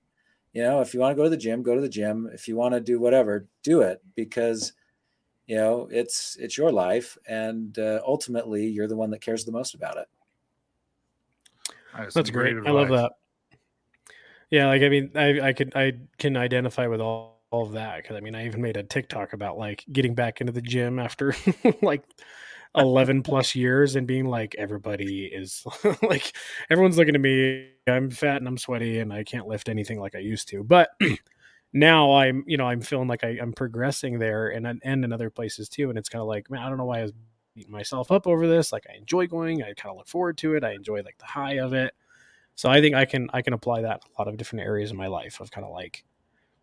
You 0.53 0.63
know, 0.63 0.81
if 0.81 0.95
you 0.95 1.01
want 1.01 1.13
to 1.13 1.17
go 1.17 1.25
to 1.25 1.31
the 1.31 1.37
gym, 1.37 1.63
go 1.63 1.75
to 1.75 1.81
the 1.81 1.89
gym. 1.89 2.29
If 2.33 2.49
you 2.49 2.57
want 2.57 2.75
to 2.75 2.81
do 2.81 3.01
whatever, 3.01 3.47
do 3.63 3.83
it 3.83 4.01
because 4.15 4.73
you 5.47 5.57
know 5.57 5.89
it's 5.91 6.37
it's 6.41 6.57
your 6.57 6.73
life 6.73 7.19
and 7.29 7.79
uh, 7.79 8.01
ultimately 8.07 8.67
you're 8.67 8.89
the 8.89 8.97
one 8.97 9.11
that 9.11 9.21
cares 9.21 9.45
the 9.45 9.53
most 9.53 9.75
about 9.75 9.99
it 9.99 10.09
That's 12.15 12.31
great. 12.31 12.57
I 12.67 12.71
love 12.71 12.89
that. 12.89 13.13
Yeah, 14.51 14.67
like 14.67 14.83
I 14.83 14.89
mean, 14.89 15.11
I 15.15 15.41
I 15.49 15.53
could 15.53 15.75
I 15.75 15.93
can 16.19 16.37
identify 16.37 16.87
with 16.87 17.01
all, 17.01 17.43
all 17.51 17.67
of 17.67 17.73
that 17.73 18.03
because 18.03 18.17
I 18.17 18.21
mean, 18.21 18.35
I 18.35 18.47
even 18.47 18.61
made 18.61 18.77
a 18.77 18.83
TikTok 18.83 19.33
about 19.33 19.59
like 19.59 19.85
getting 19.93 20.15
back 20.15 20.41
into 20.41 20.53
the 20.53 20.61
gym 20.61 20.99
after 20.99 21.35
like 21.83 22.05
eleven 22.77 23.23
plus 23.23 23.55
years 23.55 23.97
and 23.97 24.07
being 24.07 24.27
like 24.27 24.55
everybody 24.57 25.27
is 25.27 25.65
like 26.03 26.37
everyone's 26.71 26.99
looking 26.99 27.15
at 27.15 27.21
me. 27.21 27.71
I'm 27.87 28.11
fat 28.11 28.39
and 28.39 28.49
I'm 28.49 28.59
sweaty 28.59 28.99
and 29.01 29.13
I 29.13 29.25
can't 29.25 29.47
lift 29.47 29.69
anything 29.69 30.01
like 30.01 30.15
I 30.15 30.21
used 30.21 30.49
to. 30.49 30.65
But 30.65 30.91
now 31.73 32.15
I'm 32.17 32.45
you 32.47 32.57
know 32.57 32.67
I'm 32.67 32.81
feeling 32.81 33.09
like 33.09 33.25
I, 33.25 33.39
I'm 33.41 33.53
progressing 33.53 34.19
there 34.19 34.49
and 34.49 34.67
and 34.83 35.05
in 35.05 35.13
other 35.13 35.31
places 35.31 35.69
too. 35.69 35.89
And 35.91 35.99
it's 35.99 36.09
kind 36.09 36.23
of 36.23 36.29
like 36.29 36.51
man, 36.51 36.63
I 36.63 36.69
don't 36.69 36.79
know 36.79 36.87
why 36.87 37.01
I 37.01 37.03
was 37.03 37.13
beating 37.55 37.73
myself 37.73 38.11
up 38.11 38.27
over 38.27 38.47
this. 38.49 38.73
Like 38.73 38.87
I 38.93 38.97
enjoy 38.97 39.27
going. 39.27 39.63
I 39.63 39.75
kind 39.75 39.91
of 39.91 39.97
look 39.97 40.09
forward 40.09 40.39
to 40.39 40.55
it. 40.55 40.65
I 40.65 40.73
enjoy 40.73 41.03
like 41.03 41.19
the 41.19 41.27
high 41.27 41.55
of 41.55 41.73
it. 41.73 41.95
So 42.57 42.69
I 42.69 42.81
think 42.81 42.95
I 42.95 43.05
can 43.05 43.29
I 43.33 43.43
can 43.43 43.53
apply 43.53 43.83
that 43.83 44.03
a 44.05 44.21
lot 44.21 44.29
of 44.29 44.37
different 44.37 44.65
areas 44.65 44.91
in 44.91 44.97
my 44.97 45.09
life 45.09 45.41
of 45.41 45.51
kind 45.51 45.65
of 45.65 45.73
like 45.73 46.05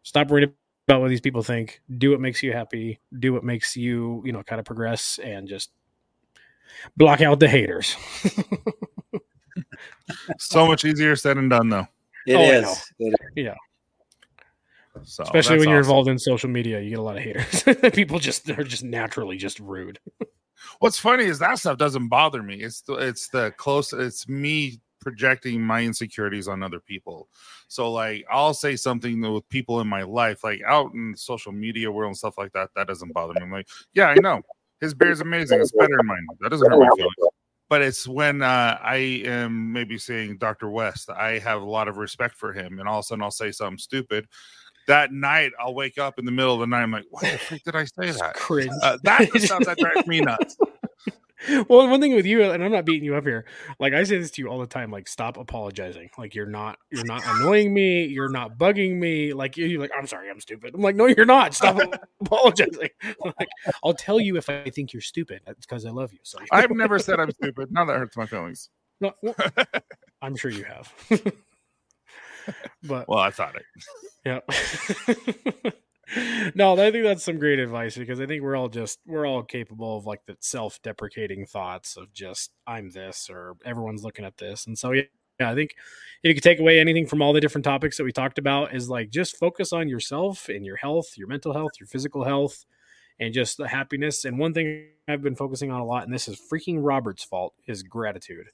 stop 0.04 0.30
worrying 0.30 0.54
about 0.88 1.02
what 1.02 1.10
these 1.10 1.22
people 1.22 1.44
think, 1.44 1.82
do 1.98 2.12
what 2.12 2.20
makes 2.20 2.42
you 2.44 2.52
happy, 2.54 3.00
do 3.20 3.34
what 3.34 3.44
makes 3.44 3.78
you, 3.78 4.22
you 4.26 4.32
know, 4.32 4.44
kind 4.44 4.60
of 4.60 4.66
progress 4.66 5.20
and 5.24 5.48
just 5.48 5.72
block 6.98 7.22
out 7.22 7.40
the 7.40 7.48
haters. 7.48 7.96
So 10.40 10.66
much 10.68 10.84
easier 10.86 11.16
said 11.16 11.38
than 11.38 11.50
done, 11.50 11.70
though. 11.70 11.88
It 12.28 12.36
Oh, 12.36 12.42
is. 12.42 12.92
know. 13.00 13.12
It 13.36 13.48
is. 13.48 13.54
So 15.10 15.24
Especially 15.24 15.58
when 15.58 15.70
you're 15.70 15.80
awesome. 15.80 15.90
involved 15.90 16.10
in 16.10 16.20
social 16.20 16.50
media, 16.50 16.82
you 16.82 16.90
get 16.90 17.00
a 17.00 17.02
lot 17.02 17.16
of 17.18 17.24
haters. 17.24 17.64
people 17.94 18.20
just 18.20 18.46
they're 18.46 18.64
just 18.64 18.84
naturally 18.84 19.38
just 19.38 19.60
rude. 19.60 20.00
What's 20.80 21.00
funny 21.00 21.24
is 21.24 21.40
that 21.40 21.60
stuff 21.60 21.78
doesn't 21.78 22.10
bother 22.10 22.44
me. 22.44 22.56
It's 22.56 22.82
the, 22.82 22.96
it's 22.96 23.30
the 23.30 23.52
close. 23.58 23.94
It's 23.94 24.28
me 24.28 24.82
projecting 25.00 25.62
my 25.62 25.82
insecurities 25.82 26.48
on 26.50 26.62
other 26.62 26.80
people. 26.82 27.30
So 27.70 27.90
like 27.92 28.26
I'll 28.30 28.54
say 28.54 28.76
something 28.76 29.22
with 29.34 29.48
people 29.50 29.80
in 29.80 29.88
my 29.88 30.04
life, 30.04 30.44
like 30.44 30.62
out 30.68 30.94
in 30.94 31.16
social 31.16 31.54
media 31.54 31.90
world 31.90 32.10
and 32.10 32.18
stuff 32.18 32.38
like 32.38 32.52
that. 32.52 32.70
That 32.76 32.88
doesn't 32.88 33.14
bother 33.14 33.34
me. 33.34 33.42
I'm 33.44 33.52
like, 33.52 33.70
yeah, 33.94 34.08
I 34.08 34.16
know 34.16 34.42
his 34.82 34.94
beer 34.94 35.12
is 35.12 35.22
amazing. 35.22 35.62
It's 35.62 35.72
better 35.72 35.96
than 35.96 36.08
mine. 36.08 36.26
That 36.42 36.50
doesn't 36.50 36.70
hurt 36.70 36.80
my 36.80 36.90
feelings. 36.96 37.14
But 37.70 37.82
it's 37.82 38.06
when 38.06 38.42
uh, 38.42 38.78
I 38.82 38.96
am 39.26 39.72
maybe 39.72 39.98
saying 39.98 40.40
Dr. 40.40 40.70
West, 40.70 41.10
I 41.10 41.40
have 41.40 41.62
a 41.62 41.66
lot 41.66 41.88
of 41.88 41.96
respect 41.96 42.36
for 42.36 42.52
him, 42.52 42.80
and 42.80 42.90
all 42.90 43.00
of 43.00 43.04
a 43.04 43.04
sudden 43.04 43.24
I'll 43.24 43.32
say 43.32 43.52
something 43.52 43.78
stupid. 43.78 44.28
That 44.88 45.14
night 45.14 45.54
I'll 45.58 45.74
wake 45.74 45.98
up 45.98 46.20
in 46.20 46.26
the 46.26 46.32
middle 46.32 46.56
of 46.56 46.60
the 46.60 46.68
night. 46.68 46.82
I'm 46.82 46.92
like, 46.92 47.06
why 47.12 47.32
the 47.32 47.38
freak 47.38 47.64
did 47.64 47.76
I 47.76 47.86
say 47.86 48.12
that? 48.12 48.34
Cringe. 48.34 48.72
Uh, 48.82 48.98
that's 49.04 49.32
the 49.32 49.40
stuff 49.40 49.64
that 49.66 49.78
drives 49.78 50.06
me 50.06 50.20
nuts. 50.22 50.58
Well, 51.68 51.88
one 51.88 52.00
thing 52.02 52.16
with 52.16 52.26
you, 52.26 52.44
and 52.44 52.64
I'm 52.64 52.72
not 52.72 52.86
beating 52.86 53.04
you 53.04 53.16
up 53.16 53.24
here. 53.24 53.46
Like 53.80 53.94
I 53.94 54.04
say 54.04 54.18
this 54.18 54.32
to 54.32 54.42
you 54.42 54.48
all 54.48 54.60
the 54.60 54.68
time. 54.68 54.92
Like, 54.92 55.08
stop 55.08 55.38
apologizing. 55.38 56.10
Like 56.18 56.36
you're 56.36 56.46
not, 56.46 56.78
you're 56.92 57.06
not 57.06 57.24
annoying 57.26 57.74
me. 57.74 58.06
You're 58.06 58.30
not 58.30 58.58
bugging 58.58 58.98
me. 58.98 59.34
Like 59.34 59.58
you're 59.58 59.80
like, 59.80 59.92
I'm 59.98 60.06
sorry, 60.08 60.30
I'm 60.30 60.40
stupid. 60.40 60.76
I'm 60.76 60.82
like, 60.82 60.96
no, 60.96 61.08
you're 61.08 61.26
not. 61.26 61.54
Stop 61.54 61.80
apologizing. 62.22 62.90
Like, 63.24 63.50
I'll 63.84 63.94
tell 63.94 64.20
you 64.20 64.38
if 64.38 64.50
I 64.50 64.70
think 64.70 64.94
you're 64.94 65.02
stupid. 65.02 65.42
Uh, 65.46 65.52
That's 65.52 65.66
because 65.66 65.86
I 65.86 65.90
love 65.92 66.12
you. 66.14 66.20
So 66.24 66.40
I've 66.52 66.72
never 66.72 67.00
said 67.00 67.20
I'm 67.20 67.32
stupid. 67.32 67.72
Now 67.72 67.86
that 67.86 67.98
hurts 67.98 68.18
my 68.18 68.26
feelings. 68.26 68.70
No, 69.00 69.14
well, 69.22 69.36
I'm 70.22 70.36
sure 70.36 70.52
you 70.52 70.64
have. 70.64 70.94
but 72.84 73.08
Well, 73.08 73.20
I 73.20 73.32
thought 73.32 73.56
it. 73.56 73.64
yeah. 74.26 75.72
No, 76.56 76.74
I 76.74 76.92
think 76.92 77.04
that's 77.04 77.24
some 77.24 77.40
great 77.40 77.60
advice 77.60 77.98
because 77.98 78.20
I 78.20 78.26
think 78.26 78.44
we're 78.44 78.56
all 78.56 78.70
just 78.70 79.00
we're 79.06 79.26
all 79.26 79.44
capable 79.44 79.98
of 79.98 80.06
like 80.06 80.26
the 80.26 80.36
self-deprecating 80.40 81.46
thoughts 81.46 81.98
of 81.98 82.12
just 82.14 82.52
I'm 82.68 82.90
this 82.90 83.30
or 83.30 83.56
everyone's 83.66 84.04
looking 84.04 84.26
at 84.26 84.38
this. 84.38 84.68
And 84.68 84.78
so 84.78 84.92
yeah, 84.92 85.04
yeah, 85.40 85.50
I 85.50 85.56
think 85.56 85.72
if 86.24 86.30
you 86.30 86.34
could 86.34 86.44
take 86.44 86.60
away 86.60 86.80
anything 86.80 87.08
from 87.08 87.22
all 87.22 87.34
the 87.34 87.42
different 87.42 87.66
topics 87.66 87.98
that 87.98 88.04
we 88.04 88.12
talked 88.12 88.38
about 88.38 88.76
is 88.76 88.90
like 88.90 89.10
just 89.10 89.38
focus 89.38 89.74
on 89.74 89.90
yourself 89.90 90.50
and 90.50 90.66
your 90.66 90.78
health, 90.78 91.18
your 91.18 91.28
mental 91.28 91.54
health, 91.54 91.72
your 91.80 91.88
physical 91.88 92.24
health, 92.24 92.66
and 93.20 93.34
just 93.34 93.58
the 93.58 93.68
happiness. 93.68 94.26
And 94.26 94.38
one 94.38 94.54
thing 94.54 94.88
I've 95.08 95.24
been 95.24 95.36
focusing 95.36 95.72
on 95.72 95.82
a 95.82 95.86
lot, 95.86 96.04
and 96.04 96.14
this 96.14 96.28
is 96.28 96.40
freaking 96.40 96.78
Robert's 96.82 97.24
fault, 97.24 97.54
is 97.68 97.82
gratitude. 97.84 98.48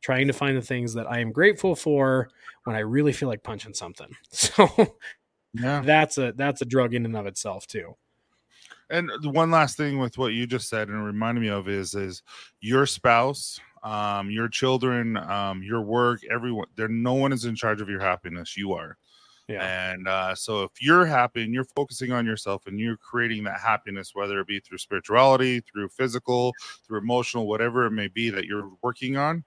Trying 0.00 0.26
to 0.28 0.32
find 0.32 0.56
the 0.56 0.62
things 0.62 0.94
that 0.94 1.10
I 1.10 1.18
am 1.20 1.32
grateful 1.32 1.74
for 1.74 2.28
when 2.64 2.76
I 2.76 2.80
really 2.80 3.12
feel 3.12 3.28
like 3.28 3.42
punching 3.42 3.74
something. 3.74 4.08
So 4.30 4.96
Yeah. 5.54 5.80
that's 5.80 6.18
a 6.18 6.32
that's 6.36 6.60
a 6.60 6.64
drug 6.64 6.94
in 6.94 7.04
and 7.04 7.16
of 7.16 7.26
itself 7.26 7.66
too. 7.66 7.96
And 8.90 9.10
the 9.22 9.30
one 9.30 9.50
last 9.50 9.76
thing 9.76 9.98
with 9.98 10.16
what 10.16 10.32
you 10.32 10.46
just 10.46 10.68
said 10.68 10.88
and 10.88 11.04
reminded 11.04 11.40
me 11.40 11.48
of 11.48 11.68
is 11.68 11.94
is 11.94 12.22
your 12.60 12.86
spouse, 12.86 13.60
um, 13.82 14.30
your 14.30 14.48
children, 14.48 15.16
um, 15.16 15.62
your 15.62 15.82
work, 15.82 16.20
everyone. 16.30 16.66
There, 16.76 16.88
no 16.88 17.14
one 17.14 17.32
is 17.32 17.44
in 17.44 17.54
charge 17.54 17.80
of 17.80 17.88
your 17.88 18.00
happiness. 18.00 18.56
You 18.56 18.72
are. 18.72 18.96
Yeah. 19.48 19.92
And 19.92 20.06
uh, 20.06 20.34
so 20.34 20.62
if 20.64 20.72
you're 20.80 21.06
happy 21.06 21.42
and 21.42 21.54
you're 21.54 21.64
focusing 21.64 22.12
on 22.12 22.26
yourself 22.26 22.66
and 22.66 22.78
you're 22.78 22.98
creating 22.98 23.44
that 23.44 23.60
happiness, 23.60 24.14
whether 24.14 24.38
it 24.40 24.46
be 24.46 24.60
through 24.60 24.76
spirituality, 24.76 25.60
through 25.60 25.88
physical, 25.88 26.52
through 26.86 26.98
emotional, 26.98 27.46
whatever 27.46 27.86
it 27.86 27.92
may 27.92 28.08
be 28.08 28.28
that 28.28 28.44
you're 28.44 28.70
working 28.82 29.16
on, 29.16 29.44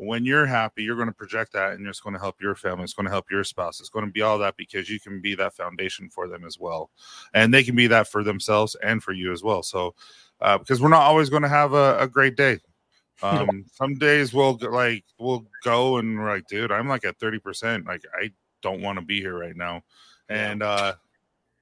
when 0.00 0.24
you're 0.24 0.46
happy, 0.46 0.82
you're 0.82 0.96
going 0.96 1.08
to 1.08 1.14
project 1.14 1.52
that 1.52 1.72
and 1.72 1.86
it's 1.86 2.00
going 2.00 2.14
to 2.14 2.20
help 2.20 2.40
your 2.40 2.54
family. 2.54 2.84
It's 2.84 2.94
going 2.94 3.04
to 3.04 3.10
help 3.10 3.30
your 3.30 3.44
spouse. 3.44 3.80
It's 3.80 3.90
going 3.90 4.06
to 4.06 4.10
be 4.10 4.22
all 4.22 4.38
that 4.38 4.56
because 4.56 4.88
you 4.88 4.98
can 4.98 5.20
be 5.20 5.34
that 5.34 5.54
foundation 5.54 6.08
for 6.08 6.26
them 6.26 6.44
as 6.44 6.58
well. 6.58 6.90
And 7.34 7.52
they 7.52 7.62
can 7.62 7.76
be 7.76 7.86
that 7.88 8.08
for 8.08 8.24
themselves 8.24 8.74
and 8.82 9.02
for 9.02 9.12
you 9.12 9.32
as 9.32 9.42
well. 9.42 9.62
So, 9.62 9.94
uh, 10.40 10.58
because 10.58 10.80
we're 10.80 10.88
not 10.88 11.02
always 11.02 11.28
going 11.28 11.42
to 11.42 11.48
have 11.48 11.74
a, 11.74 11.98
a 11.98 12.08
great 12.08 12.36
day. 12.36 12.58
Um, 13.22 13.66
some 13.72 13.96
days 13.96 14.32
we'll 14.32 14.58
like, 14.62 15.04
we'll 15.18 15.46
go 15.62 15.98
and 15.98 16.18
we're 16.18 16.30
like, 16.30 16.46
dude, 16.46 16.72
I'm 16.72 16.88
like 16.88 17.04
at 17.04 17.18
30%. 17.18 17.86
Like, 17.86 18.02
I 18.18 18.30
don't 18.62 18.80
want 18.80 18.98
to 18.98 19.04
be 19.04 19.20
here 19.20 19.38
right 19.38 19.56
now. 19.56 19.82
And, 20.30 20.62
uh, 20.62 20.94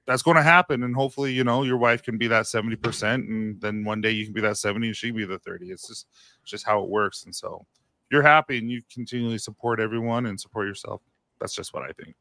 that's 0.07 0.22
going 0.22 0.36
to 0.36 0.43
happen. 0.43 0.84
And 0.84 0.95
hopefully, 0.95 1.32
you 1.32 1.45
know, 1.45 1.64
your 1.64 1.76
wife 1.76 2.03
can 2.03 2.16
be 2.16 2.28
that 2.28 2.45
70%. 2.45 3.14
And 3.14 3.61
then 3.61 3.84
one 3.84 4.01
day 4.01 4.11
you 4.11 4.24
can 4.24 4.32
be 4.32 4.41
that 4.41 4.57
70 4.57 4.86
and 4.86 4.97
she 4.97 5.09
can 5.09 5.16
be 5.16 5.26
the 5.26 5.39
30. 5.39 5.70
It's 5.70 5.86
just, 5.86 6.07
it's 6.41 6.51
just 6.51 6.64
how 6.64 6.82
it 6.82 6.89
works. 6.89 7.24
And 7.24 7.34
so, 7.34 7.66
you're 8.11 8.23
happy 8.23 8.59
and 8.59 8.71
you 8.71 8.83
continually 8.93 9.39
support 9.39 9.81
everyone 9.81 10.27
and 10.27 10.41
support 10.41 10.67
yourself. 10.67 11.03
That's 11.41 11.55
just 11.55 11.73
what 11.75 11.83
I 11.83 11.93
think. 11.93 12.15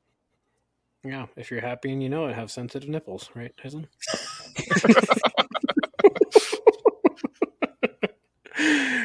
Yeah. 1.03 1.27
If 1.35 1.51
you're 1.51 1.61
happy 1.61 1.91
and 1.91 2.03
you 2.03 2.09
know 2.09 2.27
it, 2.27 2.35
have 2.35 2.51
sensitive 2.51 2.89
nipples, 2.89 3.29
right, 3.35 3.53
Tyson? 3.61 3.87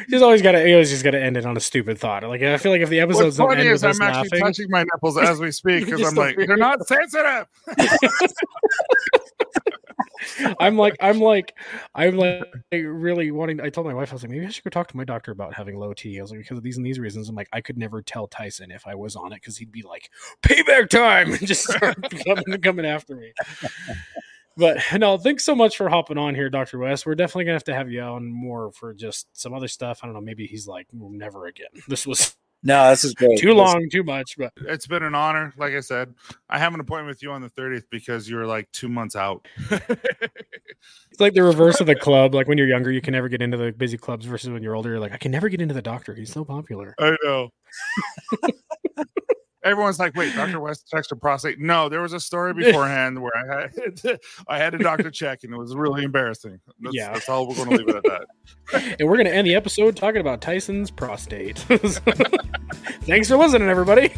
He's 0.09 0.21
always 0.21 0.41
got 0.43 0.51
to. 0.51 0.63
He 0.63 0.73
always 0.73 0.91
just 0.91 1.03
got 1.03 1.11
to 1.11 1.21
end 1.21 1.37
it 1.37 1.45
on 1.45 1.57
a 1.57 1.59
stupid 1.59 1.97
thought. 1.97 2.23
Like 2.23 2.43
I 2.43 2.57
feel 2.57 2.71
like 2.71 2.81
if 2.81 2.89
the 2.89 2.99
What's 3.03 3.17
episode's 3.17 3.39
not 3.39 3.49
funny 3.49 3.61
end 3.61 3.69
is 3.71 3.81
with 3.81 3.91
us 3.91 3.99
I'm 3.99 4.07
actually 4.07 4.39
laughing, 4.39 4.39
touching 4.41 4.67
my 4.69 4.83
nipples 4.83 5.17
as 5.17 5.39
we 5.39 5.51
speak 5.59 5.85
because 5.85 6.07
I'm 6.07 6.13
like, 6.13 6.35
feel 6.35 6.45
they're 6.45 6.57
not 6.57 6.85
sensitive. 6.87 7.47
I'm 10.59 10.77
like, 10.77 10.95
I'm 10.99 11.19
like, 11.19 11.55
I'm 11.95 12.17
like 12.17 12.43
really 12.71 13.31
wanting. 13.31 13.61
I 13.61 13.69
told 13.69 13.87
my 13.87 13.93
wife, 13.93 14.11
I 14.11 14.15
was 14.15 14.23
like, 14.23 14.31
maybe 14.31 14.45
I 14.45 14.49
should 14.49 14.63
go 14.63 14.69
talk 14.69 14.87
to 14.89 14.97
my 14.97 15.03
doctor 15.03 15.31
about 15.31 15.53
having 15.53 15.77
low 15.77 15.93
T. 15.93 16.19
I 16.19 16.21
was 16.21 16.31
like, 16.31 16.39
because 16.39 16.57
of 16.57 16.63
these 16.63 16.77
and 16.77 16.85
these 16.85 16.99
reasons. 16.99 17.29
I'm 17.29 17.35
like, 17.35 17.49
I 17.53 17.61
could 17.61 17.77
never 17.77 18.01
tell 18.01 18.27
Tyson 18.27 18.71
if 18.71 18.87
I 18.87 18.95
was 18.95 19.15
on 19.15 19.31
it 19.33 19.41
because 19.41 19.57
he'd 19.57 19.71
be 19.71 19.83
like, 19.83 20.09
payback 20.41 20.89
time, 20.89 21.33
and 21.33 21.47
just 21.47 21.63
start 21.63 21.97
coming, 22.25 22.61
coming 22.61 22.85
after 22.85 23.15
me. 23.15 23.33
But 24.55 24.77
no, 24.97 25.17
thanks 25.17 25.43
so 25.43 25.55
much 25.55 25.77
for 25.77 25.89
hopping 25.89 26.17
on 26.17 26.35
here, 26.35 26.49
Doctor 26.49 26.77
West. 26.77 27.05
We're 27.05 27.15
definitely 27.15 27.45
gonna 27.45 27.55
have 27.55 27.63
to 27.65 27.73
have 27.73 27.91
you 27.91 28.01
on 28.01 28.31
more 28.31 28.71
for 28.71 28.93
just 28.93 29.27
some 29.35 29.53
other 29.53 29.67
stuff. 29.67 29.99
I 30.01 30.07
don't 30.07 30.13
know. 30.13 30.21
Maybe 30.21 30.45
he's 30.45 30.67
like, 30.67 30.87
never 30.93 31.47
again. 31.47 31.67
This 31.87 32.05
was 32.05 32.35
No, 32.65 32.89
this 32.89 33.03
is 33.03 33.13
great. 33.13 33.37
too 33.39 33.47
This- 33.49 33.55
long, 33.57 33.89
too 33.91 34.03
much. 34.03 34.35
But 34.37 34.53
It's 34.61 34.87
been 34.87 35.03
an 35.03 35.15
honor. 35.15 35.53
Like 35.57 35.73
I 35.73 35.81
said, 35.81 36.13
I 36.49 36.59
have 36.59 36.73
an 36.73 36.79
appointment 36.79 37.09
with 37.09 37.21
you 37.21 37.31
on 37.31 37.41
the 37.41 37.49
30th 37.49 37.83
because 37.89 38.29
you're 38.29 38.45
like 38.45 38.71
two 38.71 38.87
months 38.89 39.15
out. 39.15 39.47
It's 41.11 41.19
like 41.21 41.33
the 41.33 41.43
reverse 41.43 41.79
of 41.79 41.85
the 41.85 41.95
club. 41.95 42.33
Like 42.33 42.47
when 42.47 42.57
you're 42.57 42.67
younger, 42.67 42.91
you 42.91 42.99
can 42.99 43.11
never 43.11 43.29
get 43.29 43.39
into 43.41 43.55
the 43.55 43.71
busy 43.71 43.97
clubs 43.99 44.25
versus 44.25 44.49
when 44.49 44.63
you're 44.63 44.75
older, 44.75 44.89
you're 44.89 44.99
like, 44.99 45.11
I 45.13 45.17
can 45.17 45.31
never 45.31 45.47
get 45.47 45.61
into 45.61 45.73
the 45.75 45.81
doctor. 45.81 46.15
He's 46.15 46.31
so 46.33 46.43
popular. 46.43 46.95
I 46.99 47.15
know. 47.23 47.49
Everyone's 49.63 49.99
like, 49.99 50.15
"Wait, 50.15 50.35
Doctor 50.35 50.59
West 50.59 50.87
checked 50.89 51.11
a 51.11 51.15
prostate." 51.15 51.59
No, 51.59 51.87
there 51.89 52.01
was 52.01 52.13
a 52.13 52.19
story 52.19 52.53
beforehand 52.55 53.21
where 53.21 53.31
I 53.35 53.61
had 53.61 54.19
I 54.47 54.57
had 54.57 54.73
a 54.75 54.77
doctor 54.77 55.09
check, 55.11 55.43
and 55.43 55.53
it 55.53 55.57
was 55.57 55.75
really 55.75 56.03
embarrassing. 56.03 56.59
That's, 56.81 56.95
Yeah. 56.95 57.13
that's 57.13 57.29
all 57.29 57.47
we're 57.47 57.55
going 57.55 57.69
to 57.69 57.75
leave 57.77 57.89
it 57.89 57.95
at 57.95 58.03
that. 58.03 58.25
And 58.99 59.09
we're 59.09 59.17
going 59.17 59.27
to 59.27 59.33
end 59.33 59.45
the 59.47 59.55
episode 59.55 59.95
talking 59.95 60.21
about 60.21 60.41
Tyson's 60.41 60.89
prostate. 60.91 61.59
Thanks 61.59 63.27
for 63.27 63.37
listening, 63.37 63.69
everybody. 63.69 64.13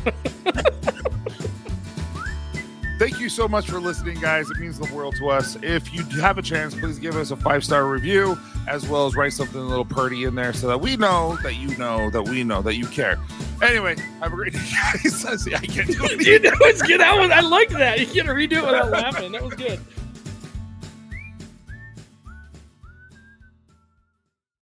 Thank 2.97 3.19
you 3.19 3.27
so 3.27 3.47
much 3.47 3.69
for 3.69 3.79
listening, 3.81 4.21
guys. 4.21 4.49
It 4.49 4.57
means 4.57 4.79
the 4.79 4.93
world 4.95 5.17
to 5.17 5.27
us. 5.27 5.57
If 5.61 5.93
you 5.93 6.03
have 6.21 6.37
a 6.37 6.41
chance, 6.41 6.73
please 6.73 6.97
give 6.97 7.17
us 7.17 7.31
a 7.31 7.35
five 7.35 7.63
star 7.63 7.85
review 7.87 8.39
as 8.69 8.87
well 8.87 9.05
as 9.05 9.15
write 9.15 9.33
something 9.33 9.59
a 9.59 9.63
little 9.63 9.83
purdy 9.83 10.23
in 10.23 10.33
there 10.33 10.53
so 10.53 10.67
that 10.67 10.79
we 10.79 10.95
know 10.95 11.37
that 11.43 11.55
you 11.55 11.75
know 11.77 12.09
that 12.09 12.23
we 12.23 12.43
know 12.45 12.61
that 12.61 12.75
you 12.75 12.87
care. 12.87 13.19
Anyway, 13.61 13.97
have 14.21 14.31
a 14.31 14.35
great 14.35 14.53
day, 14.53 14.59
guys. 14.93 15.25
I 15.27 15.57
can't 15.59 15.87
do 15.89 16.05
it. 16.05 16.19
Dude, 16.19 16.43
that 16.43 16.57
was 16.61 16.81
good. 16.83 17.01
That 17.01 17.17
was, 17.17 17.31
I 17.31 17.41
like 17.41 17.69
that. 17.69 17.99
You 18.15 18.23
to 18.23 18.29
redo 18.29 18.59
it 18.59 18.65
without 18.65 18.91
laughing. 18.91 19.33
That 19.33 19.43
was 19.43 19.55
good. 19.55 19.79